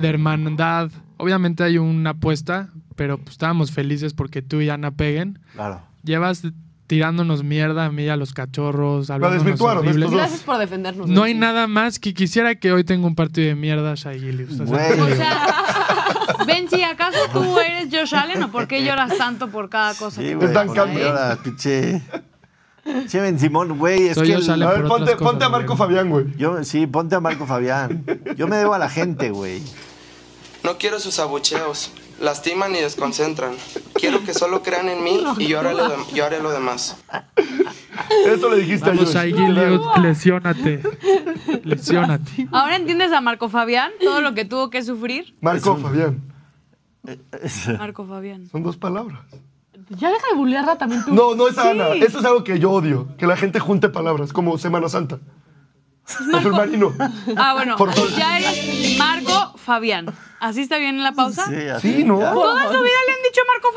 de 0.00 0.08
hermandad. 0.08 0.90
Obviamente 1.16 1.62
hay 1.62 1.78
una 1.78 2.10
apuesta, 2.10 2.70
pero 2.96 3.18
pues, 3.18 3.30
estábamos 3.32 3.70
felices 3.70 4.14
porque 4.14 4.42
tú 4.42 4.60
y 4.60 4.68
Ana 4.68 4.90
peguen. 4.92 5.38
Claro. 5.54 5.80
Llevas 6.02 6.42
tirándonos 6.88 7.44
mierda 7.44 7.84
a 7.84 7.92
mí 7.92 8.02
y 8.04 8.08
a 8.08 8.16
los 8.16 8.34
cachorros. 8.34 9.10
hablándonos 9.10 9.44
desvirtuaron 9.44 9.84
horrible. 9.86 10.06
estos 10.06 10.10
dos. 10.10 10.20
Gracias 10.20 10.42
por 10.42 10.58
defendernos. 10.58 11.06
No 11.08 11.22
hay 11.22 11.34
nada 11.34 11.68
más 11.68 12.00
que 12.00 12.12
quisiera 12.12 12.56
que 12.56 12.72
hoy 12.72 12.82
tenga 12.82 13.06
un 13.06 13.14
partido 13.14 13.46
de 13.46 13.54
mierda 13.54 13.94
Shai 13.94 14.18
Gilgeous. 14.18 14.58
O 14.58 14.66
sea. 14.66 14.90
O 15.04 15.06
sea, 15.14 16.44
Ben, 16.46 16.68
si 16.68 16.82
acaso 16.82 17.18
tú 17.32 17.58
eres 17.60 17.88
Josh 17.92 18.14
Allen 18.14 18.42
o 18.42 18.50
por 18.50 18.66
qué 18.66 18.82
lloras 18.84 19.16
tanto 19.16 19.48
por 19.48 19.68
cada 19.68 19.94
cosa 19.94 20.20
Sí, 20.20 20.28
que 20.28 20.34
güey. 20.34 20.52
dan 20.52 20.66
por 20.68 20.76
cambio. 20.76 21.06
ahora, 21.08 21.38
pinche. 21.42 22.02
Che, 23.06 23.20
Ben 23.20 23.38
Simón, 23.38 23.76
güey, 23.78 24.08
es 24.08 24.14
Soy 24.14 24.28
que. 24.28 24.32
el- 24.34 24.42
sale 24.42 24.64
A 24.64 24.70
ver, 24.70 24.84
ponte, 24.84 25.12
cosas, 25.12 25.18
ponte 25.18 25.44
a 25.44 25.48
Marco 25.50 25.66
güey. 25.76 25.78
Fabián, 25.78 26.08
güey. 26.10 26.24
Yo, 26.38 26.64
sí, 26.64 26.86
ponte 26.86 27.14
a 27.16 27.20
Marco 27.20 27.46
Fabián. 27.46 28.02
Yo 28.36 28.48
me 28.48 28.56
debo 28.56 28.72
a 28.72 28.78
la 28.78 28.88
gente, 28.88 29.30
güey. 29.30 29.62
No 30.64 30.78
quiero 30.78 30.98
sus 30.98 31.18
abucheos. 31.18 31.92
Lastiman 32.20 32.74
y 32.74 32.78
desconcentran. 32.80 33.52
Quiero 33.94 34.24
que 34.24 34.34
solo 34.34 34.62
crean 34.62 34.88
en 34.88 35.04
mí 35.04 35.22
y 35.38 35.46
yo 35.46 35.60
haré 35.60 35.72
lo, 35.74 35.88
de- 35.88 35.96
yo 36.14 36.24
haré 36.24 36.40
lo 36.42 36.50
demás. 36.50 36.96
Eso 38.26 38.48
le 38.50 38.56
dijiste 38.56 38.86
a 38.86 38.88
Vamos, 38.92 39.04
Josh. 39.06 39.14
Shai 39.14 39.32
Gilgeous, 39.32 39.82
lesiónate. 40.02 40.82
Lesiónate. 41.64 42.48
¿Ahora 42.52 42.76
entiendes 42.76 43.12
a 43.12 43.20
Marco 43.20 43.48
Fabián? 43.48 43.92
Todo 44.02 44.20
lo 44.20 44.34
que 44.34 44.44
tuvo 44.44 44.70
que 44.70 44.82
sufrir. 44.82 45.34
Marco 45.40 45.76
Fabián. 45.76 46.22
Marco 47.78 48.04
Fabián. 48.06 48.48
Son 48.50 48.62
dos 48.62 48.76
palabras. 48.76 49.20
Ya 49.90 50.10
deja 50.10 50.26
de 50.30 50.36
bullearla 50.36 50.76
también 50.76 51.04
tú. 51.04 51.14
No, 51.14 51.34
no 51.34 51.48
es 51.48 51.56
Ana. 51.56 51.88
Eso 51.94 52.18
es 52.18 52.24
algo 52.24 52.44
que 52.44 52.58
yo 52.58 52.70
odio. 52.72 53.08
Que 53.16 53.26
la 53.26 53.36
gente 53.36 53.58
junte 53.60 53.88
palabras, 53.88 54.32
como 54.32 54.58
Semana 54.58 54.88
Santa. 54.88 55.18
Azul 56.34 56.52
marino. 56.52 56.92
Ah, 57.36 57.54
bueno, 57.54 57.76
Por 57.76 57.92
favor. 57.92 58.10
ya 58.16 58.38
eres 58.38 58.96
Marco 58.98 59.56
Fabián. 59.58 60.06
¿Así 60.40 60.60
está 60.60 60.78
bien 60.78 60.96
en 60.96 61.02
la 61.02 61.12
pausa? 61.12 61.42
así, 61.76 61.96
Sí, 61.96 62.04
¿no? 62.04 62.18
Toda 62.18 62.62
su 62.64 62.80
vida 62.82 62.98
le 63.06 63.12
han 63.12 63.22
dicho 63.24 63.40
Marco 63.52 63.68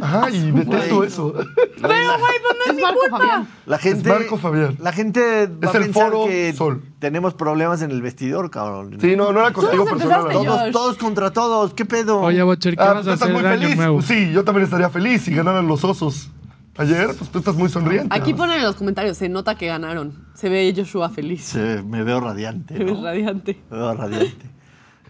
Fabián. 0.00 0.24
Ay, 0.24 0.50
detesto 0.52 0.96
Güey. 0.96 1.08
eso. 1.08 1.32
Pero, 1.34 2.18
güey, 2.18 2.32
pues 2.40 2.56
no 2.56 2.62
es, 2.64 2.68
Es 2.70 2.74
mi 2.76 2.82
Marco 2.82 3.00
culpa. 3.00 3.18
Fabián. 3.18 3.48
La 3.66 3.78
gente, 3.78 4.08
Marco 4.08 4.36
Fabián. 4.38 4.76
La 4.78 4.92
gente 4.92 5.46
va 5.48 5.68
Es 5.68 5.74
a 5.74 5.78
el 5.78 5.84
pensar 5.86 6.10
foro 6.12 6.26
que 6.26 6.52
Sol. 6.56 6.82
tenemos 7.00 7.34
problemas 7.34 7.82
en 7.82 7.90
el 7.90 8.00
vestidor, 8.00 8.48
cabrón. 8.50 8.96
Sí, 9.00 9.16
no, 9.16 9.32
no 9.32 9.40
era 9.40 9.52
contigo 9.52 9.84
personal. 9.86 10.28
Todos, 10.30 10.70
todos 10.70 10.96
contra 10.98 11.32
todos. 11.32 11.74
¿Qué 11.74 11.84
pedo? 11.84 12.20
Oye, 12.20 12.42
Bocher, 12.44 12.76
¿qué 12.76 12.82
Ah, 12.82 12.92
vas 12.92 13.06
a 13.08 13.14
hacer 13.14 13.32
muy 13.32 13.42
de 13.42 13.48
año 13.48 13.60
feliz. 13.62 13.76
nuevo? 13.76 14.00
Sí, 14.02 14.30
yo 14.32 14.44
también 14.44 14.64
estaría 14.66 14.88
feliz 14.90 15.22
si 15.22 15.34
ganaran 15.34 15.66
los 15.66 15.82
osos. 15.84 16.30
Ayer, 16.78 17.08
pues 17.18 17.28
tú 17.30 17.38
estás 17.40 17.56
muy 17.56 17.68
sonriente. 17.68 18.08
Aquí 18.16 18.32
ponen 18.34 18.58
en 18.58 18.62
los 18.64 18.76
comentarios, 18.76 19.16
se 19.18 19.28
nota 19.28 19.56
que 19.56 19.66
ganaron. 19.66 20.26
Se 20.34 20.48
ve 20.48 20.72
Joshua 20.76 21.10
feliz. 21.10 21.42
Se- 21.44 21.82
me 21.82 22.04
veo 22.04 22.20
radiante. 22.20 22.76
Se 22.76 22.84
ve 22.84 22.92
¿no? 22.92 23.02
radiante. 23.02 23.60
Me 23.70 23.76
veo 23.76 23.94
radiante. 23.94 24.46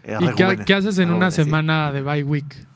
Eh, 0.05 0.17
¿Y 0.21 0.29
qué, 0.65 0.75
haces 0.75 0.97
en 0.99 1.11
una 1.11 1.27
rejuvenecido. 1.27 1.45
semana 1.45 1.93
de 1.93 2.01
bye 2.03 2.23
week? 2.25 2.67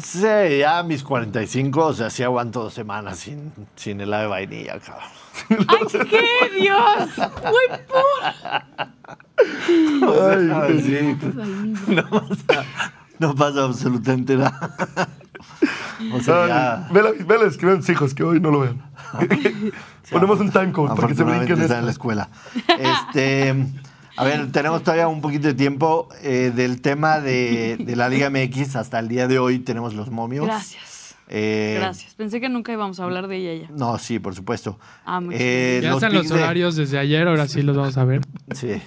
Sí, 0.00 0.26
ya 0.58 0.78
a 0.78 0.82
mis 0.82 1.02
45, 1.04 1.86
o 1.86 1.92
sea, 1.92 2.08
sí 2.10 2.22
aguanto 2.22 2.62
dos 2.64 2.72
semanas 2.74 3.18
sin, 3.18 3.52
sin 3.76 4.00
helado 4.00 4.22
de 4.24 4.28
vainilla, 4.28 4.78
cabrón. 4.80 5.08
¡Ay, 5.68 5.86
qué 6.10 6.20
Dios! 6.60 7.08
Muy 7.18 7.66
puro. 7.88 8.00
Ay, 10.62 10.80
sí. 10.80 11.16
No 11.88 12.04
pasa, 12.08 12.64
no 13.18 13.34
pasa 13.34 13.64
absolutamente 13.64 14.36
nada. 14.36 14.74
O 16.12 16.20
sea, 16.20 16.88
vela, 16.92 17.10
escriban 17.46 17.78
sus 17.80 17.88
hijos, 17.90 18.14
que 18.14 18.24
hoy 18.24 18.40
no 18.40 18.50
lo 18.50 18.60
vean. 18.60 18.82
Ponemos 20.10 20.40
un 20.40 20.50
timecode 20.50 20.94
para 20.94 21.08
que 21.08 21.14
se 21.14 21.22
brinquen 21.22 21.60
está 21.62 21.78
en 21.78 21.84
la 21.86 21.90
escuela. 21.92 22.28
Este, 22.78 23.54
a 24.16 24.24
ver, 24.24 24.50
tenemos 24.52 24.82
todavía 24.82 25.08
un 25.08 25.20
poquito 25.20 25.46
de 25.48 25.54
tiempo 25.54 26.08
eh, 26.22 26.52
del 26.54 26.80
tema 26.82 27.20
de, 27.20 27.76
de 27.78 27.96
la 27.96 28.08
Liga 28.08 28.28
MX. 28.30 28.76
Hasta 28.76 28.98
el 28.98 29.08
día 29.08 29.28
de 29.28 29.38
hoy 29.38 29.60
tenemos 29.60 29.94
los 29.94 30.10
momios. 30.10 30.46
Gracias. 30.46 31.14
Eh, 31.28 31.76
Gracias. 31.80 32.14
Pensé 32.14 32.40
que 32.40 32.48
nunca 32.50 32.72
íbamos 32.72 33.00
a 33.00 33.04
hablar 33.04 33.28
de 33.28 33.36
ella 33.36 33.66
ya. 33.66 33.74
No, 33.74 33.96
sí, 33.98 34.18
por 34.18 34.34
supuesto. 34.34 34.78
Ah, 35.06 35.20
Eh, 35.30 35.80
Ya 35.82 35.90
los 35.90 36.02
están 36.02 36.12
los 36.14 36.28
de- 36.28 36.34
horarios 36.34 36.76
desde 36.76 36.98
ayer, 36.98 37.26
ahora 37.28 37.48
sí 37.48 37.62
los 37.62 37.76
vamos 37.76 37.96
a 37.96 38.04
ver. 38.04 38.20
Sí. 38.54 38.82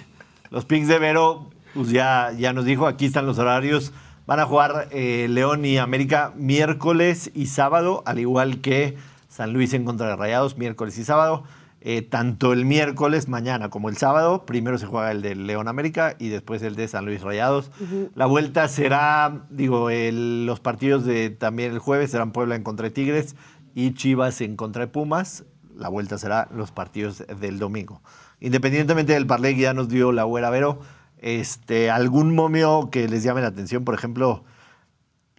Los 0.50 0.64
picks 0.66 0.86
de 0.88 0.98
Vero, 0.98 1.50
pues 1.74 1.90
ya, 1.90 2.30
ya 2.38 2.52
nos 2.52 2.64
dijo, 2.64 2.86
aquí 2.86 3.06
están 3.06 3.26
los 3.26 3.38
horarios. 3.38 3.92
Van 4.28 4.40
a 4.40 4.44
jugar 4.44 4.88
eh, 4.90 5.26
León 5.30 5.64
y 5.64 5.78
América 5.78 6.34
miércoles 6.36 7.30
y 7.34 7.46
sábado, 7.46 8.02
al 8.04 8.18
igual 8.18 8.60
que 8.60 8.94
San 9.30 9.54
Luis 9.54 9.72
en 9.72 9.86
contra 9.86 10.06
de 10.08 10.16
Rayados, 10.16 10.58
miércoles 10.58 10.98
y 10.98 11.04
sábado. 11.04 11.44
Eh, 11.80 12.02
tanto 12.02 12.52
el 12.52 12.66
miércoles, 12.66 13.26
mañana, 13.28 13.70
como 13.70 13.88
el 13.88 13.96
sábado. 13.96 14.44
Primero 14.44 14.76
se 14.76 14.84
juega 14.84 15.12
el 15.12 15.22
de 15.22 15.34
León 15.34 15.66
América 15.66 16.14
y 16.18 16.28
después 16.28 16.60
el 16.62 16.74
de 16.76 16.88
San 16.88 17.06
Luis 17.06 17.22
Rayados. 17.22 17.70
La 18.14 18.26
vuelta 18.26 18.68
será, 18.68 19.46
digo, 19.48 19.88
el- 19.88 20.44
los 20.44 20.60
partidos 20.60 21.06
de 21.06 21.30
también 21.30 21.72
el 21.72 21.78
jueves 21.78 22.10
serán 22.10 22.32
Puebla 22.32 22.54
en 22.54 22.64
contra 22.64 22.84
de 22.84 22.90
Tigres 22.90 23.34
y 23.74 23.94
Chivas 23.94 24.42
en 24.42 24.56
contra 24.56 24.82
de 24.84 24.88
Pumas. 24.92 25.46
La 25.74 25.88
vuelta 25.88 26.18
será 26.18 26.48
los 26.54 26.70
partidos 26.70 27.24
del 27.40 27.58
domingo. 27.58 28.02
Independientemente 28.40 29.14
del 29.14 29.26
parlay 29.26 29.54
que 29.54 29.62
ya 29.62 29.72
nos 29.72 29.88
dio 29.88 30.12
la 30.12 30.24
güera 30.24 30.50
Vero, 30.50 30.80
este, 31.20 31.90
algún 31.90 32.34
momio 32.34 32.90
que 32.90 33.08
les 33.08 33.22
llame 33.22 33.40
la 33.40 33.48
atención, 33.48 33.84
por 33.84 33.94
ejemplo, 33.94 34.44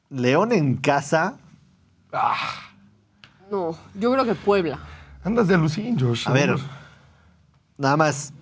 León 0.09 0.51
en 0.51 0.77
casa. 0.77 1.37
No, 3.51 3.77
yo 3.95 4.11
creo 4.11 4.25
que 4.25 4.35
Puebla. 4.35 4.79
Andas 5.23 5.47
de 5.47 5.55
alucín, 5.55 5.99
Josh. 5.99 6.27
A 6.27 6.31
ver, 6.31 6.55
nada 7.77 7.97
más. 7.97 8.33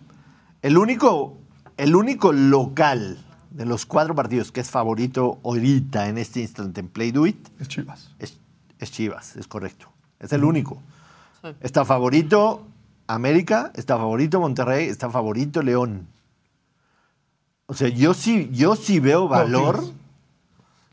El 0.62 0.78
único, 0.78 1.38
el 1.78 1.96
único 1.96 2.32
local 2.34 3.18
de 3.52 3.66
los 3.66 3.86
cuatro 3.86 4.16
partidos 4.16 4.52
que 4.52 4.60
es 4.60 4.70
favorito 4.70 5.40
ahorita 5.44 6.10
en 6.10 6.18
este 6.18 6.42
instante 6.42 6.82
en 6.82 6.90
Play 6.90 7.12
Do 7.12 7.26
It 7.26 7.48
Es 7.60 7.68
Chivas. 7.68 8.12
es, 8.20 8.40
es 8.80 8.92
Chivas, 8.92 9.36
es 9.36 9.48
correcto. 9.48 9.92
Es 10.20 10.34
el 10.34 10.44
único. 10.44 10.82
Sí. 11.42 11.50
Está 11.62 11.86
favorito 11.86 12.66
América, 13.08 13.72
está 13.76 13.98
favorito 13.98 14.40
Monterrey, 14.40 14.88
está 14.88 15.10
favorito 15.10 15.62
León. 15.62 16.08
O 17.68 17.74
sea, 17.74 17.90
yo 17.90 18.14
sí, 18.14 18.50
yo 18.54 18.76
sí 18.76 19.00
veo 19.00 19.28
valor. 19.28 19.84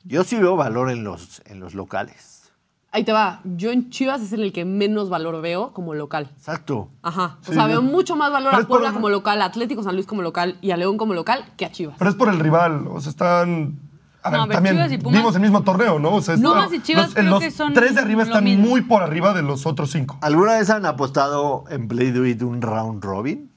Yo 0.04 0.24
sí 0.24 0.36
veo 0.36 0.56
valor 0.56 0.90
en 0.90 1.04
los, 1.04 1.40
en 1.46 1.60
los 1.60 1.74
locales. 1.74 2.52
Ahí 2.90 3.04
te 3.04 3.12
va. 3.12 3.40
Yo 3.44 3.70
en 3.72 3.90
Chivas 3.90 4.20
es 4.20 4.32
en 4.32 4.40
el 4.40 4.52
que 4.52 4.64
menos 4.64 5.08
valor 5.08 5.40
veo 5.40 5.72
como 5.72 5.94
local. 5.94 6.30
Exacto. 6.36 6.90
Ajá. 7.02 7.38
O 7.42 7.46
Sí, 7.46 7.54
sea, 7.54 7.66
veo 7.66 7.80
mucho 7.82 8.14
más 8.16 8.30
valor 8.30 8.50
Pero 8.50 8.58
a 8.58 8.60
es 8.60 8.66
por 8.66 8.76
Puebla 8.76 8.88
el- 8.88 8.94
como 8.94 9.08
local, 9.08 9.40
a 9.42 9.46
Atlético 9.46 9.82
San 9.82 9.94
Luis 9.94 10.06
como 10.06 10.22
local 10.22 10.58
y 10.60 10.70
a 10.72 10.76
León 10.76 10.96
como 10.96 11.14
local 11.14 11.44
que 11.56 11.64
a 11.64 11.72
Chivas. 11.72 11.96
Pero 11.98 12.10
es 12.10 12.16
por 12.16 12.28
el 12.28 12.38
rival. 12.38 12.86
O 12.88 13.00
sea, 13.00 13.10
están. 13.10 13.78
A 14.22 14.30
ver, 14.30 14.38
No, 14.38 14.44
a 14.44 14.46
ver, 14.46 14.54
también 14.56 14.74
Chivas 14.76 14.92
y 14.92 14.98
Pumas- 14.98 15.18
vimos 15.20 15.34
el 15.36 15.42
mismo 15.42 15.62
torneo, 15.62 15.98
¿no? 15.98 16.14
O 16.14 16.22
sea, 16.22 16.36
No, 16.36 16.50
están- 16.50 16.64
Pumas 16.66 16.72
y 16.78 16.82
Chivas 16.82 17.04
los, 17.06 17.14
creo 17.14 17.30
los 17.30 17.40
que 17.40 17.50
son 17.50 17.72
tres 17.72 17.94
de 17.94 18.00
arriba 18.00 18.22
lo 18.22 18.28
están 18.28 18.44
mismo. 18.44 18.66
muy 18.68 18.80
por 18.82 19.02
arriba 19.02 19.32
de 19.32 19.42
los 19.42 19.66
otros 19.66 19.90
cinco. 19.90 20.18
¿Alguna 20.22 20.54
vez 20.54 20.70
han 20.70 20.86
apostado 20.86 21.64
en 21.70 21.88
Play 21.88 22.10
Do 22.10 22.24
It 22.26 22.42
un 22.42 22.62
round 22.62 23.02
robin? 23.04 23.50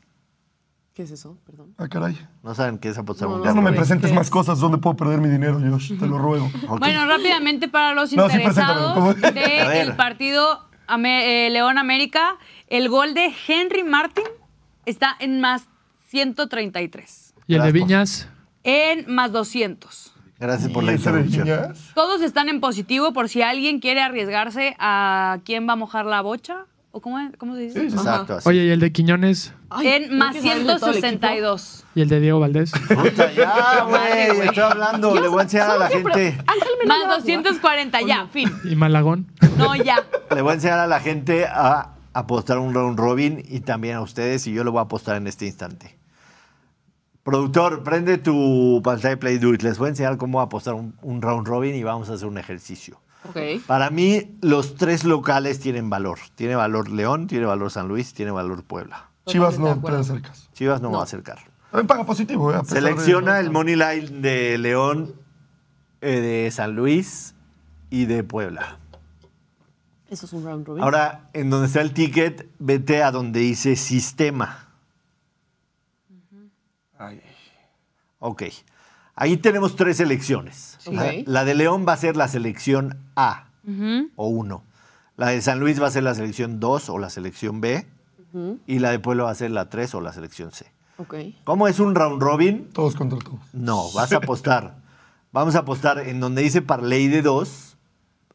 ¿Qué 0.97 1.03
es 1.03 1.11
eso? 1.11 1.37
Perdón. 1.45 1.75
Ah, 1.77 1.87
caray. 1.87 2.17
¿No 2.41 2.55
saben 2.55 2.79
qué 2.79 2.89
es 2.89 2.97
apostar 2.97 3.27
No, 3.27 3.35
un 3.35 3.41
no, 3.41 3.45
Ya 3.45 3.53
no 3.53 3.61
me 3.61 3.71
presentes 3.71 4.09
¿Qué 4.09 4.15
más 4.15 4.31
cosas 4.31 4.57
donde 4.57 4.79
puedo 4.79 4.95
perder 4.97 5.21
mi 5.21 5.29
dinero, 5.29 5.59
Josh. 5.59 5.95
Te 5.95 6.07
lo 6.07 6.17
ruego. 6.17 6.49
Bueno, 6.79 7.05
rápidamente 7.05 7.67
para 7.67 7.93
los 7.93 8.11
No, 8.13 8.23
interesados 8.23 9.15
del 9.21 9.95
partido 9.95 10.67
eh, 10.89 11.49
León 11.51 11.77
América, 11.77 12.37
el 12.65 12.89
gol 12.89 13.13
de 13.13 13.31
Henry 13.47 13.83
Martin 13.83 14.23
está 14.87 15.15
en 15.19 15.39
más 15.39 15.67
133. 16.07 17.35
Y 17.45 17.53
el 17.53 17.61
de. 17.61 17.71
Viñas, 17.73 18.27
En 18.63 19.05
más 19.13 19.31
200. 19.31 20.15
Gracias 20.39 20.71
por 20.71 20.83
la 20.83 20.93
¿Y 20.93 20.95
ese 20.95 21.11
de 21.11 21.21
interrupción. 21.21 21.75
Todos 21.93 22.21
están 22.23 22.49
en 22.49 22.59
positivo 22.59 23.13
por 23.13 23.29
si 23.29 23.43
alguien 23.43 23.81
quiere 23.81 24.01
arriesgarse 24.01 24.75
a 24.79 25.41
quién 25.45 25.69
va 25.69 25.73
a 25.73 25.75
mojar 25.75 26.07
la 26.07 26.21
bocha. 26.21 26.65
¿O 26.91 27.01
cómo, 27.01 27.17
cómo 27.37 27.55
se 27.55 27.61
dice? 27.61 27.83
Exacto, 27.83 28.35
así. 28.35 28.49
oye, 28.49 28.65
y 28.65 28.69
el 28.69 28.79
de 28.79 28.91
Quiñones 28.91 29.53
Ay, 29.69 29.87
en 29.87 30.09
¿no 30.11 30.17
más 30.17 30.35
quieres 30.35 30.51
saber 30.51 30.67
de 30.67 30.79
todo 30.79 30.89
el 30.91 30.97
equipo? 30.97 31.27
162. 31.27 31.85
y 31.95 32.01
el 32.01 32.09
de 32.09 32.19
Diego 32.19 32.39
Valdés. 32.39 32.71
Puta, 32.87 33.31
ya, 33.33 33.83
güey, 33.87 34.47
estoy 34.47 34.63
hablando. 34.63 35.13
Le 35.19 35.27
voy 35.27 35.39
a 35.39 35.43
enseñar 35.43 35.71
a 35.71 35.77
la 35.77 35.89
gente. 35.89 36.37
Más 36.87 36.97
lleva 36.99 37.13
a 37.13 37.17
240, 37.17 38.01
ya, 38.01 38.27
fin. 38.27 38.49
Y 38.63 38.75
Malagón. 38.75 39.27
No, 39.57 39.75
ya. 39.75 39.97
Le 40.35 40.41
voy 40.41 40.51
a 40.51 40.53
enseñar 40.55 40.79
a 40.79 40.87
la 40.87 40.99
gente 40.99 41.45
a 41.45 41.93
apostar 42.13 42.57
un 42.57 42.73
round 42.73 42.97
robin 42.97 43.43
y 43.47 43.59
también 43.59 43.95
a 43.95 44.01
ustedes 44.01 44.47
y 44.47 44.53
yo 44.53 44.63
lo 44.63 44.71
voy 44.71 44.79
a 44.79 44.83
apostar 44.83 45.17
en 45.17 45.27
este 45.27 45.45
instante. 45.45 45.97
Productor, 47.21 47.83
prende 47.83 48.17
tu 48.17 48.81
pantalla 48.83 49.09
de 49.09 49.17
Play 49.17 49.37
Do 49.37 49.53
It. 49.53 49.61
Les 49.61 49.77
voy 49.77 49.87
a 49.87 49.89
enseñar 49.89 50.17
cómo 50.17 50.39
apostar 50.41 50.73
un, 50.73 50.95
un 51.01 51.21
round 51.21 51.45
robin 51.45 51.75
y 51.75 51.83
vamos 51.83 52.09
a 52.09 52.13
hacer 52.13 52.27
un 52.27 52.37
ejercicio. 52.37 53.01
Para 53.67 53.89
mí, 53.89 54.37
los 54.41 54.75
tres 54.75 55.03
locales 55.03 55.59
tienen 55.59 55.89
valor. 55.89 56.19
Tiene 56.35 56.55
valor 56.55 56.89
León, 56.89 57.27
tiene 57.27 57.45
valor 57.45 57.71
San 57.71 57.87
Luis, 57.87 58.13
tiene 58.13 58.31
valor 58.31 58.63
Puebla. 58.63 59.09
Chivas 59.25 59.59
no 59.59 59.79
te 59.81 59.91
acercas. 59.91 60.49
Chivas 60.53 60.81
no, 60.81 60.89
No. 60.89 60.95
va 60.97 61.01
a 61.01 61.05
acercar. 61.05 61.39
También 61.71 61.87
paga 61.87 62.05
positivo, 62.05 62.51
¿eh? 62.53 62.57
De- 62.59 62.65
Selecciona 62.65 63.39
el 63.39 63.51
money 63.51 63.75
line 63.75 64.21
de 64.21 64.57
León, 64.57 65.15
eh, 66.01 66.21
de 66.21 66.51
San 66.51 66.75
Luis 66.75 67.35
y 67.89 68.05
de 68.05 68.23
Puebla. 68.23 68.79
Eso 70.09 70.25
es 70.25 70.31
un 70.33 70.45
round 70.45 70.65
robin. 70.65 70.81
Ahora, 70.83 71.29
en 71.33 71.49
donde 71.49 71.67
está 71.67 71.81
el 71.81 71.93
ticket, 71.93 72.49
vete 72.59 73.03
a 73.03 73.11
donde 73.11 73.41
dice 73.41 73.75
sistema. 73.75 74.63
Ok. 78.19 78.43
Ahí 79.19 79.35
tenemos 79.37 79.75
tres 79.75 79.97
selecciones. 79.97 80.77
La, 80.85 81.11
la 81.25 81.43
de 81.43 81.55
León 81.55 81.85
va 81.87 81.93
a 81.93 81.97
ser 81.97 82.15
la 82.15 82.27
selección 82.27 82.99
A 83.15 83.47
o 84.15 84.27
1. 84.27 84.63
La 85.17 85.29
de 85.29 85.41
San 85.41 85.59
Luis 85.59 85.81
va 85.81 85.87
a 85.87 85.91
ser 85.91 86.03
la 86.03 86.13
selección 86.13 86.59
2 86.59 86.89
o 86.89 86.99
la 86.99 87.09
selección 87.09 87.59
B. 87.59 87.87
Y 88.67 88.77
la 88.77 88.91
de 88.91 88.99
Puebla 88.99 89.23
va 89.23 89.31
a 89.31 89.35
ser 89.35 89.49
la 89.49 89.69
3 89.69 89.95
o 89.95 90.01
la 90.01 90.13
selección 90.13 90.51
C. 90.51 90.71
¿Cómo 91.43 91.67
es 91.67 91.79
un 91.79 91.95
round 91.95 92.21
robin? 92.21 92.69
Todos 92.71 92.95
contra 92.95 93.17
todos. 93.17 93.39
No, 93.53 93.91
vas 93.93 94.13
a 94.13 94.17
apostar. 94.17 94.77
Vamos 95.31 95.55
a 95.55 95.59
apostar 95.59 95.97
en 95.99 96.19
donde 96.19 96.43
dice 96.43 96.61
parlay 96.61 97.07
de 97.07 97.23
2. 97.23 97.77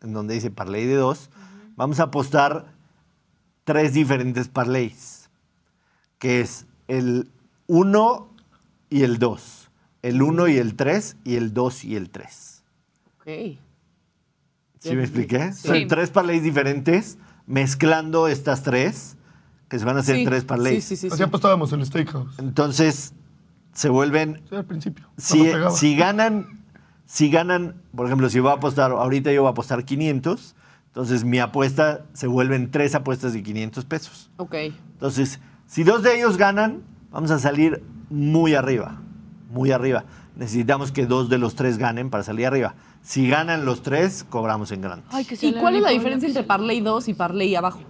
En 0.03 0.13
donde 0.13 0.35
dice 0.35 0.51
parlay 0.51 0.87
de 0.87 0.97
2. 0.97 1.31
Vamos 1.77 2.01
a 2.01 2.05
apostar 2.05 2.67
tres 3.63 3.95
diferentes 3.95 4.49
parlays. 4.49 5.31
Que 6.19 6.41
es 6.41 6.67
el 6.89 7.31
1 7.69 8.29
y 8.91 9.05
el 9.05 9.21
2. 9.21 9.62
El 10.03 10.21
1 10.23 10.49
y 10.49 10.57
el 10.59 10.75
3 10.75 11.17
y 11.25 11.37
el 11.37 11.55
2 11.55 11.85
y 11.85 11.97
el 11.97 12.11
3. 12.11 12.63
Ok. 13.19 13.27
¿Sí 14.81 14.97
me 14.97 15.03
expliqué? 15.03 15.53
Sí. 15.53 15.69
Son 15.69 15.87
tres 15.87 16.11
parlays 16.11 16.43
diferentes 16.43 17.17
mezclando 17.47 18.27
estas 18.27 18.65
tres, 18.65 19.17
que 19.69 19.79
se 19.79 19.85
van 19.85 19.97
a 19.97 20.01
hacer 20.01 20.17
Sí, 20.17 20.25
tres 20.25 20.45
parlays. 20.45 20.85
Sí, 20.85 20.97
sí, 20.97 21.03
sí. 21.03 21.07
Así 21.07 21.19
sí. 21.19 21.23
apostábamos 21.23 21.73
en 21.73 21.81
el 21.81 21.87
Steakhouse. 21.87 22.37
Entonces, 22.41 23.15
se 23.73 23.89
vuelven 23.89 24.43
Sí, 24.51 24.57
al 24.57 24.65
principio. 24.65 25.07
si 25.17 25.95
ganan, 25.97 26.65
si 27.07 27.31
ganan, 27.31 27.77
por 27.95 28.07
ejemplo, 28.07 28.29
si 28.29 28.41
voy 28.41 28.51
a 28.51 28.55
apostar, 28.55 28.91
ahorita 28.91 29.33
yo 29.33 29.43
voy 29.43 29.49
a 29.49 29.53
apostar 29.53 29.85
500, 29.85 30.57
entonces 30.89 31.23
mi 31.25 31.39
apuesta 31.39 32.05
se 32.13 32.27
vuelven 32.27 32.71
tres 32.73 32.97
apuestas 32.97 33.33
de 33.35 33.43
500 33.45 33.85
pesos. 33.85 34.31
Ok. 34.37 34.55
Entonces, 34.95 35.39
si 35.69 35.85
dos 35.85 36.03
de 36.03 36.17
ellos 36.17 36.37
ganan, 36.37 36.83
vamos 37.13 37.31
a 37.31 37.39
salir 37.39 37.83
muy 38.11 38.55
arriba, 38.55 39.01
muy 39.53 39.71
arriba. 39.73 40.05
Necesitamos 40.37 40.93
que 40.93 41.07
dos 41.07 41.29
de 41.29 41.39
los 41.39 41.55
tres 41.55 41.79
ganen 41.79 42.11
para 42.11 42.23
salir 42.25 42.47
arriba. 42.47 42.75
Si 43.03 43.29
ganan 43.29 43.65
los 43.65 43.83
tres, 43.83 44.25
cobramos 44.29 44.73
en 44.73 44.81
grande. 44.81 45.05
Ay, 45.11 45.25
que 45.25 45.37
se 45.37 45.47
¿Y 45.47 45.53
le 45.53 45.61
cuál 45.61 45.77
es 45.77 45.83
la 45.83 45.91
diferencia 45.91 46.27
entre 46.29 46.43
Parley 46.43 46.81
2 46.81 47.09
y 47.09 47.15
Parley 47.15 47.55
abajo? 47.55 47.81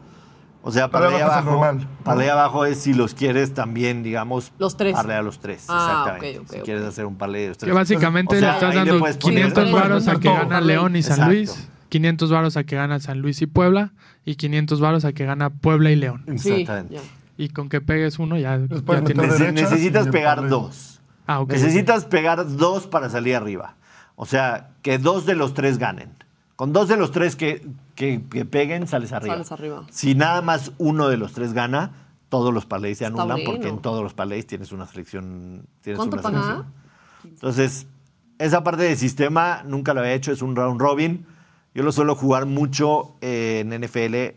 O 0.65 0.71
sea, 0.71 0.85
allá 0.85 1.25
abajo 1.27 1.65
es 1.67 1.83
el 2.21 2.31
abajo, 2.31 2.65
es 2.65 2.79
si 2.79 2.95
los 2.95 3.15
quieres 3.15 3.53
también, 3.53 4.05
digamos, 4.05 4.53
Los 4.59 4.77
tres. 4.77 4.95
parlea 4.95 5.19
a 5.19 5.23
los 5.23 5.41
tres. 5.41 5.65
Ah, 5.69 6.05
exactamente. 6.15 6.57
si 6.57 6.61
quieres 6.61 6.85
hacer 6.85 7.05
un 7.05 7.17
parlay 7.17 7.43
de 7.43 7.49
los 7.49 7.59
tres. 7.59 7.69
Que 7.69 7.75
básicamente 7.75 8.37
O 8.37 8.39
sea, 8.39 8.49
le 8.51 8.55
estás 8.55 8.71
le 8.75 8.77
dando 8.81 8.99
poner 9.01 9.19
500 9.19 9.55
tres. 9.55 9.73
varos 9.73 10.09
a 10.09 10.21
que 10.21 10.29
gana 10.29 10.61
León 10.61 10.95
y 10.95 11.03
San 11.03 11.15
Exacto. 11.15 11.33
Luis, 11.33 11.69
500 11.89 12.31
varos 12.31 12.57
a 12.57 12.63
que 12.65 12.77
gana 12.77 13.01
San 13.01 13.19
Luis 13.19 13.43
y 13.43 13.47
Puebla, 13.47 13.93
y 14.25 14.37
500 14.37 14.81
varos 14.81 15.05
a 15.05 15.13
que 15.13 15.25
gana 15.27 15.51
Puebla 15.51 15.91
y 15.91 15.97
León. 15.97 16.23
Exactamente. 16.29 17.01
Y 17.37 17.49
con 17.49 17.69
que 17.69 17.81
pegues 17.81 18.21
uno 18.21 18.39
ya, 18.39 18.59
ya 18.59 19.03
tienes... 19.05 19.53
necesitas 19.53 20.07
pegar 20.09 20.37
parlay. 20.37 20.51
dos. 20.51 20.92
Ah, 21.33 21.41
ok. 21.41 21.51
Necesitas 21.53 22.05
pegar 22.05 22.57
dos 22.57 22.87
para 22.87 23.09
salir 23.09 23.35
arriba. 23.37 23.77
O 24.17 24.27
sea, 24.27 24.71
que 24.83 24.99
dos 24.99 25.25
de 25.27 25.35
los 25.35 25.55
tres 25.55 25.79
ganen. 25.79 26.11
Con 26.57 26.73
dos 26.73 26.89
de 26.89 26.97
los 26.97 27.11
tres 27.13 27.35
que, 27.37 27.67
que- 27.95 28.23
que 28.31 28.45
peguen, 28.45 28.87
sales 28.87 29.13
arriba. 29.13 29.35
Sales 29.35 29.53
arriba. 29.53 29.87
Si 29.91 30.15
nada 30.15 30.43
más 30.43 30.73
uno 30.79 31.09
de 31.09 31.17
los 31.17 31.33
tres 31.33 31.53
gana, 31.55 31.93
todos 32.29 32.53
los 32.53 32.67
parlays 32.67 32.99
se 32.99 33.07
anulan 33.07 33.41
porque 33.47 33.69
en 33.69 33.79
todos 33.81 34.03
los 34.03 34.15
parlays 34.15 34.47
tienes 34.47 34.73
una 34.73 34.87
selección. 34.87 35.67
Tienes 35.81 35.99
¿Cuánto 35.99 36.17
una 36.17 36.23
paga? 36.23 36.41
selección. 36.43 36.67
Entonces, 37.25 37.87
esa 38.39 38.63
parte 38.65 38.83
de 38.83 38.97
sistema 38.97 39.63
nunca 39.65 39.95
lo 39.95 40.01
había 40.01 40.13
hecho, 40.15 40.33
es 40.33 40.43
un 40.43 40.55
round 40.57 40.81
robin. 40.81 41.27
Yo 41.75 41.83
lo 41.83 41.93
suelo 41.93 42.15
jugar 42.15 42.45
mucho 42.47 43.17
en 43.23 43.71
NFL 43.73 44.37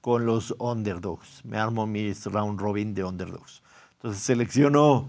con 0.00 0.26
los 0.26 0.54
underdogs. 0.58 1.44
Me 1.44 1.56
armo 1.58 1.86
mis 1.86 2.26
round 2.26 2.60
robin 2.60 2.92
de 2.94 3.04
underdogs. 3.04 3.62
Entonces 3.94 4.20
selecciono 4.22 5.08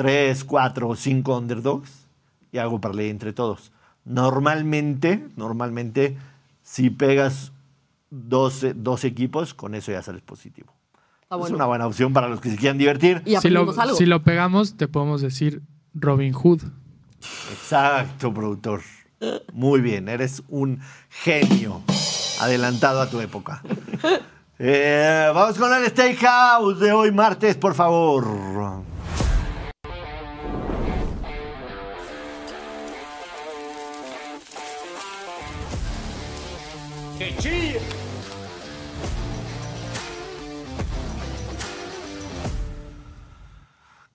tres, 0.00 0.44
cuatro, 0.44 0.96
cinco 0.96 1.36
underdogs 1.36 2.06
y 2.50 2.56
hago 2.56 2.80
parlay 2.80 3.10
entre 3.10 3.34
todos. 3.34 3.70
Normalmente, 4.06 5.28
normalmente, 5.36 6.16
si 6.62 6.88
pegas 6.88 7.52
dos, 8.08 8.64
dos 8.76 9.04
equipos, 9.04 9.52
con 9.52 9.74
eso 9.74 9.92
ya 9.92 10.00
sales 10.02 10.22
positivo. 10.22 10.72
Está 11.20 11.36
Es 11.44 11.50
una 11.50 11.66
buena 11.66 11.86
opción 11.86 12.14
para 12.14 12.28
los 12.28 12.40
que 12.40 12.48
se 12.48 12.56
quieran 12.56 12.78
divertir. 12.78 13.20
Y 13.26 13.36
Si 13.36 13.50
lo, 13.50 13.70
algo. 13.78 13.94
si 13.94 14.06
lo 14.06 14.22
pegamos, 14.22 14.78
te 14.78 14.88
podemos 14.88 15.20
decir 15.20 15.60
Robin 15.92 16.32
Hood. 16.32 16.62
Exacto, 17.52 18.32
productor. 18.32 18.80
Muy 19.52 19.82
bien, 19.82 20.08
eres 20.08 20.42
un 20.48 20.80
genio. 21.10 21.82
Adelantado 22.40 23.02
a 23.02 23.10
tu 23.10 23.20
época. 23.20 23.62
Eh, 24.62 25.30
vamos 25.34 25.56
con 25.56 25.72
el 25.72 25.86
Steakhouse 25.88 26.78
de 26.80 26.92
hoy 26.92 27.10
martes, 27.12 27.56
por 27.56 27.72
favor. 27.72 28.26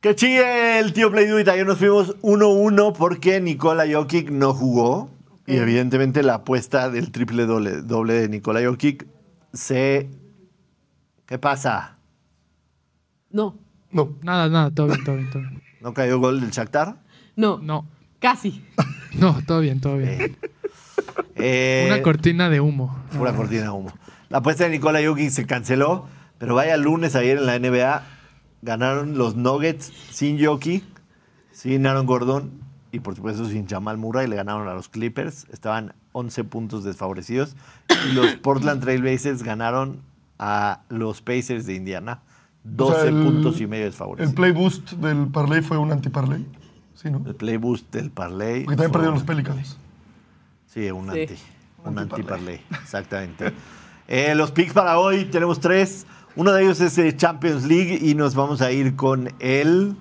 Que 0.06 0.14
chille 0.16 0.78
el 0.78 0.94
tío 0.94 1.10
Play 1.10 1.26
Do 1.26 1.40
It. 1.40 1.48
Ayer 1.48 1.66
nos 1.66 1.80
fuimos 1.80 2.16
1-1 2.22 2.94
porque 2.96 3.42
Nikola 3.42 3.86
Jokic 3.92 4.30
no 4.30 4.54
jugó. 4.54 5.10
Y 5.48 5.56
evidentemente 5.56 6.22
la 6.22 6.36
apuesta 6.36 6.92
del 6.92 7.12
triple 7.12 7.48
doble, 7.48 7.82
doble 7.82 8.14
de 8.14 8.30
Nikola 8.30 8.64
Jokic 8.64 9.08
se... 9.52 10.12
¿Qué 11.26 11.40
pasa? 11.40 11.98
No, 13.32 13.58
No. 13.90 14.16
Nada, 14.22 14.48
nada, 14.48 14.70
todo 14.70 14.86
bien, 14.86 15.04
todo 15.04 15.16
bien, 15.16 15.30
todo 15.32 15.42
bien. 15.42 15.64
¿No 15.82 15.96
cayó 15.96 16.20
gol 16.20 16.40
del 16.40 16.52
Shakhtar? 16.52 16.98
no, 17.36 17.58
No, 17.58 17.88
casi. 18.20 18.64
no, 19.16 19.42
todo 19.48 19.62
bien, 19.62 19.82
todo 19.82 19.98
bien. 19.98 20.20
Bien. 20.20 20.38
Eh, 21.36 21.86
Una 21.88 22.04
cortina 22.04 22.52
de 22.52 22.62
humo. 22.62 22.96
Pura 23.18 23.34
cortina 23.34 23.64
de 23.64 23.70
humo. 23.70 23.92
La 24.30 24.38
apuesta 24.38 24.66
de 24.66 24.70
Nikola 24.70 25.00
Jokic 25.04 25.32
se 25.32 25.48
canceló, 25.48 26.06
pero 26.38 26.54
vaya 26.54 26.78
lunes 26.78 27.16
ayer 27.16 27.40
en 27.40 27.48
la 27.48 27.58
NBA. 27.58 28.04
Ganaron 28.66 29.18
los 29.18 29.36
Nuggets 29.36 29.92
sin 30.12 30.44
Jokic 30.44 30.84
Sin 31.52 31.86
Aaron 31.88 32.06
Gordon 32.06 32.52
y 32.92 33.00
por 33.00 33.16
supuesto 33.16 33.46
sin 33.46 33.68
Jamal 33.68 33.98
Murray 33.98 34.28
le 34.28 34.36
ganaron 34.38 34.68
a 34.68 34.74
los 34.74 34.90
Clippers. 34.90 35.48
Estaban 35.52 35.94
11 36.14 36.44
puntos 36.46 36.84
desfavorecidos. 36.84 37.56
Y 38.10 38.14
los 38.14 38.28
Portland 38.42 38.82
Trail 38.82 39.02
Blazers 39.02 39.44
ganaron 39.44 40.02
a 40.40 40.82
los 40.90 41.22
Pacers 41.22 41.66
de 41.66 41.76
Indiana. 41.76 42.22
12 42.64 42.94
O 42.94 42.96
sea, 43.02 43.10
el- 43.10 43.24
puntos 43.24 43.60
y 43.62 43.68
medio 43.68 43.86
El 43.86 43.92
desfavorecidos. 43.92 44.34
play 44.36 44.52
boost 44.52 44.92
del 44.94 45.28
parlay 45.28 45.62
fue 45.62 45.78
un 45.78 45.92
anti-parlay. 45.92 46.46
Sí, 46.96 47.10
¿no? 47.12 47.22
El 47.28 47.36
play 47.36 47.58
boost 47.58 47.92
del 47.94 48.10
parlay. 48.12 48.64
Porque 48.64 48.78
también 48.78 48.92
perdieron 48.94 49.16
los 49.16 49.24
Pelicans. 49.24 49.78
Sí, 50.68 50.90
un 50.90 51.12
Sí. 51.12 51.20
anti. 51.22 51.36
Un 51.84 51.92
Un 51.92 52.00
anti-parlay, 52.00 52.62
exactamente. 52.82 53.52
Eh, 54.08 54.36
los 54.36 54.52
picks 54.52 54.74
para 54.74 55.00
hoy 55.00 55.26
tenemos 55.26 55.60
tres. 55.60 56.06
Uno 56.36 56.52
de 56.52 56.64
ellos 56.64 56.80
es 56.80 56.96
de 56.96 57.16
Champions 57.16 57.64
League 57.66 57.98
y 58.02 58.14
nos 58.14 58.36
vamos 58.36 58.62
a 58.62 58.72
ir 58.72 58.96
con 58.96 59.34
el 59.40 59.96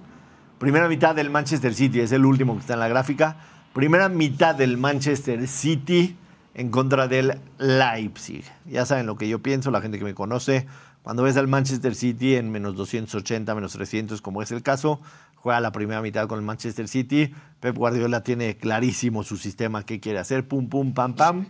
primera 0.59 0.89
mitad 0.89 1.15
del 1.15 1.31
Manchester 1.31 1.75
City. 1.75 2.01
Es 2.01 2.13
el 2.13 2.27
último 2.27 2.55
que 2.55 2.61
está 2.61 2.75
en 2.75 2.81
la 2.81 2.89
gráfica. 2.89 3.37
Primera 3.73 4.11
mitad 4.11 4.55
del 4.55 4.77
Manchester 4.77 5.49
City 5.49 6.17
en 6.53 6.71
contra 6.71 7.09
del 7.09 7.41
Leipzig. 7.59 8.45
Ya 8.67 8.85
saben 8.85 9.07
lo 9.07 9.17
que 9.17 9.27
yo 9.27 9.43
pienso, 9.43 9.71
la 9.71 9.81
gente 9.81 9.99
que 9.99 10.05
me 10.05 10.15
conoce. 10.15 10.67
Cuando 11.03 11.23
ves 11.23 11.39
al 11.39 11.49
Manchester 11.49 11.95
City 11.95 12.37
en 12.37 12.51
menos 12.51 12.77
280, 12.77 13.55
menos 13.55 13.73
300, 13.73 14.21
como 14.21 14.43
es 14.43 14.51
el 14.53 14.63
caso, 14.63 15.01
juega 15.37 15.61
la 15.61 15.73
primera 15.73 16.03
mitad 16.03 16.29
con 16.29 16.39
el 16.39 16.45
Manchester 16.45 16.89
City. 16.89 17.33
Pep 17.61 17.75
Guardiola 17.75 18.23
tiene 18.23 18.57
clarísimo 18.59 19.23
su 19.23 19.39
sistema, 19.39 19.85
qué 19.85 19.99
quiere 19.99 20.19
hacer. 20.19 20.47
Pum, 20.47 20.69
pum, 20.69 20.93
pam, 20.93 21.15
pam. 21.15 21.47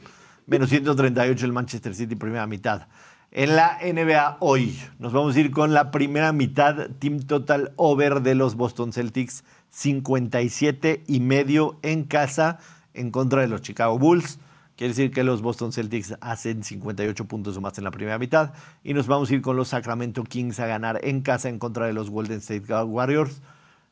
Menos 0.47 0.69
138 0.69 1.47
el 1.47 1.53
Manchester 1.53 1.95
City, 1.95 2.17
primera 2.17 2.47
mitad. 2.47 2.87
En 3.31 3.57
la 3.57 3.79
NBA 3.83 4.37
hoy 4.41 4.79
nos 4.99 5.15
vamos 5.15 5.35
a 5.35 5.41
ir 5.41 5.51
con 5.51 5.73
la 5.73 5.91
primera 5.91 6.35
mitad, 6.35 6.91
team 6.99 7.21
total 7.21 7.73
over 7.77 8.21
de 8.21 8.35
los 8.35 8.55
Boston 8.55 8.93
Celtics, 8.93 9.43
57 9.71 11.03
y 11.07 11.21
medio 11.21 11.79
en 11.81 12.05
casa 12.05 12.59
en 12.93 13.11
contra 13.11 13.41
de 13.41 13.49
los 13.49 13.63
Chicago 13.63 13.99
Bulls. 13.99 14.39
Quiere 14.77 14.91
decir 14.91 15.13
que 15.13 15.25
los 15.25 15.41
Boston 15.41 15.73
Celtics 15.73 16.15
hacen 16.21 16.63
58 16.63 17.25
puntos 17.25 17.57
o 17.57 17.63
más 17.63 17.79
en 17.79 17.85
la 17.85 17.91
primera 17.91 18.19
mitad. 18.19 18.53
Y 18.83 18.93
nos 18.93 19.07
vamos 19.07 19.31
a 19.31 19.35
ir 19.35 19.41
con 19.41 19.57
los 19.57 19.69
Sacramento 19.69 20.25
Kings 20.25 20.61
a 20.61 20.67
ganar 20.67 21.01
en 21.05 21.23
casa 21.23 21.49
en 21.49 21.59
contra 21.59 21.87
de 21.87 21.95
los 21.95 22.11
Golden 22.11 22.39
State 22.39 22.71
Warriors. 22.71 23.41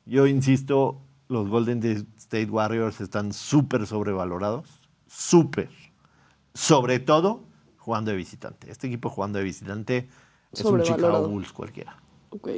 Yo 0.04 0.26
insisto, 0.26 1.00
los 1.28 1.48
Golden 1.48 1.80
State 2.18 2.50
Warriors 2.50 3.00
están 3.00 3.32
súper 3.32 3.86
sobrevalorados. 3.86 4.68
Súper. 5.06 5.70
Sobre 6.54 6.98
todo 6.98 7.44
jugando 7.78 8.10
de 8.10 8.16
visitante. 8.16 8.70
Este 8.70 8.86
equipo 8.86 9.10
jugando 9.10 9.38
de 9.38 9.44
visitante 9.44 10.08
es 10.52 10.64
un 10.64 10.82
Chicago. 10.82 11.28
Bulls 11.28 11.52
cualquiera. 11.52 11.96
Ok. 12.30 12.48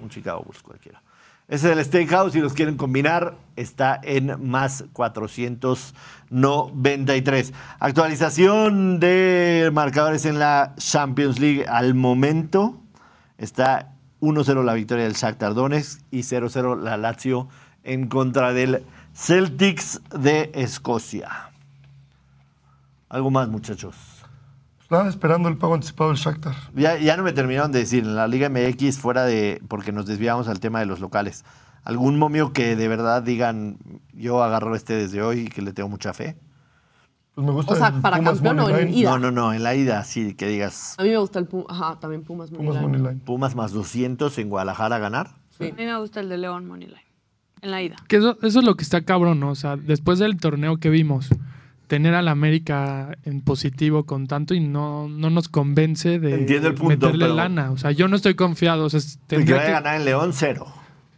Un 0.00 0.08
Chicago 0.08 0.42
Bulls 0.44 0.62
cualquiera. 0.62 1.02
Ese 1.48 1.70
es 1.70 1.76
el 1.76 1.84
Steakhouse. 1.84 2.32
Si 2.32 2.40
los 2.40 2.54
quieren 2.54 2.76
combinar, 2.76 3.36
está 3.54 4.00
en 4.02 4.48
más 4.48 4.84
493. 4.92 7.52
Actualización 7.78 8.98
de 8.98 9.70
marcadores 9.72 10.24
en 10.24 10.40
la 10.40 10.74
Champions 10.76 11.38
League 11.38 11.64
al 11.68 11.94
momento. 11.94 12.80
Está 13.38 13.92
1-0 14.20 14.64
la 14.64 14.74
victoria 14.74 15.04
del 15.04 15.14
Shakhtar 15.14 15.54
Donetsk 15.54 16.00
y 16.10 16.18
0-0 16.20 16.80
la 16.80 16.96
Lazio 16.96 17.48
en 17.84 18.08
contra 18.08 18.52
del 18.52 18.84
Celtics 19.14 20.00
de 20.18 20.50
Escocia. 20.54 21.52
Algo 23.16 23.30
más, 23.30 23.48
muchachos. 23.48 23.96
Pues 24.76 24.90
nada, 24.90 25.08
esperando 25.08 25.48
el 25.48 25.56
pago 25.56 25.72
anticipado 25.72 26.10
del 26.10 26.18
Shakhtar. 26.18 26.54
Ya, 26.74 26.98
ya 26.98 27.16
no 27.16 27.22
me 27.22 27.32
terminaron 27.32 27.72
de 27.72 27.78
decir, 27.78 28.04
en 28.04 28.14
la 28.14 28.28
Liga 28.28 28.50
MX, 28.50 28.98
fuera 28.98 29.24
de. 29.24 29.62
porque 29.68 29.90
nos 29.90 30.04
desviamos 30.04 30.48
al 30.48 30.60
tema 30.60 30.80
de 30.80 30.86
los 30.86 31.00
locales. 31.00 31.42
¿Algún 31.82 32.18
momio 32.18 32.52
que 32.52 32.76
de 32.76 32.88
verdad 32.88 33.22
digan, 33.22 33.78
yo 34.12 34.42
agarro 34.42 34.76
este 34.76 34.92
desde 34.92 35.22
hoy 35.22 35.38
y 35.38 35.46
que 35.46 35.62
le 35.62 35.72
tengo 35.72 35.88
mucha 35.88 36.12
fe? 36.12 36.36
Pues 37.34 37.46
me 37.46 37.54
gusta 37.54 37.72
O 37.72 37.76
sea, 37.76 37.86
el 37.86 38.02
para 38.02 38.18
Pumas 38.18 38.34
campeón 38.34 38.60
o 38.60 38.68
en 38.68 38.92
ida. 38.92 39.08
No, 39.08 39.18
no, 39.18 39.30
no, 39.30 39.54
en 39.54 39.62
la 39.62 39.74
ida, 39.74 40.04
sí, 40.04 40.34
que 40.34 40.46
digas 40.46 40.94
A 40.98 41.02
mí 41.02 41.08
me 41.08 41.16
gusta 41.16 41.38
el 41.38 41.46
Pumas. 41.46 41.68
Ajá, 41.70 41.98
también 41.98 42.22
Pumas. 42.22 42.50
Pumas 42.50 42.74
Moneyline. 42.74 42.90
Moneyline. 42.90 43.20
Pumas 43.20 43.54
más 43.54 43.72
200 43.72 44.36
en 44.36 44.50
Guadalajara 44.50 44.96
a 44.96 44.98
ganar. 44.98 45.28
A 45.58 45.62
mí 45.64 45.72
me 45.74 45.98
gusta 45.98 46.20
el 46.20 46.28
de 46.28 46.36
León 46.36 46.66
Moneyline. 46.66 47.00
En 47.62 47.70
la 47.70 47.80
ida. 47.80 47.96
Que 48.08 48.18
eso, 48.18 48.36
eso 48.42 48.58
es 48.58 48.64
lo 48.66 48.74
que 48.74 48.82
está 48.82 49.00
cabrón, 49.06 49.40
¿no? 49.40 49.52
O 49.52 49.54
sea, 49.54 49.78
después 49.78 50.18
del 50.18 50.36
torneo 50.36 50.76
que 50.76 50.90
vimos, 50.90 51.30
tener 51.86 52.14
al 52.14 52.28
América 52.28 53.16
en 53.24 53.40
positivo 53.42 54.04
con 54.06 54.26
tanto 54.26 54.54
y 54.54 54.60
no, 54.60 55.08
no 55.08 55.30
nos 55.30 55.48
convence 55.48 56.18
de 56.18 56.34
el 56.34 56.74
punto, 56.74 56.88
meterle 56.88 57.28
lana. 57.28 57.70
O 57.70 57.78
sea, 57.78 57.92
yo 57.92 58.08
no 58.08 58.16
estoy 58.16 58.34
confiado. 58.34 58.84
O 58.84 58.90
sea, 58.90 59.00
que 59.28 59.36
a 59.36 59.38
que- 59.66 59.72
ganar 59.72 59.96
en 59.96 60.04
León, 60.04 60.32
cero. 60.32 60.66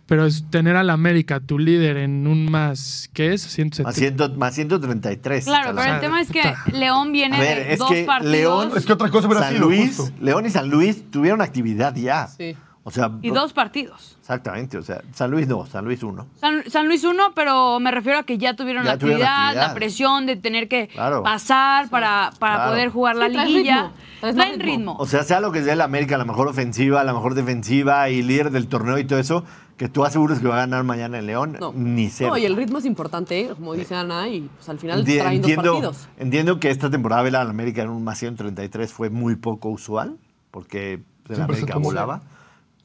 pero 0.06 0.26
es 0.26 0.44
tener 0.50 0.76
al 0.76 0.90
América, 0.90 1.40
tu 1.40 1.58
líder, 1.58 1.96
en 1.98 2.26
un 2.26 2.50
más, 2.50 3.10
¿qué 3.12 3.32
es? 3.34 3.42
170. 3.42 3.88
Más, 3.88 3.94
100 3.96 4.38
más 4.38 4.54
133. 4.54 5.44
Claro, 5.44 5.72
pero 5.76 5.94
el 5.94 6.00
tema 6.00 6.20
es 6.20 6.30
que 6.30 6.40
puta. 6.42 6.64
León 6.78 7.08
A 7.08 7.12
viene 7.12 7.38
ver, 7.40 7.66
de 7.66 7.72
es 7.74 7.78
dos 7.78 7.90
que 7.90 8.04
partidos. 8.04 8.32
León, 8.32 8.70
Es 8.76 8.86
que 8.86 8.92
otra 8.92 9.10
cosa 9.10 9.26
hubiera 9.26 9.44
San 9.44 9.54
sido, 9.54 9.66
Luis, 9.68 9.96
justo. 9.96 10.14
León 10.20 10.46
y 10.46 10.50
San 10.50 10.68
Luis 10.70 11.10
tuvieron 11.10 11.40
actividad 11.42 11.94
ya. 11.94 12.26
Sí. 12.28 12.56
O 12.88 12.90
sea, 12.90 13.10
Y 13.20 13.28
dos 13.30 13.52
partidos. 13.52 14.16
Exactamente, 14.20 14.78
o 14.78 14.82
sea, 14.82 15.02
San 15.12 15.30
Luis 15.30 15.46
no, 15.46 15.66
San 15.66 15.84
Luis 15.84 16.02
uno. 16.02 16.26
San, 16.36 16.62
San 16.70 16.86
Luis 16.86 17.04
uno, 17.04 17.32
pero 17.34 17.78
me 17.80 17.90
refiero 17.90 18.18
a 18.18 18.22
que 18.22 18.38
ya 18.38 18.54
tuvieron 18.56 18.82
Ya 18.84 18.92
la 18.92 18.98
tuvieron 18.98 19.20
actividad, 19.22 19.44
actividad. 19.48 19.68
la 19.68 19.74
presión 19.74 20.24
de 20.24 20.36
tener 20.36 20.68
que 20.68 20.88
Claro. 20.88 21.22
pasar 21.22 21.90
para, 21.90 22.30
para 22.38 22.54
Claro. 22.54 22.70
poder 22.72 22.88
jugar 22.88 23.16
la 23.16 23.26
Sí, 23.28 23.36
liguilla. 23.36 23.74
ritmo, 23.74 23.92
traes 24.20 24.36
más 24.36 24.46
Traen 24.46 24.60
ritmo. 24.60 24.76
ritmo. 24.92 24.96
O 24.98 25.06
sea, 25.06 25.22
sea 25.22 25.40
lo 25.40 25.52
que 25.52 25.62
sea 25.62 25.74
el 25.74 25.82
América, 25.82 26.16
la 26.16 26.24
mejor 26.24 26.48
ofensiva, 26.48 27.04
la 27.04 27.12
mejor 27.12 27.34
defensiva 27.34 28.08
y 28.08 28.22
líder 28.22 28.50
del 28.50 28.68
torneo 28.68 28.96
y 28.98 29.04
todo 29.04 29.18
eso, 29.18 29.44
que 29.76 29.90
tú 29.90 30.04
aseguras 30.06 30.40
que 30.40 30.48
va 30.48 30.54
a 30.54 30.58
ganar 30.60 30.82
mañana 30.84 31.18
en 31.18 31.26
León, 31.26 31.56
No. 31.60 31.72
ni 31.74 32.08
cero. 32.08 32.30
No, 32.30 32.38
y 32.38 32.46
el 32.46 32.56
ritmo 32.56 32.78
es 32.78 32.86
importante, 32.86 33.40
¿eh? 33.42 33.48
como 33.54 33.74
dice 33.74 33.94
Ana, 33.94 34.28
y 34.28 34.40
pues 34.56 34.66
al 34.70 34.78
final 34.78 35.04
Enti- 35.04 35.18
traen 35.20 35.40
dos 35.42 35.50
entiendo, 35.50 35.72
partidos. 35.72 36.08
entiendo 36.16 36.58
que 36.58 36.70
esta 36.70 36.88
temporada 36.90 37.20
ver 37.22 37.36
al 37.36 37.50
América 37.50 37.82
en 37.82 37.90
un 37.90 38.02
más 38.02 38.18
133 38.18 38.90
fue 38.92 39.10
muy 39.10 39.36
poco 39.36 39.68
usual, 39.68 40.16
porque 40.50 41.00
el 41.28 41.36
se 41.36 41.42
América 41.42 41.76
volaba. 41.78 42.22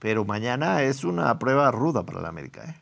Pero 0.04 0.26
mañana 0.26 0.82
es 0.82 1.06
una 1.06 1.39
prueba 1.39 1.72
ruda 1.72 2.06
para 2.06 2.20
el 2.20 2.26
América, 2.26 2.62
¿eh? 2.66 2.76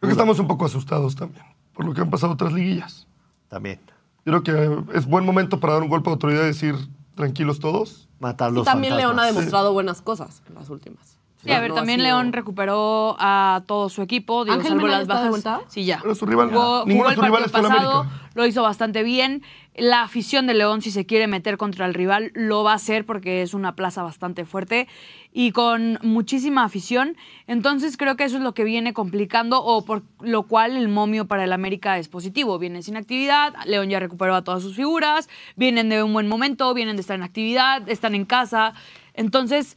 Creo 0.00 0.08
que 0.08 0.12
estamos 0.12 0.38
un 0.38 0.46
poco 0.48 0.64
asustados 0.64 1.14
también, 1.14 1.44
por 1.74 1.84
lo 1.84 1.92
que 1.92 2.00
han 2.00 2.08
pasado 2.08 2.32
otras 2.32 2.54
liguillas. 2.54 3.06
También. 3.48 3.78
Yo 4.24 4.40
creo 4.40 4.42
que 4.42 4.96
es 4.98 5.04
buen 5.04 5.26
momento 5.26 5.60
para 5.60 5.74
dar 5.74 5.82
un 5.82 5.90
golpe 5.90 6.08
de 6.08 6.14
autoridad 6.14 6.44
y 6.44 6.46
decir, 6.46 6.74
tranquilos 7.14 7.60
todos. 7.60 8.08
Matar 8.20 8.52
Y 8.56 8.62
también 8.62 8.96
León 8.96 9.10
ha 9.10 9.24
fantasmas. 9.24 9.34
demostrado 9.34 9.74
buenas 9.74 10.00
cosas 10.00 10.42
en 10.48 10.54
las 10.54 10.70
últimas. 10.70 11.18
Sí, 11.44 11.50
a 11.50 11.58
ver, 11.60 11.70
No 11.70 11.74
también 11.76 11.98
sido- 12.00 12.08
León 12.08 12.32
recuperó 12.32 13.16
a 13.18 13.62
todo 13.66 13.88
su 13.88 14.00
equipo, 14.02 14.44
digo, 14.44 14.54
¿Ángel 14.54 14.68
salvo 14.70 14.86
Mena 14.86 14.98
las 14.98 15.08
bajas. 15.08 15.62
Sí, 15.68 15.84
ya. 15.84 15.98
Pero 16.00 16.14
su 16.14 16.24
rival- 16.24 16.50
Jugó, 16.50 16.84
ninguno 16.86 16.94
jugó 16.94 17.04
de 17.04 17.10
el 17.10 17.14
sus 17.16 17.24
rivales 17.24 17.50
partido 17.50 17.68
fue 17.70 17.78
el 17.78 17.84
pasado, 17.84 18.00
América. 18.02 18.30
lo 18.34 18.46
hizo 18.46 18.62
bastante 18.62 19.02
bien. 19.02 19.42
La 19.74 20.02
afición 20.02 20.46
de 20.46 20.54
León, 20.54 20.82
si 20.82 20.90
se 20.90 21.06
quiere 21.06 21.26
meter 21.26 21.56
contra 21.56 21.86
el 21.86 21.94
rival, 21.94 22.30
lo 22.34 22.62
va 22.62 22.72
a 22.72 22.74
hacer 22.76 23.04
porque 23.06 23.42
es 23.42 23.54
una 23.54 23.74
plaza 23.74 24.02
bastante 24.02 24.44
fuerte 24.44 24.86
y 25.32 25.50
con 25.52 25.98
muchísima 26.02 26.62
afición. 26.62 27.16
Entonces 27.46 27.96
creo 27.96 28.14
que 28.16 28.24
eso 28.24 28.36
es 28.36 28.42
lo 28.42 28.52
que 28.54 28.64
viene 28.64 28.92
complicando 28.92 29.64
o 29.64 29.84
por 29.84 30.02
lo 30.20 30.42
cual 30.44 30.76
el 30.76 30.88
momio 30.88 31.26
para 31.26 31.42
el 31.44 31.52
América 31.54 31.98
es 31.98 32.08
positivo. 32.08 32.58
Viene 32.58 32.82
sin 32.82 32.96
actividad, 32.98 33.54
León 33.64 33.88
ya 33.88 33.98
recuperó 33.98 34.34
a 34.36 34.44
todas 34.44 34.62
sus 34.62 34.76
figuras, 34.76 35.28
vienen 35.56 35.88
de 35.88 36.02
un 36.02 36.12
buen 36.12 36.28
momento, 36.28 36.72
vienen 36.74 36.96
de 36.96 37.00
estar 37.00 37.16
en 37.16 37.22
actividad, 37.24 37.88
están 37.88 38.14
en 38.14 38.26
casa. 38.26 38.74
Entonces... 39.14 39.76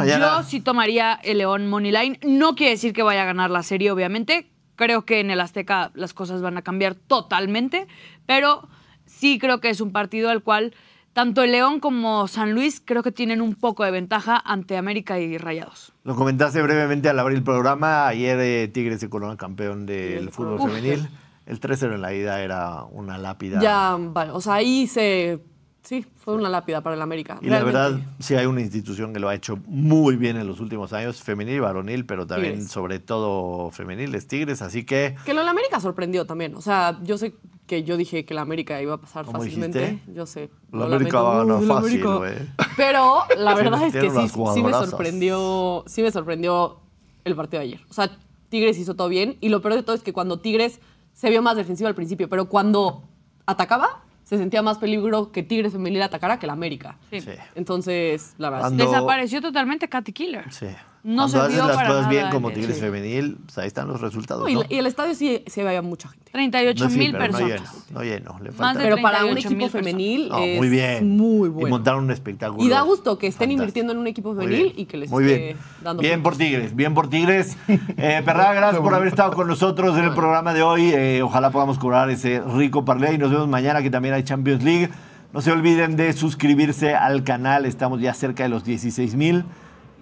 Mañana- 0.00 0.38
Yo 0.38 0.42
sí 0.44 0.60
tomaría 0.60 1.14
el 1.22 1.38
León 1.38 1.68
Moneyline. 1.68 2.18
No 2.24 2.54
quiere 2.54 2.72
decir 2.72 2.92
que 2.92 3.02
vaya 3.02 3.22
a 3.22 3.26
ganar 3.26 3.50
la 3.50 3.62
serie, 3.62 3.90
obviamente. 3.90 4.50
Creo 4.76 5.04
que 5.04 5.20
en 5.20 5.30
el 5.30 5.40
Azteca 5.40 5.90
las 5.94 6.12
cosas 6.12 6.42
van 6.42 6.56
a 6.58 6.62
cambiar 6.62 6.94
totalmente. 6.94 7.86
Pero 8.26 8.68
sí 9.06 9.38
creo 9.38 9.60
que 9.60 9.70
es 9.70 9.80
un 9.80 9.92
partido 9.92 10.30
al 10.30 10.42
cual 10.42 10.74
tanto 11.12 11.42
el 11.42 11.52
León 11.52 11.80
como 11.80 12.28
San 12.28 12.52
Luis 12.52 12.82
creo 12.84 13.02
que 13.02 13.10
tienen 13.10 13.40
un 13.40 13.54
poco 13.54 13.84
de 13.84 13.90
ventaja 13.90 14.36
ante 14.44 14.76
América 14.76 15.18
y 15.18 15.38
Rayados. 15.38 15.94
Lo 16.04 16.14
comentaste 16.14 16.60
brevemente 16.60 17.08
al 17.08 17.18
abrir 17.18 17.38
el 17.38 17.42
programa. 17.44 18.06
Ayer 18.06 18.38
eh, 18.38 18.68
Tigres 18.68 19.00
se 19.00 19.08
corona 19.08 19.36
campeón 19.38 19.86
del 19.86 20.28
fútbol 20.30 20.60
Uf. 20.60 20.66
femenil. 20.66 21.08
El 21.46 21.60
3-0 21.60 21.94
en 21.94 22.02
la 22.02 22.12
ida 22.12 22.42
era 22.42 22.82
una 22.84 23.16
lápida. 23.18 23.60
Ya, 23.62 23.96
vale, 23.98 24.32
o 24.32 24.40
sea, 24.40 24.54
ahí 24.54 24.86
se... 24.86 25.38
Sí, 25.86 26.04
fue 26.16 26.34
una 26.34 26.48
lápida 26.48 26.80
para 26.80 26.96
el 26.96 27.02
América. 27.02 27.38
Y 27.40 27.48
la 27.48 27.62
verdad, 27.62 28.00
sí 28.18 28.34
hay 28.34 28.46
una 28.46 28.60
institución 28.60 29.12
que 29.12 29.20
lo 29.20 29.28
ha 29.28 29.34
hecho 29.36 29.56
muy 29.68 30.16
bien 30.16 30.36
en 30.36 30.46
los 30.48 30.58
últimos 30.58 30.92
años, 30.92 31.22
femenil 31.22 31.54
y 31.54 31.60
varonil, 31.60 32.04
pero 32.06 32.26
también 32.26 32.54
Tigres. 32.54 32.72
sobre 32.72 32.98
todo 32.98 33.70
femenil, 33.70 34.12
es 34.16 34.26
Tigres, 34.26 34.62
así 34.62 34.84
que 34.84 35.14
Que 35.24 35.32
lo 35.32 35.40
del 35.40 35.48
América 35.48 35.78
sorprendió 35.78 36.26
también. 36.26 36.56
O 36.56 36.60
sea, 36.60 36.98
yo 37.04 37.16
sé 37.18 37.34
que 37.68 37.84
yo 37.84 37.96
dije 37.96 38.24
que 38.24 38.34
la 38.34 38.40
América 38.40 38.82
iba 38.82 38.94
a 38.94 38.98
pasar 39.00 39.24
¿Cómo 39.26 39.38
fácilmente. 39.38 39.78
dijiste? 39.80 40.12
Yo 40.12 40.26
sé. 40.26 40.50
la 40.72 40.78
lo 40.88 40.94
América 40.96 41.22
lamento. 41.22 41.24
va 41.24 41.34
a 41.34 41.44
ganar 41.44 41.62
la 41.62 41.74
fácil, 41.80 42.04
güey. 42.04 42.34
Pero 42.76 43.18
la 43.38 43.54
verdad 43.56 43.86
es 43.86 43.92
que 43.92 44.10
sí, 44.10 44.28
sí 44.54 44.62
me 44.64 44.72
sorprendió, 44.72 45.84
sí 45.86 46.02
me 46.02 46.10
sorprendió 46.10 46.80
el 47.24 47.36
partido 47.36 47.60
de 47.60 47.66
ayer. 47.68 47.80
O 47.88 47.94
sea, 47.94 48.10
Tigres 48.48 48.76
hizo 48.78 48.96
todo 48.96 49.08
bien 49.08 49.36
y 49.40 49.50
lo 49.50 49.62
peor 49.62 49.74
de 49.74 49.82
todo 49.84 49.94
es 49.94 50.02
que 50.02 50.12
cuando 50.12 50.40
Tigres 50.40 50.80
se 51.12 51.30
vio 51.30 51.42
más 51.42 51.56
defensivo 51.56 51.86
al 51.86 51.94
principio, 51.94 52.28
pero 52.28 52.48
cuando 52.48 53.04
atacaba 53.46 54.02
se 54.26 54.38
sentía 54.38 54.60
más 54.60 54.78
peligro 54.78 55.30
que 55.30 55.44
Tigres 55.44 55.72
femenil 55.72 56.02
atacara 56.02 56.38
que 56.40 56.48
la 56.48 56.52
América. 56.52 56.98
Sí. 57.10 57.20
Sí. 57.20 57.30
Entonces, 57.54 58.34
la 58.38 58.50
verdad. 58.50 58.64
Cuando- 58.66 58.84
Desapareció 58.86 59.40
totalmente 59.40 59.88
Katy 59.88 60.12
Killer. 60.12 60.52
Sí. 60.52 60.66
No 61.08 61.28
Cuando 61.28 61.28
se 61.28 61.38
haces 61.38 61.56
las 61.58 61.76
para 61.76 61.86
cosas 61.88 62.00
nada 62.02 62.10
bien 62.10 62.24
en 62.26 62.32
como 62.32 62.50
Tigres 62.50 62.74
Sí. 62.74 62.80
Femenil, 62.80 63.36
pues 63.44 63.58
ahí 63.58 63.68
están 63.68 63.86
los 63.86 64.00
resultados. 64.00 64.42
No, 64.42 64.48
y, 64.48 64.54
¿no? 64.54 64.60
la- 64.62 64.66
y 64.68 64.78
el 64.78 64.86
estadio 64.88 65.14
sí, 65.14 65.44
sí 65.46 65.60
había 65.60 65.80
mucha 65.80 66.08
gente. 66.08 66.32
38 66.32 66.82
No, 66.84 66.90
sí, 66.90 66.98
mil 66.98 67.12
pero 67.12 67.26
no 67.28 67.38
personas. 67.38 67.60
lleno, 67.60 67.84
no 67.92 68.02
lleno, 68.02 68.38
le 68.42 68.48
Más 68.50 68.56
falta- 68.56 68.78
de 68.80 68.84
Pero 68.86 68.96
para 69.02 69.18
un 69.24 69.30
38,000 69.34 69.54
equipo 69.62 69.78
femenil 69.78 70.28
No, 70.30 70.38
es 70.38 70.58
muy 70.58 70.68
bien. 70.68 71.16
muy 71.16 71.46
Y 71.46 71.52
bueno. 71.52 71.68
montaron 71.68 72.02
un 72.02 72.10
espectáculo. 72.10 72.60
Y 72.64 72.68
da 72.68 72.80
gusto 72.80 73.18
que 73.18 73.28
estén 73.28 73.50
fantástico. 73.50 73.62
invirtiendo 73.62 73.92
en 73.92 73.98
un 74.00 74.06
equipo 74.08 74.34
Muy 74.34 74.44
femenil 74.46 74.62
bien, 74.64 74.74
y 74.80 74.84
que 74.86 74.96
les 74.96 75.08
Muy 75.10 75.24
esté 75.26 75.38
bien. 75.44 75.56
dando 75.80 76.02
Bien 76.02 76.22
por. 76.24 76.36
Tigres, 76.36 76.74
bien 76.74 76.92
por 76.92 77.08
Tigres. 77.08 77.56
Eh, 77.98 78.22
Perra, 78.24 78.52
gracias 78.52 78.82
por 78.82 78.92
haber 78.92 79.06
estado 79.06 79.32
con 79.32 79.46
nosotros 79.46 79.96
en 79.96 80.04
el 80.06 80.12
programa 80.12 80.52
de 80.54 80.62
hoy. 80.62 80.90
Eh, 80.92 81.22
ojalá 81.22 81.50
podamos 81.50 81.78
cobrar 81.78 82.10
ese 82.10 82.40
rico 82.40 82.84
parlay 82.84 83.14
y 83.14 83.18
nos 83.18 83.30
vemos 83.30 83.46
mañana 83.46 83.80
que 83.80 83.90
también 83.90 84.12
hay 84.14 84.24
Champions 84.24 84.64
League. 84.64 84.90
No 85.32 85.40
se 85.40 85.52
olviden 85.52 85.94
de 85.96 86.12
suscribirse 86.14 86.94
al 86.96 87.22
canal, 87.22 87.64
estamos 87.64 88.00
ya 88.00 88.12
cerca 88.12 88.42
de 88.42 88.48
los 88.48 88.64
16 88.64 89.14
mil. 89.14 89.44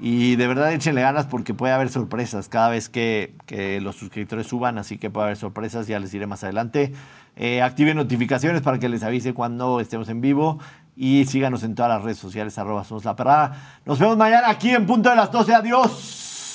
Y 0.01 0.37
de 0.37 0.47
verdad 0.47 0.73
échenle 0.73 1.01
ganas 1.03 1.27
porque 1.27 1.55
puede 1.55 1.73
haber 1.73 1.89
sorpresas 1.89 2.49
cada 2.49 2.69
vez 2.69 2.89
que, 2.89 3.35
que 3.47 3.81
los 3.81 3.97
suscriptores 3.97 4.47
suban, 4.47 4.79
así 4.79 4.99
que 4.99 5.09
puede 5.09 5.27
haber 5.27 5.37
sorpresas, 5.37 5.87
ya 5.87 6.01
les 6.01 6.11
diré 6.11 6.27
más 6.27 6.43
adelante. 6.45 6.93
Eh, 7.37 7.63
activen 7.63 7.97
notificaciones 7.97 8.63
para 8.63 8.79
que 8.79 8.89
les 8.89 9.03
avise 9.03 9.35
cuando 9.35 9.81
estemos 9.81 10.09
en 10.09 10.21
vivo 10.21 10.59
y 10.97 11.25
síganos 11.27 11.65
en 11.65 11.75
todas 11.75 11.91
las 11.91 12.03
redes 12.03 12.19
sociales, 12.19 12.57
arroba 12.59 12.85
somos 12.85 13.05
la 13.05 13.17
perrada. 13.17 13.81
Nos 13.85 13.99
vemos 13.99 14.17
mañana 14.17 14.49
aquí 14.49 14.71
en 14.71 14.87
punto 14.87 15.11
de 15.11 15.17
las 15.17 15.31
12. 15.31 15.55
Adiós. 15.55 16.55